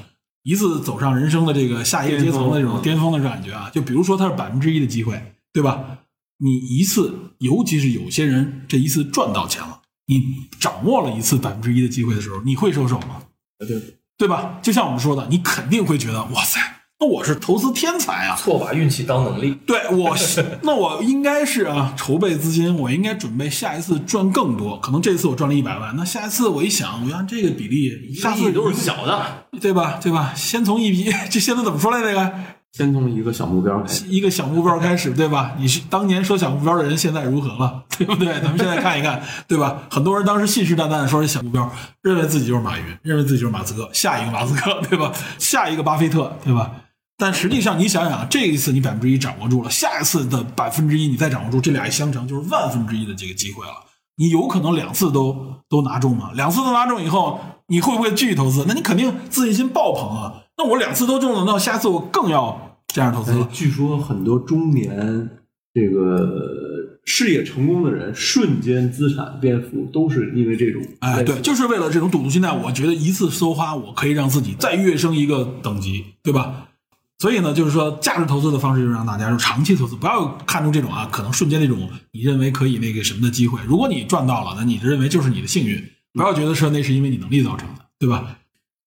[0.42, 3.70] 一次走上人生的这个下一个阶层的这种巅峰的感觉啊。
[3.70, 5.98] 就比如说它是百分之一的机会，对吧？
[6.42, 13.22] 你一次，尤其是有些人这一次赚到钱了，你掌握了一次百分之一的机会的时候，你会收手吗？
[13.58, 14.58] 对，对吧？
[14.62, 16.58] 就像我们说的，你肯定会觉得，哇塞，
[17.02, 18.36] 那我是投资天才啊！
[18.36, 24.78] 错把运气当能力，对我是， 那我应该是啊，筹备资金，我应该准备下一次赚更多。
[24.80, 29.98] 可能这次我赚了一百万，那下一次我一想，我按这个比例，下次都是小的，对吧？
[30.02, 30.34] 对吧？
[30.36, 32.08] 先从一批，这现在怎么说来着？
[32.12, 32.32] 这个
[32.72, 34.04] 先从一个小目标开始。
[34.06, 35.52] 一个小目标开始，对吧？
[35.58, 38.26] 你是当年说小目标的人，现在如何了，对不对？
[38.42, 39.84] 咱们现在看一看，对吧？
[39.90, 41.72] 很多人当时信誓旦旦的说是小目标，
[42.02, 45.10] 认为自己就是马云，认为自己就是马斯克，下一个马斯克，对吧？
[45.38, 46.70] 下一个巴菲特，对吧？
[47.20, 53.72] 但实际上，你想想，这一次你百分之一掌握住了，下一次的百分之一你再掌握住，这俩一相乘就是万分之一的这个机会了。
[54.16, 56.30] 你有可能两次都都拿中吗？
[56.34, 57.38] 两次都拿中以后，
[57.68, 58.64] 你会不会继续投资？
[58.66, 60.44] 那你肯定自信心爆棚啊！
[60.56, 63.42] 那我两次都中了，那下次我更要这样投资了。
[63.42, 65.30] 哎据说很多中年
[65.74, 66.26] 这个
[67.04, 70.82] 事业成功的人，瞬间资产变富，都是因为这种。
[71.00, 76.66] 哎，对，就是为了这种赌徒心态，我觉得一次梭花，我可以让自己再跃升一个等级，对吧？
[77.20, 83.60] 所以呢，就是说价值投资的方式，就是让大家就长期投资，不要看重这种啊，可能瞬间那种你认为可以那个什么的机会。
[83.66, 85.84] 如果你赚到了，那你认为就是你的幸运，
[86.14, 88.38] 不要觉得说那是因为你能力造成的，对吧？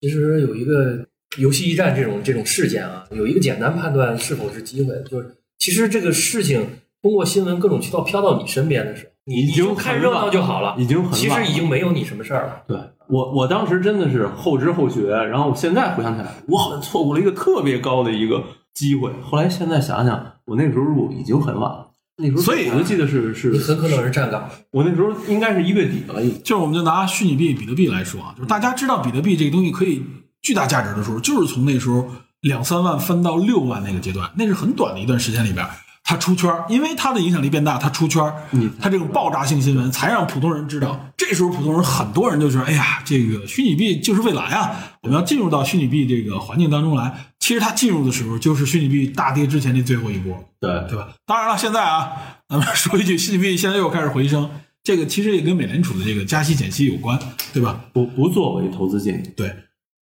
[0.01, 1.05] 其实有一个
[1.37, 6.67] 游戏驿站这种这种事件啊，有一个简单判断是否是机会，就是其实这个事情
[7.03, 12.63] 通过新闻各种渠道飘到你身边的时候，你你就看热闹就好了，已经很其实已经没有你什么事儿了。
[12.67, 12.77] 对
[13.07, 18.43] 我，我当时真的是后知后觉，然后我现在回想起来，我好像错过了一个特别高的一个
[18.73, 19.11] 机会。
[19.21, 21.87] 后来现在想想，我那时候入已经很晚了。
[22.17, 30.03] 那时候所以我就记得是你是，很可能是站岗，我那时候应该是一月底了，就是我们就拿虚拟币比特币来说啊，就是大家知道比特币这个东西可以
[30.41, 32.05] 巨大价值的时候，就是从那时候
[32.41, 35.65] 两三万翻到六万那个阶段，那是很短的一段时间里边，
[36.03, 40.99] 它出圈儿，因为他的影响力变大，他出圈儿嗯，它这种爆炸性新闻才让普通人知道。
[41.15, 50.33] 这时候普通人很多人就说：“哎呀，这个虚拟币就是未来啊，我们要进入到虚拟币这个环境当中来。”其实它进入的时候就是虚拟币大跌之前的最后一波。
[50.59, 51.09] 对对吧？
[51.25, 52.11] 当然了，现在啊，
[52.49, 54.49] 咱们说一句，虚拟币现在又开始回升，
[54.83, 57.17] 这个其实也跟美联储的这个加息减息有关，
[57.53, 57.79] 对吧？
[57.93, 59.29] 不不作为投资建议。
[59.37, 59.53] 对，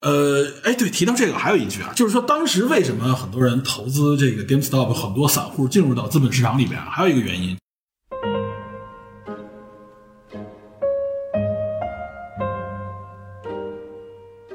[0.02, 7.56] 呃，哎，对，提到这个还有一句啊，就是说当时为什么很多人投资这个 GameStop，很多散户进入到资本市场里边啊，还有一个原因。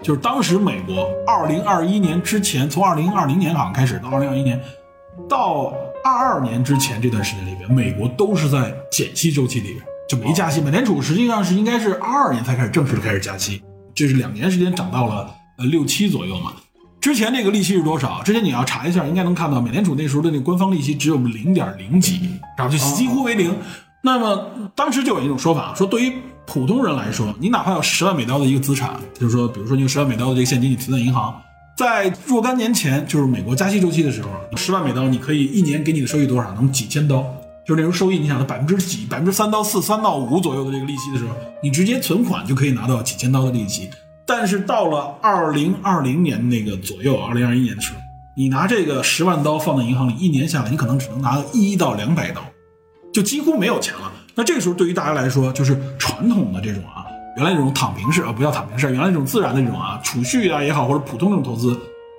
[0.03, 4.61] 就是当时美国二零二一年之前，从二零二零年好像开始到二零二一年，
[5.29, 5.73] 到
[6.05, 10.61] 二二年之前这段时间里边，美国都是在减息周期里边，就没加息。
[10.61, 13.63] 美联储实际上是应该是二二年才开始正式的开始加息，
[13.97, 16.53] 这是两年时间涨到了呃六七左右嘛。
[17.01, 18.23] 之前这个利息是多少？
[18.23, 22.21] 之前你要查一下，应该能看到美联储那时候的那个官方利息只有零点零几，
[22.59, 23.57] 然后就几乎为零。
[24.03, 26.13] 那么当时就有一种说法，说对于
[26.45, 31.35] 普通人来说，你哪怕有十万美刀的一个资产，就是说，比如说你有十万美刀的这个现金，你存在银行，
[31.77, 36.53] 在若干年前，就是美国加息周期的时候，十万美刀你可以一年给你的收益多少？
[36.55, 37.25] 能几千刀。
[37.67, 43.91] 就是那时候收益，你想的百分之几、百分之三到四、三到五左右的这个利息的时候，你直接存款就可以拿到几千刀的利息。
[44.25, 47.99] 但是到了二零二零年那个左右，二零二一年的时候，
[48.37, 52.41] 你拿这个十万刀放在银行里，一年下来，你可能只能拿到一到两百刀，
[53.13, 54.13] 就几乎没有钱了。
[54.37, 57.07] 那这个时候对于大家来说，就是传统的这种啊，
[57.37, 61.77] 原来这种躺平式啊，不叫躺平式，原来这种自然的这种啊，储蓄啊也好，或者普通这种投资，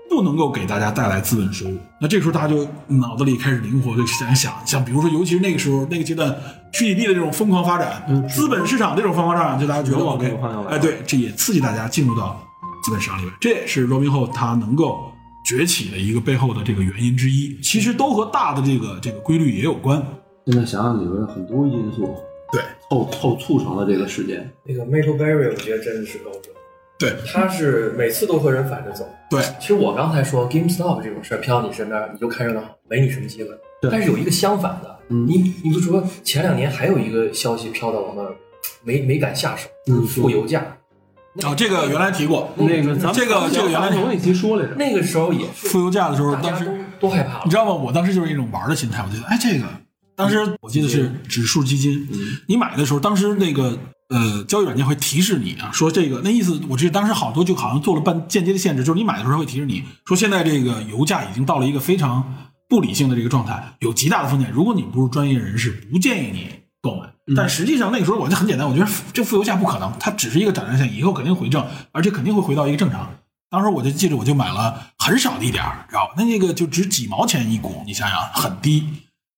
[0.10, 1.78] 不能够给大家带来资本收入。
[2.00, 6.36] 那这个时候大家就脑子里开始灵活的想一想，像比如说，尤其是那个时候那个阶段，
[6.72, 12.40] 虚拟币的这种疯狂发展，资本市场这种疯狂发展，就大家觉得哎，对，这也刺激大家进入到
[12.84, 15.12] 资本市场里面，这也是 Robin 后他能够
[15.46, 17.60] 崛起的一个背后的这个原因之一。
[17.62, 20.02] 其实都和大的这个这个规律也有关。
[20.46, 22.16] 现在想想里边很多因素
[22.54, 24.50] 对凑凑促成了这个事件。
[24.66, 26.52] 那个 Michael Berry 我觉得真的是高手，
[27.00, 29.08] 对他是每次都和人反着走。
[29.30, 33.50] 对，其实我刚才说 GameStop 这种事儿飘你身边，你就看热闹，没你什么机会。
[33.82, 38.36] 对但是有一个相反的，嗯你你不是说前两年还有一个消息飘到我那儿，
[38.84, 40.66] 没没敢下手，嗯负油价。
[41.44, 46.72] 哦，这个原来提过，那个咱们这个这个原来咱们那期说来着，那个时候也是负油价的时候，当时都
[47.02, 47.52] 都害怕了你。
[47.52, 47.74] 知道吗？
[47.74, 49.66] 我当时就是一种玩的心态，我觉得，哎，这个
[50.18, 52.08] 当时我记得是指数基金，
[52.48, 53.78] 你买的时候，当时那个
[54.10, 64.52] 呃交易软件会提示你啊，说这个那意思，我记得当时好多就好像做了半间接的限制，就是你买的时候会提示你说，现在这个油价已经到了一个非常不理性的这个状态，有极大的风险。
[64.52, 66.50] 如果你不是专业人士，不建议你
[66.82, 67.08] 购买。
[67.36, 73.08] 但实际上那个时候我就很简单，我觉得这负油价不可能，它只是一个短暂线，以后肯定回正，而且肯定会回到一个正常。
[73.52, 76.14] 当时我就记着，我就买了很少的一点儿，知道吧？
[76.18, 78.84] 那那个就值几毛钱一股，你想想很低。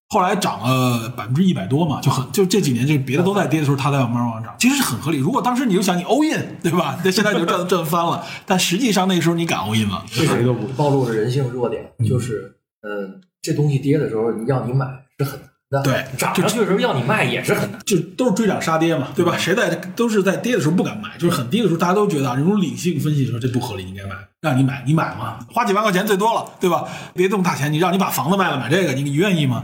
[0.09, 5.17] 后来涨了百分之一百多嘛，就很就这几年就别的都在跌的时候，它在慢慢往上涨，其实是很合理。
[5.19, 6.97] 如果当时你就想你 all in， 对吧？
[7.05, 8.25] 那现在你就赚赚翻了。
[8.47, 10.03] 但实际上那个时候你敢 all in 吗？
[10.09, 14.87] 谁都不暴露了人性弱点，就是嗯，这东西跌的时候，你要你买
[15.19, 17.79] 是很难，的，对涨上去的时候要你卖也是很难。
[17.85, 19.37] 就都是追涨杀跌嘛，对吧？
[19.37, 25.37] 谁在都是在跌的时候不敢买，就是很低的时候，大家都觉得啊，这种理性分析说这不合理，应该买，让你买，你买吗？
[25.53, 26.83] 花几万块钱最多了，对吧？
[27.13, 29.63] 别这么大钱，你让你把房子卖了买这个，你你愿意吗？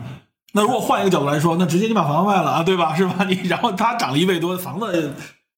[0.56, 2.96] 那如果换一个角度来说，那直接你把房子卖了啊，对吧？
[2.96, 3.26] 是吧？
[3.30, 5.14] 你然后它涨了一倍多，房子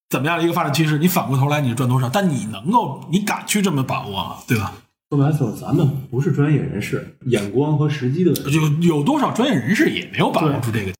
[0.10, 0.98] 怎么样的一个发展趋势？
[0.98, 2.10] 你反过头来你是赚多少？
[2.10, 4.74] 但你能够，你敢去这么把握啊，对吧？
[5.10, 8.86] 说白了就是咱们不是专业人士，眼光和时机的问题。
[8.86, 10.92] 有有多少专业人士也没有把握住这个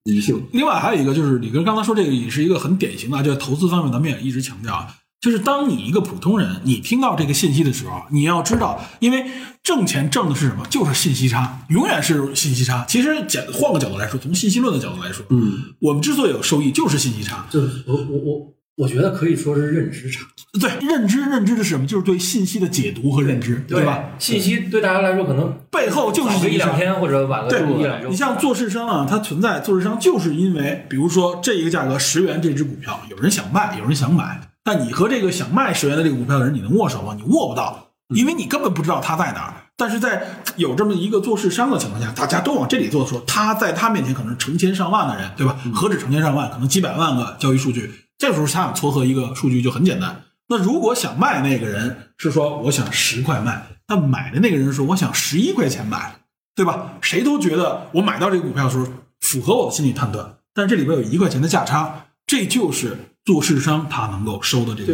[0.54, 9.26] 另外还有一个就是李哥刚才说这个也是一个很典型的，就是投资方面咱们也一直强调啊，就是当你一个普通人，你听到这个信息的时候，你要知道，因为
[9.64, 10.66] 挣钱挣的是什么？
[10.70, 12.86] 就是信息差，永远是信息差。
[12.88, 17.46] 其实简换个角度来说，从信息论的角度来说，嗯，我们之所以有收益，就是信息差。
[17.50, 20.24] 就是我我我我觉得可以说是认知差，
[20.62, 21.88] 对，认知认知的是什么？
[21.88, 24.12] 就是对信息的解读和认知，对吧？？
[24.20, 28.08] 信息对大家来说可能背后就是一两天或者晚个对一两周。
[28.10, 37.16] 你像做市商啊，它存在做市商，就是因为比如说这一个价格十元这只股票，有人想卖，有人想买，但你和这个想卖十元的这个股票的人，你能握手吗？
[37.16, 39.54] 你握不到，因为你根本不知道他在哪儿。
[39.78, 40.28] 但是在
[40.58, 45.58] 有这么一个做市商的情况下，大家都往这里做的时候，他在他面前可能成千上万的人，对吧？
[45.74, 50.24] 何止成千上万，可能几百万个交易数据，这时候他想撮合一个数据就很简单。
[50.50, 56.20] 那如果想卖那个人是说我想十块卖，那买的那个人说我想十一块钱买，
[56.58, 56.96] 对吧？
[57.00, 58.86] 谁都觉得我买到这个股票的时候
[59.22, 62.96] 符合我的心理判断，但是这里边有一块钱的价差，这就是
[63.26, 64.94] 做市商他能够收的这个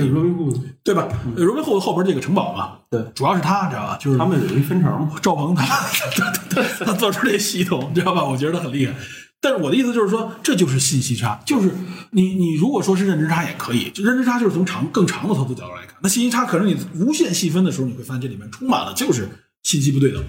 [0.84, 1.08] 对吧？
[1.36, 3.98] 呃罗宾后后边这个城堡嘛，对，主要是他，知道吧？
[4.00, 8.24] 就是他们有一分成，赵鹏他他 他做出这系统，知道吧？
[8.24, 8.94] 我觉得他很厉害。
[9.42, 11.70] 但是我的意思就是说，这就是信息差，就是
[12.12, 19.28] 你你如果说是认知差也可以，就认知差就是从长更长的投资角度来看，那信息差可能你无限细分的时候，你会发现这里面充满了就是
[19.64, 20.24] 信息不对等，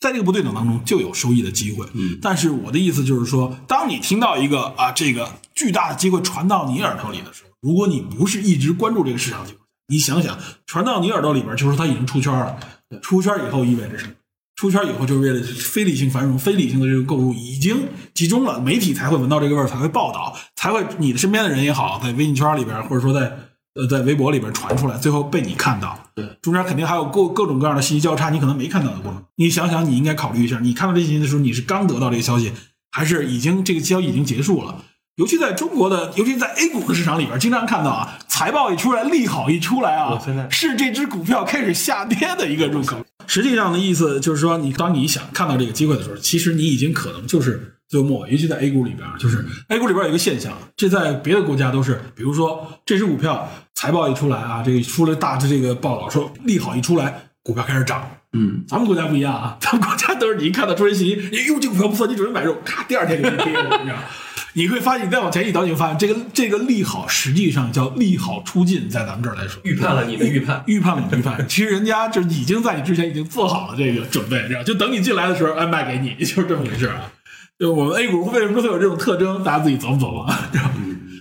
[0.00, 1.86] 在这个不对等当中就有收益的机会。
[1.94, 12.58] 嗯但是我的意思就是说，当你听到一个啊这个巨大的机会传到你耳朵里的时候，如果你不是一直关注这个市场情况，你想想传到你耳朵里边，就是它已经出圈了。
[13.02, 14.12] 出圈以后意味着什么？
[14.56, 23.36] 出圈以后就是为了非理性繁荣、非理性的这个购入已经集中了，媒体才会闻到这个味儿，才会报道，才会你的身边的人也好，在微信圈里边，或者说在
[23.76, 25.98] 呃在微博里边传出来，最后被你看到。
[26.14, 29.22] 对，中间肯定还有各各种各样的信息交叉，你可能没看到的过程。
[29.36, 32.52] 你想想，你应该考虑一下，你看到这些信息的时候，你是刚得到这个消息，
[32.90, 34.82] 还是已经这个消息已经结束了？
[35.16, 40.18] 尤其在中国的，尤其在 A 股的市场里边，经常看到啊，财报一出来，利好一出来啊
[40.50, 42.98] 是这只股票开始下跌的一个入口。
[43.26, 58.10] 实际上的意思就是说，你当你想看到这个机会的时候，其实你已经可能就是最后末尾，尤其在 A 股里边，就是 A 股里边有一个现象，这在别的国家都是，比如说这只股票财报一出来啊，这个出了大的这个报道说利好一出来，股票开始涨。
[58.32, 63.98] 嗯，咱们国家不一样啊，咱们国家都是你一看到出人信息，你哟这股票不错，你准备买入，咔，第二天就跌了，你知道？
[64.54, 74.62] 你会发现，你再往前一倒，你会发现这个这个利好实际上叫利好出尽，在咱们这儿来说，预判了你的预判，预判了你预判，其实人家就已经在你之前已经做好了这个准备，知道？
[74.62, 77.12] 就等你进来的时候，哎，卖给你，就是这么回事啊。
[77.58, 80.26] 就我们 A 股为什么会有这种特征，大家自己琢磨琢磨？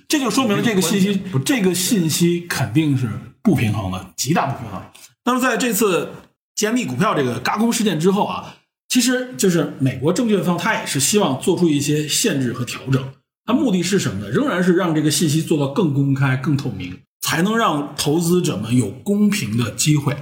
[0.07, 3.09] 这就说明了这个信息，这个信息肯定是
[3.41, 4.81] 不平衡的，极大不平衡。
[5.23, 6.09] 那么在这次
[6.55, 8.57] GME 股票这个嘎空事件之后啊，
[8.89, 13.03] 其实就是美国证券方他也是希望做出一些限制和调整。
[13.45, 14.29] 它目的是什么呢？
[14.29, 20.15] 仍然是让这个信息做到更公开、更透明，才能让投资者们有公平的机会。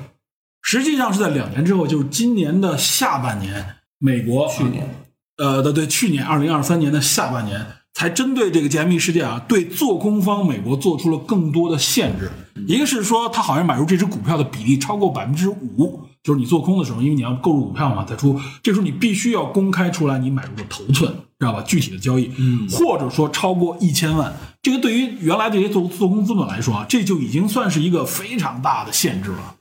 [0.61, 5.02] 实际上是在两年之后，就是今年的下半年，美国去年，
[5.37, 12.31] 呃，对对，去年二零二三年的下半年，才针对这个 GME 事件啊，对做空方美国做出了更多的限制。
[12.67, 21.61] 一个是说，他好像买入这只股票的比例超过百分之五，就是你做空的时候，因为你要购入股票嘛，再出，这时候你必须要公开出来你买入的头寸，知道吧？
[21.63, 29.55] 具体的交易，嗯或者说超过一千万，这个对于原来这些做做空资本来说啊，这就已经算是一个非常大的限制了。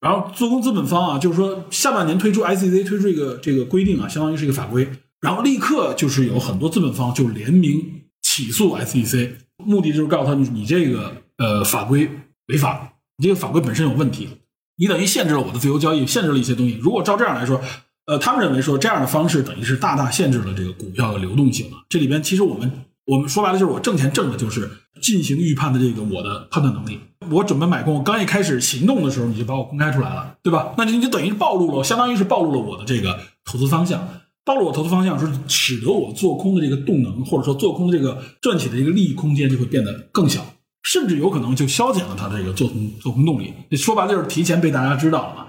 [0.00, 4.88] 然后做空资本方啊，就是说下半年推出 ICC 推出这个这个规定啊，相当于是一个法规，
[5.20, 12.08] 然后立刻就是有很多资本方就联名起诉 SEC，目的就是告诉他你你这个呃法规
[12.46, 14.28] 违法，你这个法规本身有问题，
[14.76, 16.78] 你等于限制了我的自由交易，限制了一些东西。
[16.80, 17.60] 如果照这样来说，
[18.06, 21.82] 呃，他们认为说这样的方式等于是大大限制了这个股票的流动性啊。
[21.88, 22.70] 这里边其实我们
[23.06, 24.70] 我们说白了就是我挣钱挣的就是
[25.02, 27.00] 进行预判的这个我的判断能力。
[27.30, 30.72] 我准备买空，我刚一开始行动的时候你就把我公开出来了，对吧？
[30.78, 34.08] 那你就等于暴露了，相当于是暴露了我的这个投资方向。
[34.48, 43.52] 暴露我投资方向，是使得我做空的这个动能，或者说做空的这个赚取的这个利益空间就会变得更小，甚至有可能就消减了它这个做空做空动力。
[43.76, 45.44] 说白了就是提前被大家知道了嘛。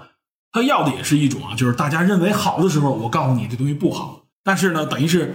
[0.52, 5.34] 他要的也是一种啊，就是大家认为好的时候，我告诉你这东西不好，但是呢，等于是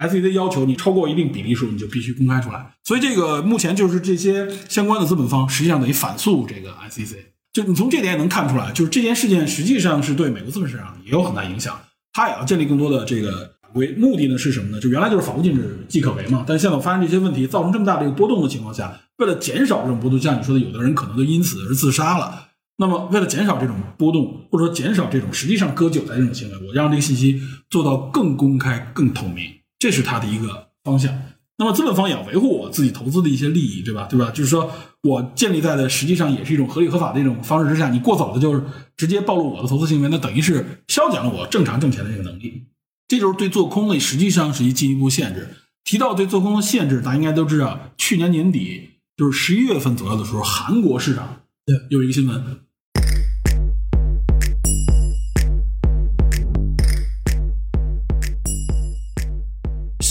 [0.00, 2.74] SEC 要求你超过一定比例数，你就必须公开出来。
[2.82, 7.14] 所以这个目前就是这些相关的资本方实际上等于反诉这个 SEC。
[7.52, 11.78] 就你从这点也能看出来，就是这件事件实际上是对美国资本市场也有很大影响。
[12.14, 14.80] 他也要建立更多的这个法规，目的呢是什么呢？
[14.80, 22.48] 就原来就是法无禁止即可为嘛，但现在我发现这些问题造成这么大的一个波动的情况下，为了减少这种波动，像你说的，有的人可能就因此而自杀了。
[22.76, 29.44] 那么为了减少这种波动，或者说减少这种实际上割韭菜这种行为，我让这个信息做到更公开、更透明，
[29.78, 31.12] 这是他的一个方向。
[31.56, 34.06] 那么资本方也要维护我自己投资的一些利益，对吧？
[34.10, 34.30] 对吧？
[34.30, 34.70] 就是说
[35.02, 38.62] 我建立在的实际上也是一种合理合法的一种方式之下，你过早的就是
[38.96, 42.64] 直接暴露我的投资行为，那等于是削减了我正常挣钱的这个能力。
[43.06, 45.48] 这就是对做空的实际上是一进一步限制。
[45.84, 51.42] 提到对做空的限制，大家应该都知道，去年年底就是十一月份左右的时候，韩国市场
[51.90, 52.42] 有一个新闻，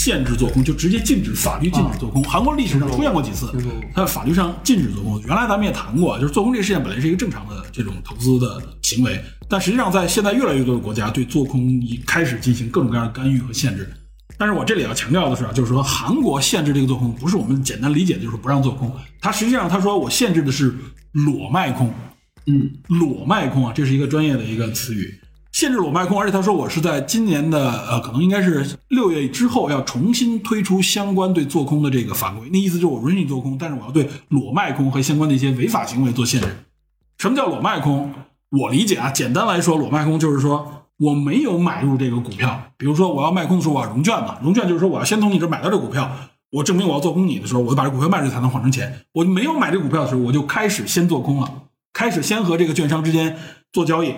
[0.03, 2.21] 限制做空，就直接禁止，法律禁止做空。
[2.25, 3.49] 韩国历史上出现过几次，
[3.95, 5.17] 它法律上禁止做空。
[5.21, 9.17] 原来咱们也谈过，就是做空这个事件本来是一个正常的这种投资的行为，
[9.47, 13.89] 但实际上在现在越来越多的国家对做空已开始进行各种各样的干预和限制。
[14.37, 20.75] 但是我这里要强调的是啊，就是说韩国限制这个做空，不是我们简单理解的就是不让做空，它实际上他说我限制的是
[21.13, 21.89] 裸卖空，
[22.47, 25.17] 嗯，裸卖空啊，这是一个专业的一个词语，
[25.53, 36.47] 限制裸卖空，而且他说我是在今年的呃，可能应该是六月之后要重新推出相关对做空的这个法规，那意思就是我允许做空，但是我要对裸卖空和相关的一些违法行为做限制。
[37.17, 38.11] 什么叫裸卖空？
[38.49, 40.81] 我理解啊，简单来说，裸卖空就是说。
[40.99, 46.09] 我没有买入这个股票，比如说我要卖空的时候，我要融券嘛，融券就是说我要先从你这买到这股票，
[46.51, 49.01] 我证明我要做空你的时候，我就把这股票卖出去才能换成钱。
[49.11, 51.51] 我没有买这股票的时候，我就开始先做空了，
[51.91, 53.35] 开始先和这个券商之间
[53.73, 54.13] 做交易。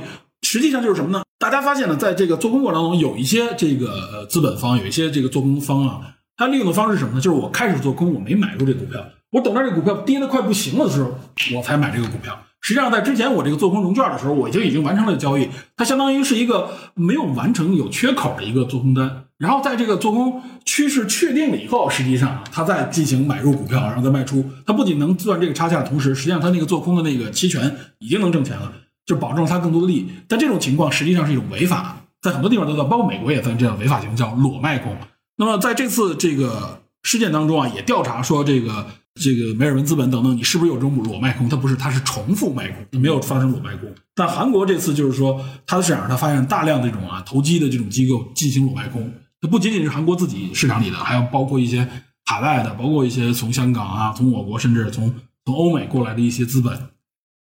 [0.46, 1.24] 实际上就是什么呢？
[1.40, 6.02] 大家发现呢，在这个做空过程当中，有一些这个资本方，有一些这个做空方啊，
[6.38, 7.20] 他利用的方式是什么呢？
[7.20, 11.18] 就是我开始做空，我没买入这股票，我等到这股票跌得快不行了的时候，
[11.56, 12.40] 我才买这个股票。
[12.62, 19.24] 实际上，在之前我这个做空融券的时候，我就已经完成了交易，它相当于是一个没有完成有缺口的一个做空单。
[19.40, 28.72] 然后在这个做空趋势确定了以后，实际上它再进行买入股票，然后再卖出，它不仅能赚这个差价，同时实际上它那个做空的那个期权已经能挣钱了，
[29.06, 30.08] 就保证它更多的利益。
[30.28, 34.96] 但这种情况实际上是一种违法，在很多地方都在，包括美国也算这样违法行为，叫裸卖空。
[35.38, 38.86] 那么在这次这个事件当中啊，也调查说这个。
[39.18, 41.48] 这个梅尔文资本等等，你是不是有这种裸卖空？
[41.48, 43.90] 它不是，它是重复卖空，没有发生裸卖空。
[44.14, 49.10] 但韩国这次就是说，它的市场上它发现大量这种啊投机的这种机构进行裸卖空。
[49.40, 51.88] 它不仅仅是韩国自己市场里的，还有包括一些
[52.26, 55.16] 海外的，包括一些从香港啊、从我国甚至从
[55.46, 56.78] 从欧美过来的一些资本，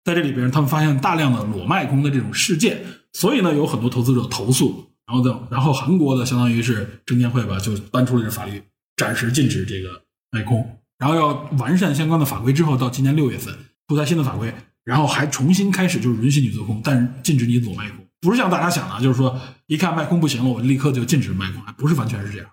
[0.04, 2.82] 在这里边他们发现大量的裸卖空的这种事件，
[3.14, 8.62] 所以呢有很多投资者投诉，然后等，然后韩国的相当于是证监会吧，就颁出了这法律，
[8.98, 10.02] 暂时禁止这个
[10.32, 10.78] 卖空。
[10.98, 13.54] 然后要完善相关的法规之后，到今年六月份
[13.88, 14.54] 出台新的法规，
[14.84, 22.48] 然后还重新开始就是允许你做空，但是禁止你裸卖空，不是像大家想的，就是说一看卖空不行了，我立刻就禁止卖空，还不是完全是这样。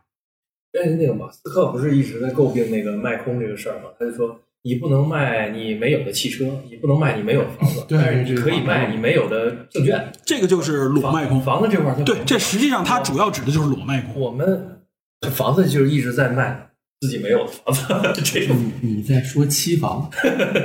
[0.73, 3.91] 但是那个马斯克不是一直在诟病那个卖空这个事儿吗？
[3.99, 10.13] 他就说你不能卖你没有的汽车，你不能卖你没有的房子， 但是你可以卖你没有的证券。
[10.25, 11.41] 这个就是裸卖空。
[11.41, 14.21] 房子这块儿，对，这实际上它主要指的就是裸卖空。
[14.21, 14.81] 我们
[15.21, 16.65] 这房子就是一直在卖。
[17.01, 20.11] 自己没有的房子， 这种你你在说期房？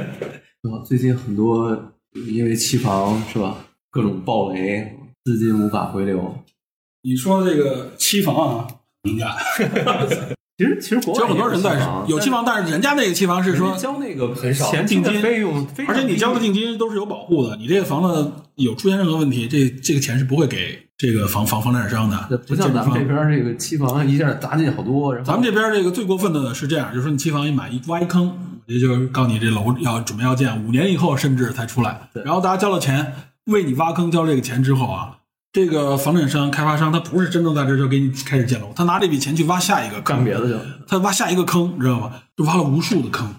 [0.83, 1.93] 最近很多
[2.33, 3.55] 因为期房是吧，
[3.91, 6.35] 各种暴雷，资金无法回流。
[7.03, 8.67] 你说这个期房啊，
[9.03, 9.29] 敏感。
[10.55, 17.55] 其实其实国外有很多人在有期房，但是人家那个期房是说交那个很少钱定金费用，而且你交的定金都是有保护的。
[17.55, 22.37] 你这个房子有出现任何问题，这这个钱是不会给这个房房房产商的。
[22.47, 25.15] 不像咱们这边这个期房一下砸进好多。
[25.21, 28.31] 咱们这边这个最过分的是这样，就是说你期房一买一挖一坑，
[28.67, 32.09] 也就是告诉你这楼要准备要建，五年以后甚至才出来。
[32.23, 33.13] 然后大家交了钱，
[33.45, 35.17] 为你挖坑交这个钱之后啊。
[35.53, 42.11] 这个房产商、开发商，他不是真正在这就给你开始建楼，他拿这笔钱去挖下一个干别的去了，他挖下一个坑，你知道吗？
[42.35, 43.31] 就挖了无数的坑，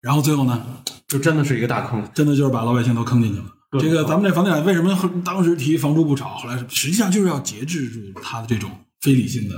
[0.00, 0.60] 然后最后呢，
[1.06, 3.44] 就真的是一个大坑，真的就是把老百姓都坑进去了。
[3.80, 8.68] 这个咱们这房地产为什么当时提房住不炒，后来实际上就是要节制住他的这种
[9.00, 9.54] 非理性的，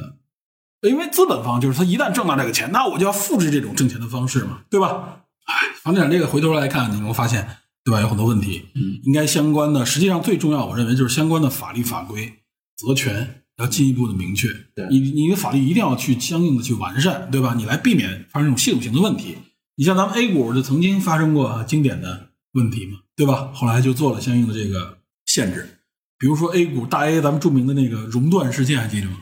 [0.86, 5.20] 因为资本方就是他一旦挣到这个钱，那我就要复制这种挣钱的方式嘛，对吧？
[5.46, 7.48] 哎，房地产这个回头来看，你会发现。
[7.84, 8.00] 对吧？
[8.00, 12.32] 有很多问题，嗯，应该相关的，实际上最重要，我认为就是相关的法律法规、
[12.76, 14.48] 责权要进一步的明确。
[14.74, 17.54] 对，你你的法律一定要去相应的去完善，对吧？
[17.54, 19.36] 你来避免发生这种系统性的问题。
[19.76, 23.50] 你像咱们 A 股就曾经发生过经典的问题嘛，对吧？
[23.52, 25.80] 后来就做了相应的这个限制，
[26.18, 29.18] 比如说 A 股大 A，咱们著名的那个熔断事件还记得吗？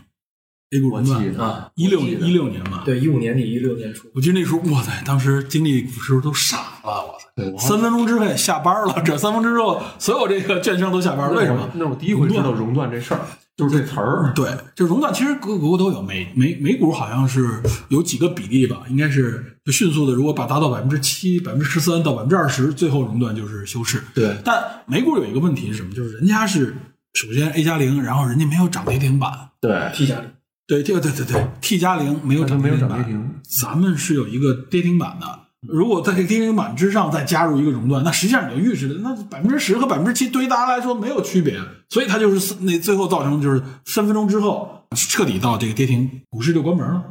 [0.72, 7.26] A 股熔断啊，一六一六年嘛，对，一五年底一六年初，我记得那时候，哇塞，当时经历股市都傻了，我操！
[7.36, 11.68] 对，我还三分钟之内下班了，这三分钟之后，所有这个券商都下班了，为什么？
[11.74, 13.20] 那我第一回知道熔断这事儿，
[13.56, 14.32] 就是这词儿。
[14.34, 24.02] 对，就熔断其实各个国都有，美美美股好像是有几个比例吧，应该是就迅速的，如果把达到百分之七、百分之十三到百分之二十，最后熔断就是休市。
[24.14, 25.92] 对但美股有一个问题是什么？
[25.92, 26.74] 就是人家是
[27.12, 29.30] 首先 A 加零，然后人家没有涨跌停板。
[29.60, 30.28] 对，T 加零，
[30.72, 33.30] 对，这个对对对，T 加零没有涨没有涨跌停。
[33.60, 35.26] 咱们是有一个跌停板的。
[35.68, 47.04] 如果在这个跌停板之上再加入一个熔断，那实际上你就预示了，那百分之十和百分之七对于大家来说没有区别，所以它就是那最后造成就是三分钟之后彻底到这个跌停，股市就关门了，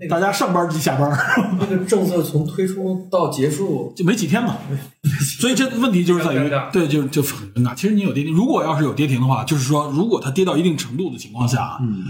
[0.00, 1.16] 那个大家上班即下班，
[1.60, 4.56] 那个政策从推出到结束，就没几天嘛。
[5.38, 7.74] 所以这问题就是在于对，就就很尴尬。
[7.76, 12.04] 其实你有跌停，如果要是有跌停的话，就是说如果它跌到一定程度的情况下啊，嗯，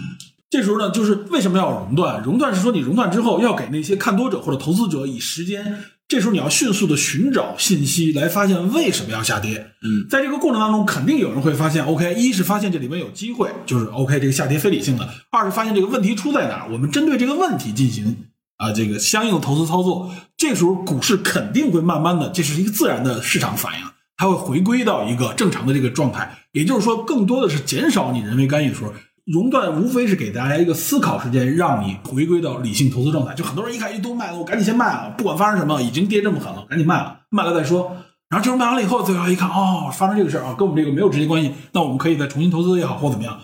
[0.55, 2.23] 这时候呢，就是为什么要熔断？
[2.23, 9.73] 熔断是说你熔断之后要给那些看多者或者投资者以时间，这时候你要迅速的寻找信息来发现为什么要下跌。
[9.83, 18.17] 嗯，在这个过程当中，肯定有人会发现，OK，一是发现这里面有机会，就是 OK 这个下跌非理性的；二是发现这个问题出在哪儿，我们针对这个问题进行
[18.59, 20.15] 啊这个相应的投资操作。
[20.37, 23.87] 这时候股市肯定会慢慢的，这是一个自然的市场反应。
[24.17, 28.93] 它会回归到一个正常的这个状态，也就是说，更多的是减少你人为干预的时候，
[29.25, 33.35] 熔断无非是给大家一个思考时间，让你回归到理性投资状态。
[33.35, 37.97] 就很多人一看一都卖了，我赶紧先卖了，不管发生什么，已经跌这么狠了，赶紧卖了，卖了再说。
[38.29, 43.39] 然后这种卖完了以后，最后一看，哦，发生这个事儿啊，跟我们这个没有直接关系，那我们可以再重新投资也好，或怎么样。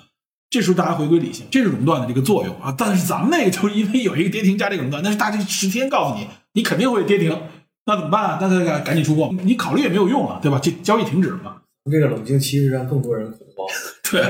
[0.51, 2.75] 这时候大家回归理性，这是熔断的这个作用啊。
[2.77, 7.31] 但是咱们那个就是因为有一个跌停加这个熔断，但是大家十天告诉你，你肯定会跌停，
[7.87, 8.39] 那怎么办啊？
[8.41, 10.59] 那那赶赶紧出货，你考虑也没有用了，对吧？
[10.61, 11.57] 这交易停止了嘛。
[11.91, 13.67] 这个冷静期是让更多人恐慌。
[14.11, 14.23] 对，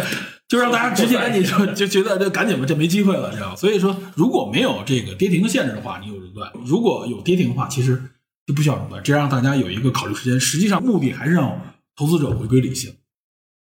[0.51, 3.56] 就让大家直接赶紧就 就觉得这赶紧吧，这没机会了，知道吧？
[3.56, 8.02] 所以说，如果没有这个跌停的限制的话，你有熔断；如果有跌停的话，其实
[8.48, 10.40] 就不需要熔断，这样让大家有一个考虑时间。
[10.40, 11.56] 实际上，目的还是让
[11.94, 12.93] 投资者回归理性。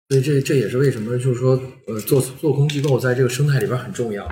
[0.07, 4.25] 所以这这也是为什么，就是说，呃，做做空机构在这个生态里边很重要。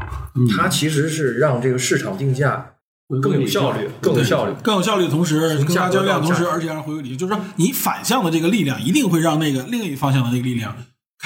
[0.55, 2.75] 它其实是让这个市场定价
[3.21, 4.53] 更有效率，更有效率。
[4.63, 10.73] 更有效率的同时，更加交易量同时，而且让回归理性，就是说，你反向的这个力量一定会让那个另一方向的那个力量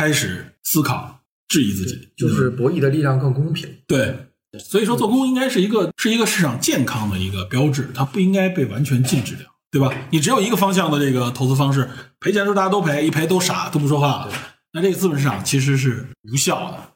[0.01, 3.69] 开始思考、质疑自己，就是博弈的力量更公平。
[3.85, 4.17] 对，
[4.57, 9.93] 所以说做空应该是一个是一个市场健康的一个标志，它不应该被完全禁止掉，对吧？
[10.09, 11.87] 你只有一个方向的这个投资方式，
[12.19, 14.33] 赔钱的时候大家都赔，一赔都傻都不说话了，
[14.73, 16.93] 那这个资本市场其实是无效的。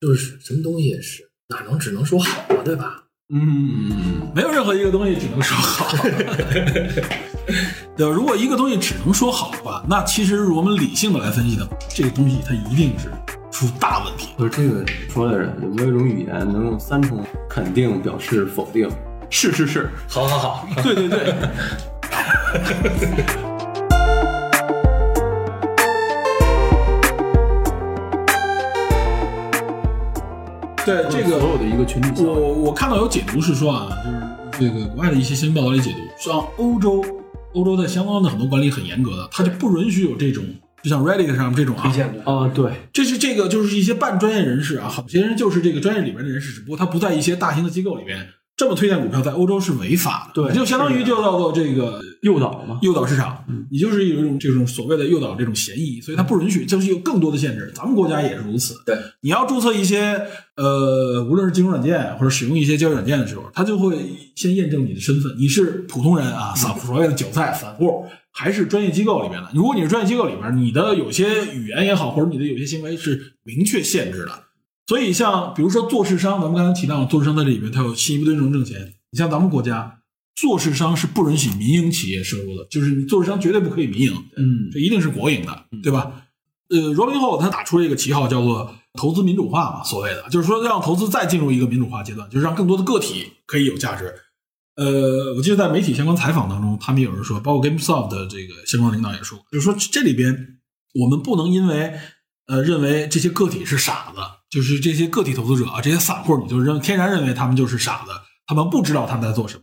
[0.00, 3.07] 就是什么东西也是，哪能只能说好啊，对吧？
[3.30, 5.94] 嗯，没有任何一个东西只能说好，
[7.94, 8.12] 对吧？
[8.14, 13.10] 如果一个东西只能说好的话，那其实我们理性的来分析的，这个东西它一定是
[13.50, 14.30] 出大问题。
[14.38, 18.88] 不是这个说的人，有没有一种语言能用三重肯定表示否定？
[19.28, 21.34] 是是是，好好好，对对对。
[30.88, 32.28] 对这个所有的一个群体效应。
[32.28, 33.90] 我我看到有解读是说啊，
[34.58, 37.04] 就是这个国外的一些新闻报道里解读，像欧洲
[37.52, 40.42] 欧洲在相关的很多管理很严格的，它就不允许有这种，
[40.82, 41.92] 就像 Reddit 上这种啊。
[42.24, 48.26] 啊，对，这是这个就是一些半专业人士啊，好些人就是这个专业里边的人士，只不过他不在一些大型的机构里边
[48.58, 52.80] 这么推荐股票，在欧洲是违法的，对就相当于就叫做这个诱导嘛。
[52.82, 57.72] 诱导市场，你就是有一种这种所谓的诱导这种嫌疑，所以它不允许，就是有更多的限制。
[57.72, 58.74] 咱们国家也是如此。
[58.84, 60.20] 对，你要注册一些
[60.56, 63.96] 呃，无论是金融软件或者使用一些交易软件的时候，它就会
[64.34, 69.48] 先验证你的身份，你是普通人啊，散户所谓的韭菜散户，还是专业机构里面的。
[69.54, 74.32] 如果你是专业机构里面，你的有些语言也好，或者你的有些行为是明确限制的。
[74.88, 78.94] 所以像比如说做市商，咱们刚才提到做市商在这里面，它有信息不对称挣钱。
[79.10, 80.00] 你像咱们国家
[80.34, 86.24] 做市商是不允许民营企业涉入的，就是你做市商绝对不可以民营，嗯，这一定是国营的，对吧？
[86.70, 94.14] 呃，罗宾后他打出了一个旗号叫做投资民主化嘛，所谓的就是说让投资再进入一个民主化阶段，就是让更多的个体可以有价值。
[94.76, 100.58] 呃，我记得在媒体相关采访当中，他们有人说，包括 GameStop 的这个相关领导也说，就是说这里边
[100.94, 101.92] 我们不能因为
[102.46, 108.10] 呃认为这些个体是傻子，就是这些个体投资者啊，这些散户，你就认天然认为他们就是傻子，
[108.46, 109.62] 他们不知道他们在做什么。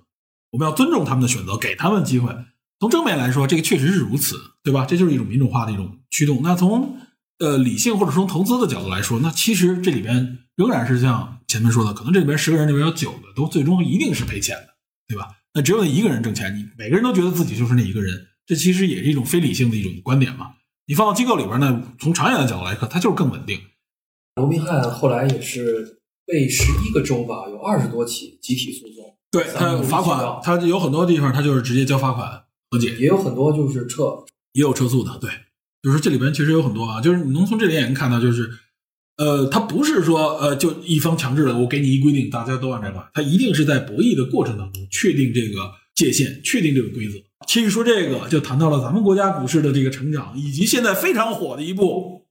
[0.51, 2.33] 我们要尊重他们的选择，给他们机会。
[2.79, 4.85] 从正面来说，这个确实是如此，对吧？
[4.85, 6.41] 这就是一种民主化的一种驱动。
[6.43, 6.97] 那从
[7.39, 14.67] 呃理性或者从投资的角度来说，那其实这里边仍然是像前面说的，可能这里边十个人里边有九个都最终一定是赔钱的，
[15.07, 15.27] 对吧？
[15.53, 20.51] 那只有那一个人挣钱，你每个人都觉得自己就是那一个人，这其实也是一种非理性的一种观点嘛。
[20.85, 23.59] 你放到机构里边呢，从长远的角度来看，它就是更稳定。
[24.35, 34.03] 罗宾汉后来也是被十一个州吧，有二十多起集体诉讼，对他罚款，他有很多地方他就是直接交罚款和解，也有很多就是撤。
[34.53, 35.17] 也有撤诉的。
[35.19, 35.29] 对，
[35.81, 38.49] 就是这里边其实有很多啊，就是你能从这里也能看到，就是
[39.17, 47.17] 呃，他不是说呃就一方强制的，我给你一规定，大家都按这个，他一定是在博弈的过程当中确定这个界限，确定这个规则。
[47.47, 52.25] 其实说这个，就谈到了咱们国家股市的这个成长，以及现在非常火的一部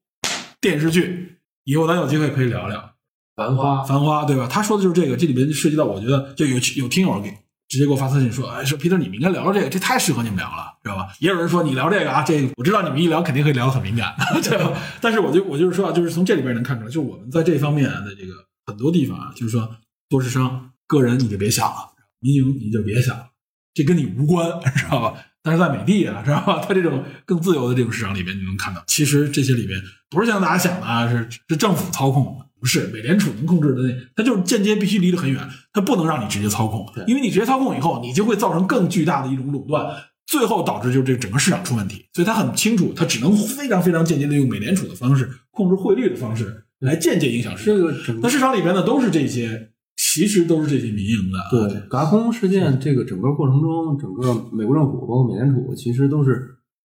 [0.61, 1.34] 电视剧，
[1.65, 2.93] 以后咱有机会可以聊聊。
[3.37, 4.47] 繁花，繁花，对吧？
[4.49, 7.31] 他说的就是这个，这里边涉及到，我觉得就有有听友给
[7.67, 11.09] 直接给我发私信说，哎，说 Peter 你们应该聊聊这个，这太适合你们聊了，知道吧？
[11.19, 14.81] 也有人说你聊这个啊，这我知道你们一聊肯定会聊得很敏感， 对吧？
[15.01, 18.35] 但是我就我就是说啊，就是从这里边能看出来，就是我们在这方面的这个
[18.67, 19.69] 很多地方啊，就是说
[20.11, 23.27] 做市商，个人你就别想了，民营你就别想了，
[23.75, 25.15] 这跟你无关，知道吧？
[25.45, 26.61] 但是在美的啊，知道吧？
[26.67, 29.79] 它这种更自由的这种市场里边，你能看到，其实这些里边
[30.11, 32.47] 不是像大家想的啊，是是政府操控的。
[32.59, 35.39] 不是美联储能控制的那，它就是间接必须离得很远，
[35.71, 39.95] 它不能让你直接操控，因为你直接操控以后，你就会造成更巨大的一种垄断，
[40.27, 42.07] 最后导致就是这整个市场出问题。
[42.15, 47.77] 所以它很清楚，它只能非常非常间接的用美联储的方式控制汇率的方式来间接影响市场。
[47.77, 49.73] 这个那市场里边呢都是这些，
[50.15, 51.39] 其实都是这些民营的。
[51.51, 56.41] 对嘎空事件这个整个过程中，整个美国政府包括美联储其实都是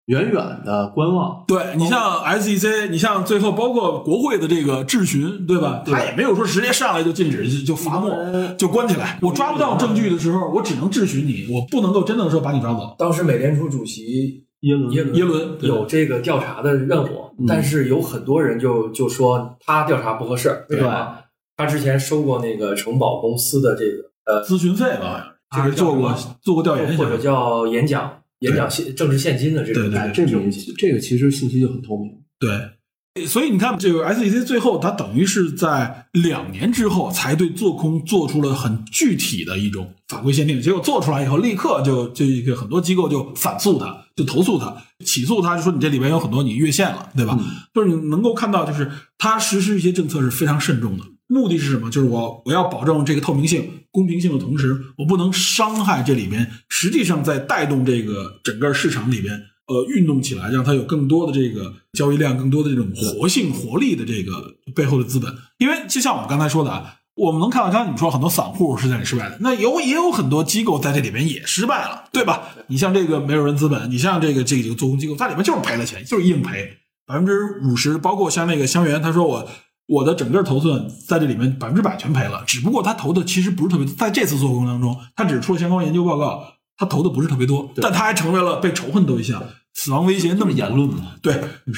[0.07, 0.33] 远远
[0.65, 1.45] 的观望。
[1.47, 5.81] 对你像 SEC，你像最后包括国会的这个质询，对吧？
[5.85, 9.17] 他也没有说直接上来就禁止就就罚没就关起来。
[9.21, 12.93] 我抓不到证据的时候，我只能质询你，我不能够真的说把你抓走。
[12.99, 17.07] 当时美联储主席耶伦，耶伦耶伦有这个调查的任务，
[17.47, 21.15] 但是有很多人就就说他调查不合适，为什么？
[21.55, 32.11] 他之前收过那个承保公司的这个呃，咨询费吧，就是做过做过调研，或者叫演讲演讲现政治现金的这种对对哎，这种这个其实信息就很透明。
[32.39, 44.75] 对，所以你看，这个 SEC 最后它等于是在两年之后才对做空做出了很具体的一种法规限定，结果做出来以后，立刻就就一个很多机构就反诉他，就投诉他，
[45.05, 47.37] 起诉他，就说你这里边有很多你越线了，对吧？
[47.73, 51.03] 就是你能够看到，就是他实施一些政策是非常慎重的。
[51.33, 51.89] 目的是什么？
[51.89, 59.33] 就是我我要保证这个透明性、公平性的同时，我不能伤害这里边实际上在带动这个整个市场里边
[59.67, 65.33] 呃运动起来，让它有更多的这个交易量、更多的这种活性、活力的这个背后的资本。
[65.57, 72.49] 因为就像我们刚才说的啊，我们能看到刚才你们说很多散户是在里失败的，那有也有很多机构在这里边也失败了，对吧？
[72.67, 76.77] 你像这个没有人资本，你像这个这几个做空机构在里面就是赔了钱，就是硬赔
[77.07, 79.49] 百分之五十，包括像那个香园，他说我。
[79.87, 86.43] 我的整个头寸在这里面百分之百全赔了，只不过他投的其实不是特别，在这次做空当中，他只出了相关研究报告，
[86.77, 89.43] 他投的不是特别多，但他还成为了被仇恨对象，
[89.73, 91.33] 死亡威胁那么言论嘛，对，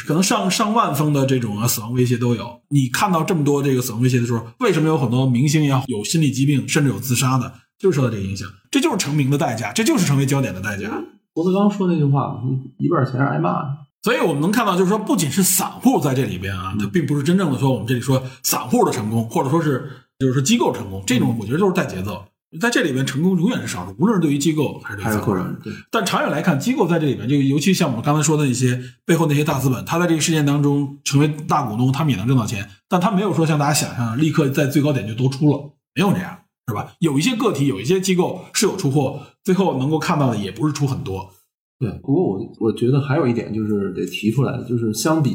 [0.08, 2.62] 可能上上万封的这种啊死亡威胁都有。
[2.70, 8.48] 你看到这么多这个死亡威胁的时候，为什么有很多明星也好，有心理疾病，甚至有自杀的，就是受到这个影响。
[8.70, 10.92] 这就是成名的代价，这就是成为焦点的代价。
[11.34, 12.40] 郭德纲说那句话，
[12.78, 13.70] 一半钱是挨骂的。
[14.06, 22.24] 所以我们能看到，就是说，不仅是散户在这里边啊，它并不是真正的说我们这里说散户的成功，或者说是就是说机构成功，这种我觉得就是带节奏。
[22.62, 36.38] 在这里边成功永远是少数，无论是对于机构还是对散户个人对但长远来看，机构在这里边，就尤其像我们刚才说的一些背后那些大资本，他在这个事件当中成为大股东，他们也能挣到钱，但他没有说像大家想象的立刻在最高点就都出了，没有这样，
[36.68, 36.94] 是吧？
[37.00, 41.34] 有一些个体，有一些机构是有出货，最后能够看到的也不是出很多。
[41.78, 45.32] 对，不过我我觉得还有一点就是得提出来的，就是相比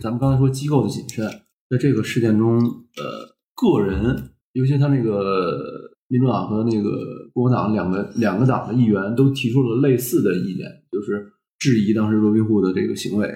[0.00, 1.28] 咱们刚才说机构的谨慎，
[1.68, 13.28] 在这个事件中，呃，个人，尤其他那个民主党和那个共和党两个两个党的议员都提出了类似的意见，就是质疑当时罗宾户的这个行为。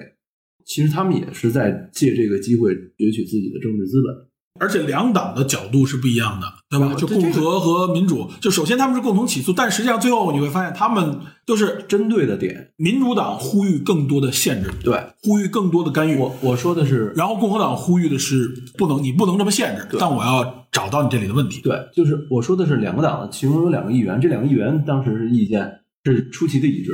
[0.63, 4.15] 其实他们也是在借这个机会攫取自己的政治资本。
[4.59, 6.93] 而且两党的角度是不一样的，对吧？
[6.95, 16.17] 就共和和民主，就首先他们是共同起诉，但实际上最后你会发现，他们都是针对的点，民主党呼吁更多的限制，对呼吁更多的干预。
[16.17, 21.61] 我我说的是然后共和党呼吁的是不能，你不能这么限制，但我要找到你这里的问题。
[21.61, 26.93] 对，就是我说的是两个党的，其中有两个议员，这两个议员当时是意见是出奇的一致，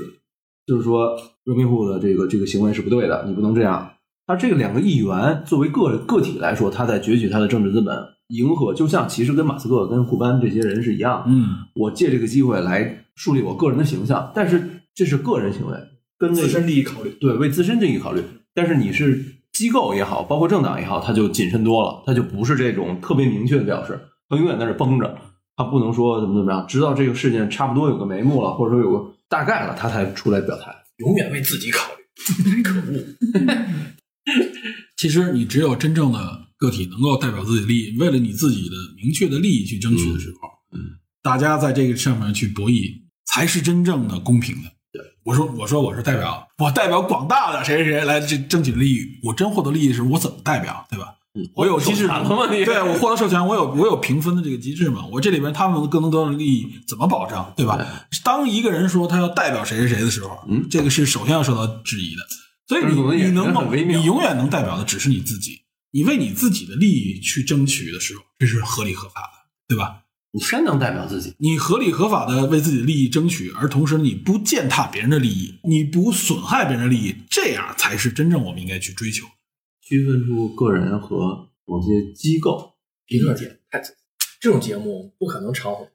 [0.65, 3.90] 就是说罗宾户的这个这个行为是不对的，你不能这样。
[4.27, 15.77] 而这个两个议员作为个个体来说，他在攫取他的政治资本，迎合，就像其实跟马斯克、跟库班这些人是一样，嗯，我借这个机会来树立我个人的形象，但是这是个人行为，
[16.17, 17.09] 跟自身利益考虑。
[17.19, 18.23] 对，为自身利益考虑。
[18.53, 23.99] 但是你是机构也好，包括政党也好，他就谨慎多了，他就不是这种特别明确的表示，
[24.29, 25.17] 他永远在这绷着，
[25.57, 30.73] 他不能说怎么怎么样，直到这个事件差不多有个眉目了，或者说有个大概了，他才出来表态。
[30.97, 33.03] 永远为自己考虑， 可恶！
[34.97, 42.91] 其实你只有真正的个体能够代表自己的利益，为了你自己的明确的利益去争取的时候，嗯，大家在这个上面去博弈，
[43.25, 44.69] 才是真正的公平的。
[44.93, 51.05] 对，我说我说我是代表，我代表广大的谁谁谁来去争取利益，我真获得利益的时候，我怎么代表，对吧？
[51.33, 52.09] 嗯我有机制
[52.65, 55.05] 对我获得授权，我有我有评分的这个机制嘛？
[55.09, 57.79] 我这里边他们更能得到的利益怎么保障，对吧？
[58.21, 62.21] 当一个人说他要代表谁谁谁的时候，嗯这个是首先要受到质疑的。
[62.71, 65.59] 所以你你能够你永远能代表的只是你自己，
[65.91, 70.03] 你为你自己的利益去争取的时候，这是合理合法的，对吧？
[70.31, 79.25] 你真能代表自己，你合理合法的为自己的利益争取，而同时你不践踏别人的利益，你不损害别人的利益，这样才是真正我们应该去追求。
[79.81, 82.71] 区分出个人和某些机构。
[83.05, 83.81] 皮特姐太
[84.39, 85.85] 这种节目不可能长红。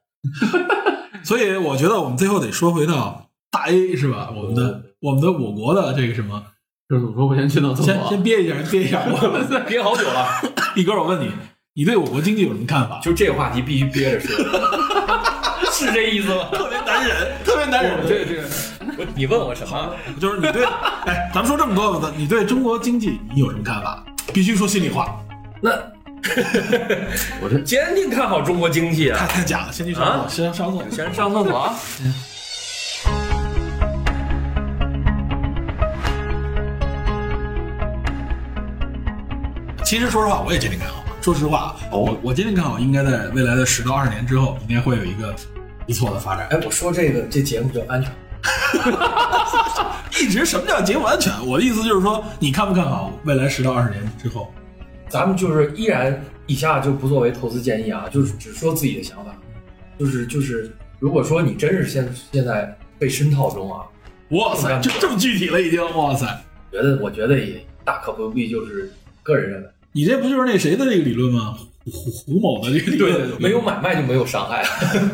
[1.23, 4.29] 所以我觉得我们最后得说回到大 A 是吧？
[4.29, 6.45] 我们的我们的我国的这个什么，
[6.89, 7.27] 这怎么说？
[7.27, 8.09] 我先去趟厕先所。
[8.09, 9.03] 先憋一下，憋一下。
[9.05, 9.17] 我
[9.67, 10.25] 憋好久了，
[10.75, 11.29] 一哥，我问你，
[11.73, 12.99] 你对我国经济有什么看法？
[13.03, 14.37] 就这个话题必须憋着说，
[15.69, 16.45] 是这意思吗？
[16.53, 17.97] 特别难忍，特别难忍。
[18.07, 18.41] 这这，
[18.97, 19.93] 我你问我什么？
[20.19, 20.63] 就是你对，
[21.05, 24.01] 哎，咱们说这么多了，你对中国经济你有什么看法？
[24.33, 25.19] 必须说心里话，
[25.61, 25.71] 那
[27.41, 29.25] 我这坚定看好中国经济啊！
[29.27, 29.71] 太假了。
[29.73, 30.89] 先去上厕所，啊先上厕所。
[30.89, 31.73] 先上厕所
[39.87, 41.01] 其实说实话，我也坚定看好。
[41.21, 45.33] 说实话，哦我我坚定看好，应该在未来的十到二十年之后，应该会有一个
[45.85, 46.45] 不错的发展。
[46.49, 48.11] 哎，我说这个这节目叫安全，
[50.21, 51.31] 一直什么叫节目安全？
[51.47, 54.53] 我的意思就是说，你看不看好未来十到二十年之后？
[55.07, 59.33] 咱们就是依然以下就不作为投资建议啊，就是只说自己的想法，
[59.97, 60.69] 就是就是，
[60.99, 63.85] 如果说你真是现现在被深套中啊，
[64.31, 66.25] 哇塞，就这么具体了已经，哇塞！
[66.73, 68.91] 觉得我觉得也大可不必，就是
[69.23, 71.57] 个人认为，你这不就是那谁的这个理论吗？
[71.83, 74.63] 胡胡胡某的这个理论，没有买卖就没有伤害。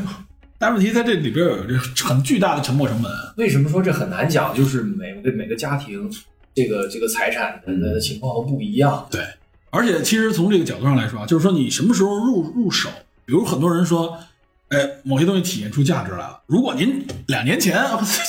[0.60, 3.10] 但问题在这里边有这很巨大的沉没成本。
[3.38, 4.54] 为什么说这很难讲？
[4.54, 6.12] 就是每个每个家庭
[6.54, 9.08] 这个这个财产的的情况都不一样。
[9.10, 9.22] 对，
[9.70, 12.90] 而且其实从这个角度上来说啊，就是说你什么时候入入手，
[13.26, 14.18] 比如很多人说，
[14.68, 16.42] 哎，某些东西体现出价值来了。
[16.46, 17.82] 如果您两年前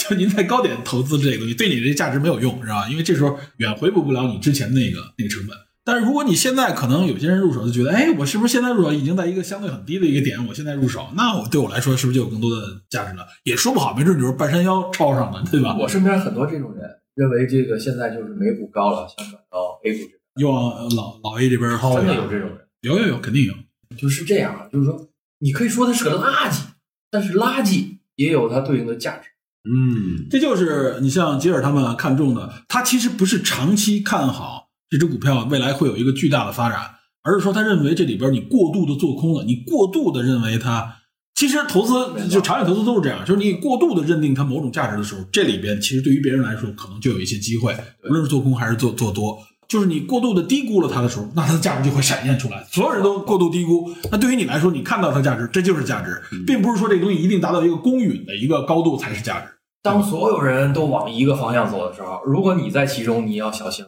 [0.08, 2.88] 就您在高点投资这个东西，对你这价值没有用，是吧？
[2.88, 5.56] 因为这时候远回补不了你之前那个那个成本。
[5.84, 10.44] 但是如果你现在可能有些人入手就觉得，哎，我是不是现在入手已经在一个相对很低的一个点？
[10.46, 13.26] 我现在入手，那我对我来说是不是就有更多的价值了？
[13.44, 15.76] 也说不好，没准就是半山腰抄上了，对吧？
[15.78, 22.58] 我身边很多这种人认为这个现在就是美股高了，想转到 A 股这边，又往老老 A 这边薅真的有这种人。
[22.80, 23.54] 有有有，肯定有。
[23.96, 25.08] 就是这样啊，就是说，
[25.38, 26.62] 你可以说它是个垃圾，
[27.10, 29.28] 但是垃圾也有它对应的价值。
[29.66, 34.63] 嗯，这就是你像吉尔他们看中的，他其实不是长期看好
[34.94, 36.78] 这只股票未来会有一个巨大的发展，
[37.24, 40.98] 而是说他认为这里边你过度的做空了，你过度的认为它。
[41.34, 47.76] 其实投资就长远投资都是这样，就是你过度的认定它某种价值的时候，这里边其实对于别人来说可能就有一些机会，
[48.08, 52.64] 无论是做空还是做做多，就是你过度的低估了它的时候，那它的价值就会闪现出来。
[52.70, 59.48] 所有人都过度低估，那对于你来说，你看到它价值，这就是价值，并不是说这个东西一定达到一个公允的一个高度才是价值。
[59.84, 63.84] 当所有人都往一个方向走的时候，如果你在其中，你要小心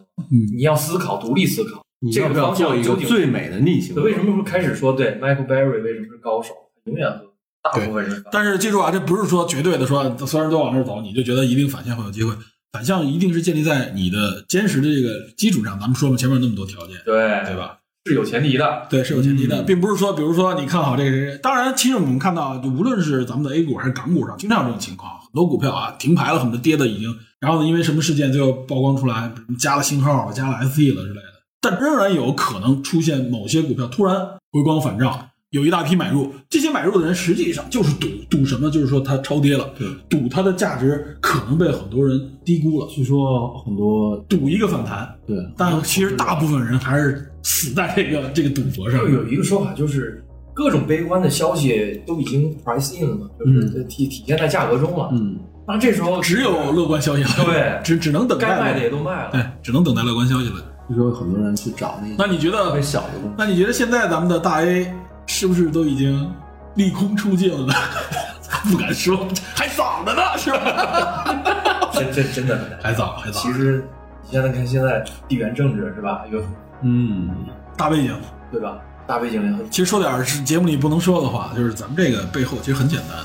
[0.55, 1.83] 你要思考，独立思考，
[2.13, 3.95] 这个方向究竟最美的逆行？
[3.95, 6.53] 为什么说开始说对 Michael Berry 为什么是高手？
[6.85, 7.25] 永远和
[7.63, 12.35] 大部分人但是记住啊，这不是说绝对的说，所有人都往那儿走，你就觉得一定反向会有机会。
[12.73, 15.81] 反向一定是建立在你的坚实的这个基础上。
[15.81, 17.17] 咱们说嘛，前面有那么多条件，对
[17.47, 17.57] 对？
[17.57, 17.79] 吧？
[18.07, 18.87] 是有前提的。
[18.89, 21.39] 对，是有前提的，嗯并不是说，比如说你看好这个谁谁。
[21.43, 34.17] 当然，其实我们看到，就无论是咱们的 A 股还是港股上，经常有这种情况，很多股票啊停牌了，很多跌的已经，然后呢，因为什么事件最后曝光出来，加了信号了，加了 SE 了之类的，但仍然有可能出现某些股票突然
[34.53, 35.29] 回光返照。
[35.51, 38.69] 有一大批买入，这些买入的人实际上就是赌赌什么？
[38.69, 45.09] 就是说它超跌了，对赌它的价值可能被很多人低估了，据说很多赌一个反弹。
[45.27, 49.09] 对，但其实大部分人还是死在这个这个赌博上就。
[49.09, 55.11] 有一个说法，就是各种悲观的消息都已经 price in 了嘛，就是体体现在价格中了。
[55.13, 59.31] 嗯，那这时候只有乐观消息了，对只只能等待该卖的也都卖了。
[59.31, 60.57] 对，只能等待乐观消息了。
[60.89, 62.83] 就说有很多人去找那那你觉得？
[62.83, 63.09] 小的，
[63.39, 64.93] 那你觉得现在咱们的大 A
[65.27, 66.33] 是不是都已经
[66.75, 67.75] 利空出尽了呢？
[68.71, 71.25] 不敢说，还早着呢，是吧？
[71.93, 72.79] 真真真的。
[72.83, 73.41] 还早，还早。
[73.41, 73.85] 其实
[74.25, 76.23] 你现在看现在地缘政治是吧？
[76.31, 76.41] 有
[76.83, 77.31] 嗯，
[77.77, 78.15] 大背景，
[78.51, 78.79] 对吧？
[79.07, 83.17] 大背景也很其实说点是节目里不能说的话，就是咱们这个背后其实很简单。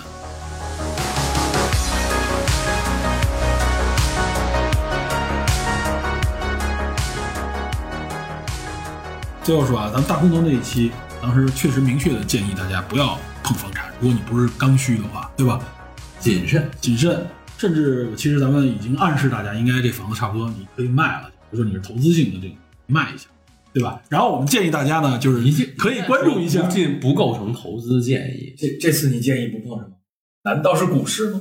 [9.43, 10.91] 最后说啊，咱们大空头那一期，
[11.21, 15.59] 当时确实明确的建议大家不要碰房产，如果你不是刚需的话，对吧？
[16.19, 16.67] 谨慎。
[16.81, 17.25] 谨慎，
[17.57, 22.55] 甚至其实咱们已经暗示大家，应该这房子差不多你可以卖了，比如说你是投资性的这个
[22.87, 23.27] 卖一下，
[23.71, 24.01] 对吧？
[24.09, 25.39] 然后我们建议大家呢，就是
[25.77, 28.55] 可以关注一下不，进不构成投资建议。
[28.57, 29.91] 这这次你建议不碰什么？
[30.43, 31.39] 难道是股市吗？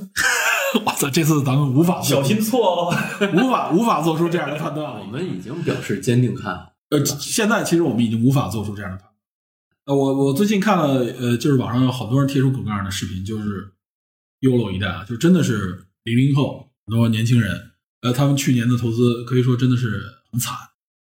[0.85, 2.95] 我操，这次咱们无法小心错哦！
[3.33, 5.11] 无法无法做出这样的判断了我。
[5.11, 6.71] 们已经表示坚定看好。
[6.91, 9.10] 呃，现在其实我们已经无法做出这样的判断。
[9.85, 13.71] 呃，我我最近看了，呃，就是网上有好多人贴出各种各样的视频，就是
[14.41, 17.71] YOLO 一代啊，就真的是零零后很多年轻人，
[18.01, 20.55] 呃，他们去年的投资可以说真的是很惨，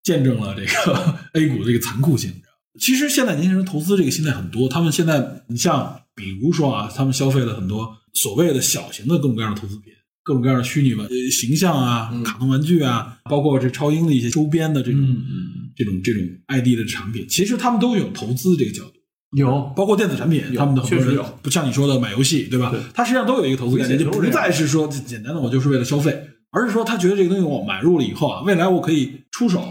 [0.05, 2.33] 见证了这个 A 股这个残酷性。
[2.79, 9.93] 其实现在年轻人投资这个心态很多，他们现在你像比如说啊，他们消费了很多所谓的小型的各种各样的投资品，
[10.29, 15.01] 各种各样的虚拟玩呃形象啊、卡通玩具啊，包括这超英的一些周边的这种、
[15.75, 18.93] 这种这种 ID 的产品，其实他们都有投资这个角度。
[19.39, 22.75] 有包括电子产品，他们的很多人确实有不像你说的买游戏，对吧？
[22.93, 26.15] 它实际上都有一个投资概念，就不再是说简单的我就是为了消费，
[26.51, 29.63] 而是说他觉得这个东西我买入了以后啊，未来我可以出手，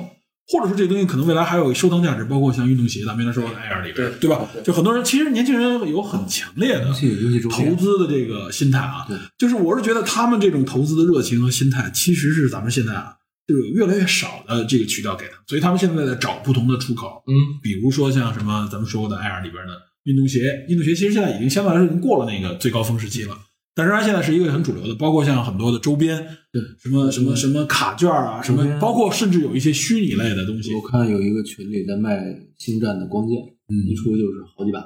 [0.50, 4.48] 或者说这个东西可能未来还有收藏价值，包括像运动鞋，咱们原来说的 Air 里边，对对吧？
[4.64, 6.86] 就很多人其实年轻人有很强烈的
[7.50, 13.14] 投资的这个心态啊对，就是我是觉得他们这种投资的热情和心态，其实是咱们现在啊，
[13.46, 23.38] 就是有越来越少的这个渠道给他们，所以他们现在在找不同的出口，嗯，比如说像什么咱们说过的 Air 里边的运动鞋，运动鞋其实现在已经相对来说已经过了那个最高峰时期了，
[23.78, 26.18] 但仍然现在是一个很主流的，包括像很多的周边，
[26.52, 32.26] 对什么什么什么卡券啊，什么包括甚至有一些虚拟类的东西，我看有一个群里在卖
[32.58, 33.38] 星战的光剑，
[33.70, 34.80] 嗯一出就是好几百。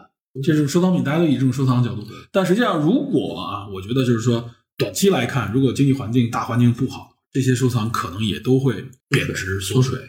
[0.44, 2.06] 这种收藏品，大家都以这种收藏角度。
[2.34, 8.76] 但实际上，如果啊，我觉得就是说，短期来看，如果经济环境大环境不好，这些收藏可能也都会
[9.10, 10.00] 贬值缩水，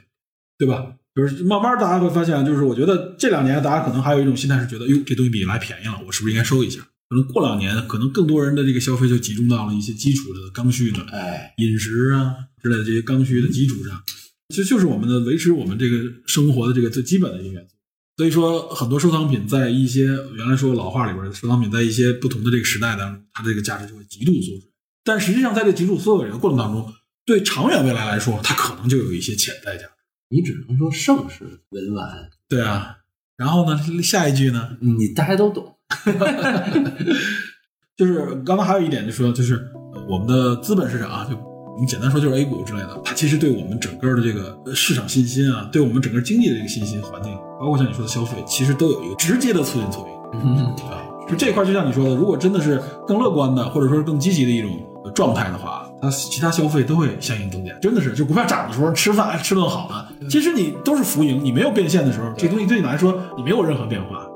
[0.58, 0.92] 对吧？
[1.14, 6.80] 就是慢慢大家会发现，就是我觉得这两年大家可能还有一种心态是觉得，哟，这东西比原来便宜了，我是不是应该收一下？
[7.12, 14.02] 可能过两年，可能更多人的这个消费就集中到了一些基础的刚需的哎，饮食啊之类的这些刚需的基础上，
[14.48, 17.76] 这就是我们的维持我们这个生活的这个最基本的一个元素。
[18.16, 24.72] 所以说，很多收藏品在一些原来说老话里边的收藏品，在一些不同的这个时代当中，它这个价值就会极度缩水。
[25.04, 26.90] 但实际上，在这极度缩水的过程当中，
[27.26, 29.90] 对长远未来来说，它可能就有一些潜在价值。
[30.30, 32.96] 你只能说盛世文玩，对啊，
[33.36, 35.76] 然后呢，下一句呢，你大家都懂。
[37.96, 39.54] 就是刚刚还有一点，就说就是
[39.94, 50.42] 呃我们的资本市场啊，就我们简单说就是 A 股之类的，它其实对我们整个的这个呃市场信心啊，对我们整个经济的这个信心环境，包括像你说的消费，其实都有一个直接的促进作用。
[50.42, 54.70] 嗯，啊，就这块，就像你说的，如果真的是更乐观的，或者说是更积极的一种
[55.04, 57.72] 呃状态的话，它其他消费都会相应增加。
[57.80, 59.88] 真的是，就股票涨的时候吃饭吃顿好
[60.20, 64.26] 的，其实你都是浮盈，你没有变现的时候，这东西对你来说你没有任何变化。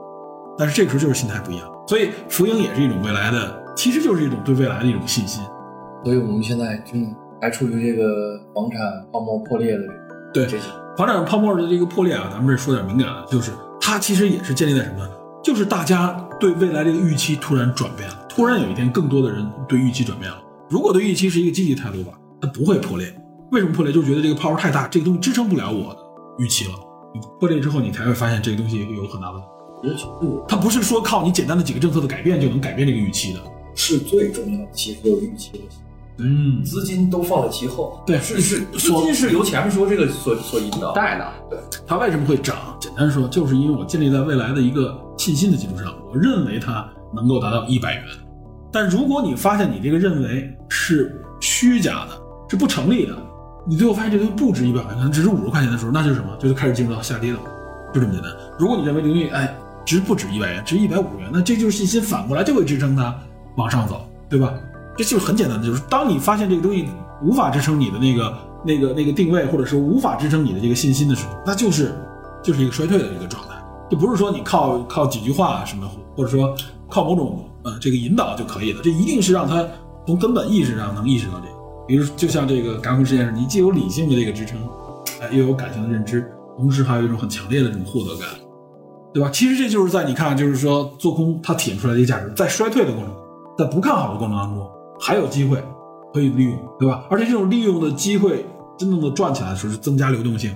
[0.58, 5.44] 但是这个时候就是心态不一样，所以浮盈也是一种未来的，其实就是一种对未来的一种信心。
[6.04, 7.08] 所以我们现在真的
[7.40, 8.80] 还处于这个房产
[9.12, 9.84] 泡沫破裂的
[10.32, 10.58] 这对
[10.96, 13.50] 房产泡沫的这个破裂啊，咱们这说点敏感的，就是
[13.80, 15.10] 它其实也是建立在什么呢？
[15.42, 20.38] 就是大家对未来这个预期突然转变了，突然有一天更多的人对预期转变了。
[20.68, 23.06] 如果对预期是一个积极态度吧，它不会破裂。
[23.52, 23.92] 为什么破裂？
[23.92, 26.00] 就是觉得这个泡沫太大，这个东西支撑不了我的
[26.38, 26.72] 预期了。
[27.38, 29.46] 破裂之后，你才会发现这个东西有很大问题。
[30.48, 33.40] 它不是说靠你简单的几个政策的改变就能改变这个预期的。
[33.74, 35.58] 是最重要的，其实就是预期的
[36.18, 38.02] 嗯，资金都放在其后。
[38.06, 40.94] 对是是，资金是由前面说这个所所引导。
[40.94, 42.56] 带的，对它为什么会涨？
[42.80, 48.02] 简单说，就是因为我建立在未来的一个信心的基础上，我认为它能够达到一百元。
[48.72, 52.18] 但如果你发现你这个认为是虚假的，
[52.48, 53.14] 是不成立的，
[53.68, 56.34] 你最后发现这个东西不值一百元，可能只值五十块钱的时候，那就是什么？
[56.38, 57.38] 就是开始进入到下跌了，
[57.92, 58.32] 就这么简单。
[58.58, 59.54] 如果你认为这个东西哎
[59.86, 63.16] 值不值一百元，值一百五十元，那这就是信心反过来就会支撑它
[63.56, 64.52] 往上走，对吧？
[64.96, 66.88] 这就是很简单的，就是当你发现这个东西
[67.22, 71.94] 无法支撑你的那个那个那个定位，或者说无法支撑你的这个信心的时候，那就是
[72.42, 73.54] 就是一个衰退的一个状态，
[73.88, 76.54] 就不是说你靠靠几句话什么，或者说
[76.90, 79.64] 靠某种呃这个引导就可以了，这一定是让他
[80.06, 81.56] 从根本意识上能意识到这个。
[81.86, 84.58] 比如就像这个嘎空实验室，你既有理性的这个支撑，
[85.20, 88.28] 哎，又有感性的认知，同时还有一种很强烈的这种获得感，
[89.16, 89.30] 对吧？
[89.32, 93.10] 其实这就是在你看，就是说做空它体现出来的一个价值，在衰退的过程，
[93.56, 94.70] 在不看好的过程当中，
[95.00, 95.56] 还有机会
[96.12, 97.06] 可以利用，对吧？
[97.08, 98.44] 而且这种利用的机会
[98.78, 100.54] 真正的赚起来的时候，是增加流动性，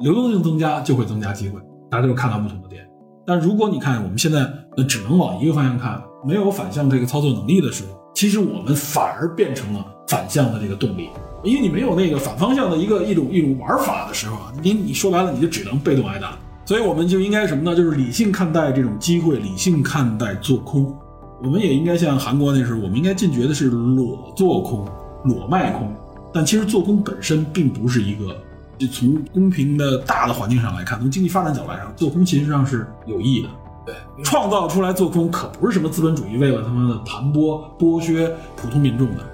[0.00, 1.60] 流动性增加就会增加机会，
[1.90, 2.88] 大家都看到不同的点。
[3.26, 11.10] 但如果你看我们现在呃只能往一个方向看，没有反向这个操作能力的时候，其实我们反而变成了反向的这个动力，
[11.44, 16.34] 因为你没有那个反方向的一个一种一种玩法的时候，你你说白了你就只能被动挨打。
[16.70, 17.74] 所以我们就应该什么呢？
[17.74, 20.96] 就是理性看待这种机会，理性看待做空。
[21.42, 24.86] 我们也应该像韩国那时候，我们应该禁绝的是裸做空、
[25.24, 25.92] 裸卖空。
[26.32, 28.36] 但其实做空本身并不是一个，
[28.78, 33.48] 就从公平的大的环境上来看，从经济发展角度来上，做空其实上是有益的。
[33.84, 39.26] 对，创造出来做空可不是什么资本主义为了他妈的盘剥剥削普通民众的，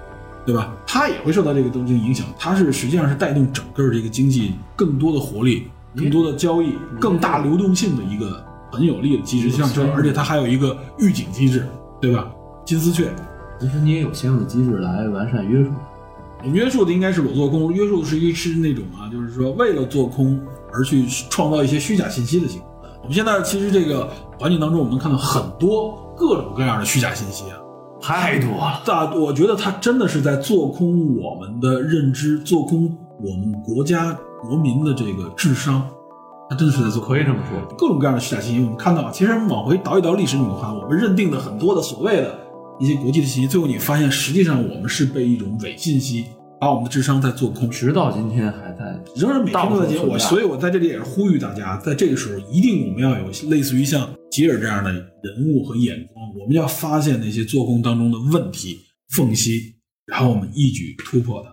[0.43, 0.73] 对吧？
[0.87, 5.67] 它也会受到这个东西影响，它是实际上是带动整个这个经济更多的活力、
[5.97, 11.65] 更多的交易、更大流动性的一个很有力的机制像这，而且它还有一个预警机制，
[11.99, 12.29] 对吧？
[12.65, 13.09] 金丝雀，
[13.59, 15.71] 其实你也有相应的机制来完善约束。
[16.43, 20.39] 约束的应该是裸做空，约束的是一是那种啊，就是说为了做空
[20.71, 22.67] 而去创造一些虚假信息的行为。
[23.01, 24.07] 我们现在其实这个
[24.37, 27.57] 环境当中，我们能看到很多各种各样的虚假信息啊，
[27.99, 34.15] 太多了，大我觉得它真的是在做空我们的认知，做空我们国家
[34.47, 35.85] 国民的这个智商，
[36.49, 37.15] 他真的是在做空。
[37.15, 37.75] 可以这么说。
[37.77, 42.39] 各种各样的虚假信息，我们看到，其实往回倒一倒历史，你会发现，我们认定的很多的所谓的
[42.79, 46.25] 一些国际的信息，最后你发现，实际上我们是被一种伪信息
[46.59, 47.69] 把我们的智商在做空。
[47.69, 58.79] 直到今天还在，仍然每天都在所以我在这里也是呼吁大家，在这个时候一定我们要有类似于像吉尔这样的人物和眼光，我们要发现那些做空当中的问题
[59.15, 59.75] 缝隙，
[60.05, 61.49] 然后我们一举突破它，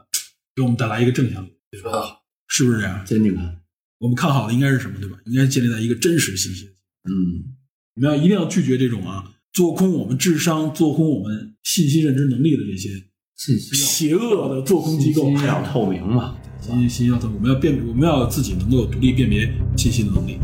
[0.54, 1.48] 给我们带来一个正向力，
[1.80, 3.04] 说得好，是不是这样？
[3.04, 3.56] 坚定看。
[3.98, 5.16] 我们看好的应该是什么，对吧？
[5.26, 6.66] 应该建立在一个真实信息。
[7.08, 7.54] 嗯，
[7.96, 12.90] 我们要一定要拒绝这种啊，做空我们智商、做空我们信息认知能力的这些
[13.36, 15.22] 信息邪恶的做空机构。
[15.22, 16.36] 信息要透明嘛。
[16.60, 20.38] 信息信息要透明，我们要辨，我们要自己能够有独立辨别信息的能力。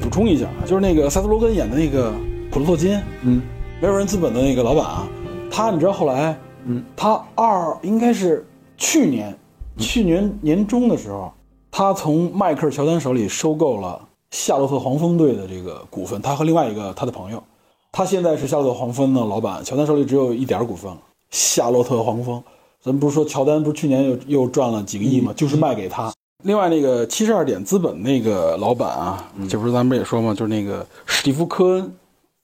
[0.00, 2.12] 补充一下啊，就是那个塞斯罗根演的那个
[2.50, 3.42] 普罗托金，嗯，
[3.78, 5.06] 没有人资本的那个老板啊，
[5.50, 6.34] 他你知道后来，
[6.64, 8.46] 嗯，他二应该是
[8.78, 9.36] 去年，
[9.76, 11.30] 去年年中的时候，
[11.70, 14.00] 他从迈克尔乔丹手里收购了
[14.30, 17.42] 夏洛特黄蜂队的这个股份，他和另外一个他的朋友，
[17.92, 20.98] 他现在是夏洛特黄蜂的老板，乔丹手里只有一点股份了。
[21.30, 22.42] 夏洛特黄蜂，
[22.80, 25.34] 咱们不是说乔丹不是去年又又赚了几个亿吗？
[25.36, 26.10] 就是卖给他。
[26.44, 31.92] 另外那个七十二点资本那个老板啊，这不是咱们也说吗，就是那个史蒂夫·科恩，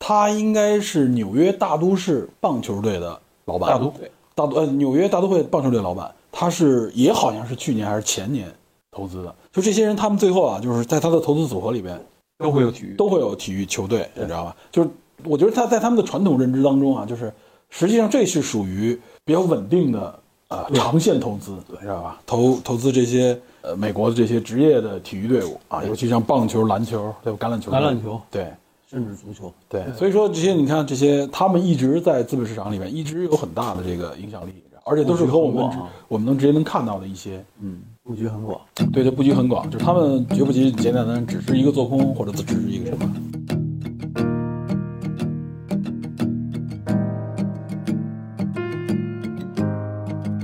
[0.04, 3.70] 他应该是纽约大都市棒球队的老板。
[3.70, 8.52] 大都会，大都呃纽约大都会棒球队老板，他是也好像是去年还是前年
[8.90, 9.32] 投资的。
[9.52, 11.96] 就这些人，他们最后啊，就是在他的投资组合里边
[12.36, 12.94] 都会有体育。
[12.96, 14.56] 都会有体育球队，你知道吧？
[14.72, 14.90] 就是
[15.22, 17.32] 我觉得他在他们的传统认知当中啊，就是
[17.70, 20.18] 实际上这是属于比较稳定的
[20.48, 22.20] 啊、长线投资，你知道吧？
[22.26, 27.38] 投投资这些呃美国的这些职业的体育队伍啊，尤其像棒球、篮球、对吧？
[27.48, 28.52] 橄榄球、橄榄球对。
[28.92, 29.50] 甚至足球。
[29.70, 34.52] 对，所以说这些你看这些，他们一直在资本市场里面一直有很大的这个影响力，
[34.84, 35.70] 而且都是和我们
[36.08, 38.60] 我们能直接能看到的一些，嗯，布局很广。
[38.92, 43.10] 对，这布局很广，就是他们绝不仅简简单单只是一个做空或者只是一个什么。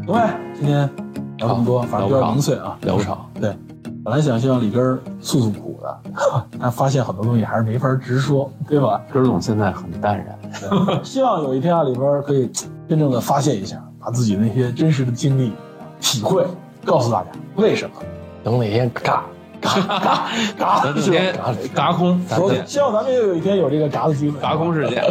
[0.07, 0.20] 各位，
[0.59, 0.89] 今天
[1.37, 3.31] 聊这么多，反正有点零碎啊，聊不长。
[3.39, 3.55] 对，
[4.03, 6.01] 本来想希望里根儿诉诉苦的，
[6.61, 9.01] 但发现很多东西还是没法直说，对吧？
[9.13, 10.39] 根儿总现在很淡然。
[11.05, 12.51] 希望有一天啊，里边儿可以
[12.89, 15.53] 真正的发泄一下，把自己那些真实的经历、
[16.01, 16.47] 体会
[16.85, 17.27] 告诉大家
[17.57, 17.97] 为什么。
[18.45, 19.25] 等哪天嘎
[19.61, 21.17] 嘎 嘎嘎，等哪是吧
[21.61, 25.05] 天嘎空，所以希望咱们也有一天有这个嘎的机会，嘎空事件。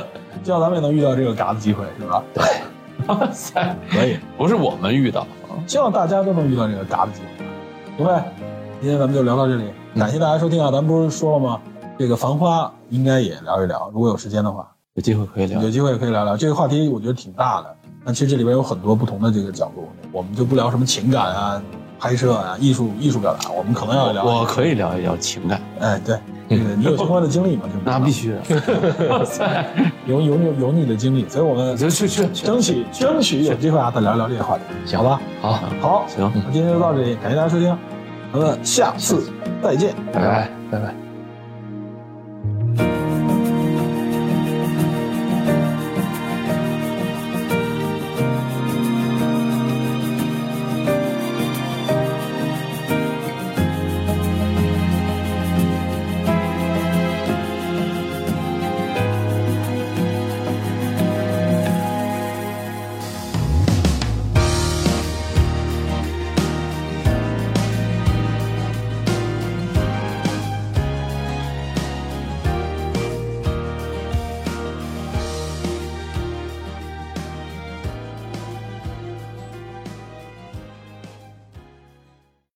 [0.43, 2.23] 希望咱们也能遇到这个嘎的机会，是吧？
[2.33, 2.43] 对
[3.07, 5.27] 哇塞，可以，不是我们遇到，
[5.67, 8.19] 希望大家都能遇到这个嘎的机会，各位，
[8.79, 9.65] 今天咱们就聊到这里，
[9.97, 10.69] 感谢大家收听啊！
[10.71, 11.59] 咱不是说了吗？
[11.97, 14.71] 这个《繁花》应该也聊一聊，如果有时间的话。
[14.93, 15.71] 有机会可以聊有。
[15.71, 17.75] 机会可以聊聊这个话题，我觉得挺大的。
[18.05, 21.61] 但其实这里边有很多不同的这个角度，我们就不聊什么情感啊、
[21.99, 24.23] 拍摄啊、艺术艺术表达，我们可能要聊。
[24.23, 27.63] 我可以聊一聊情感，哎，对，这个你有相关的经历吗？
[27.83, 28.41] 那必须的。
[29.09, 29.65] 哇塞，
[30.05, 35.19] 有有有有你的经历，所以我们就去去去争取争取有机会啊，再聊一聊这个话题，好吧？
[35.41, 37.75] 好，好，行，那今天就到这里，感谢大家收听，
[38.33, 39.29] 咱们下次
[39.63, 39.95] 再见。
[40.11, 40.49] 拜拜。
[40.71, 41.06] 拜拜。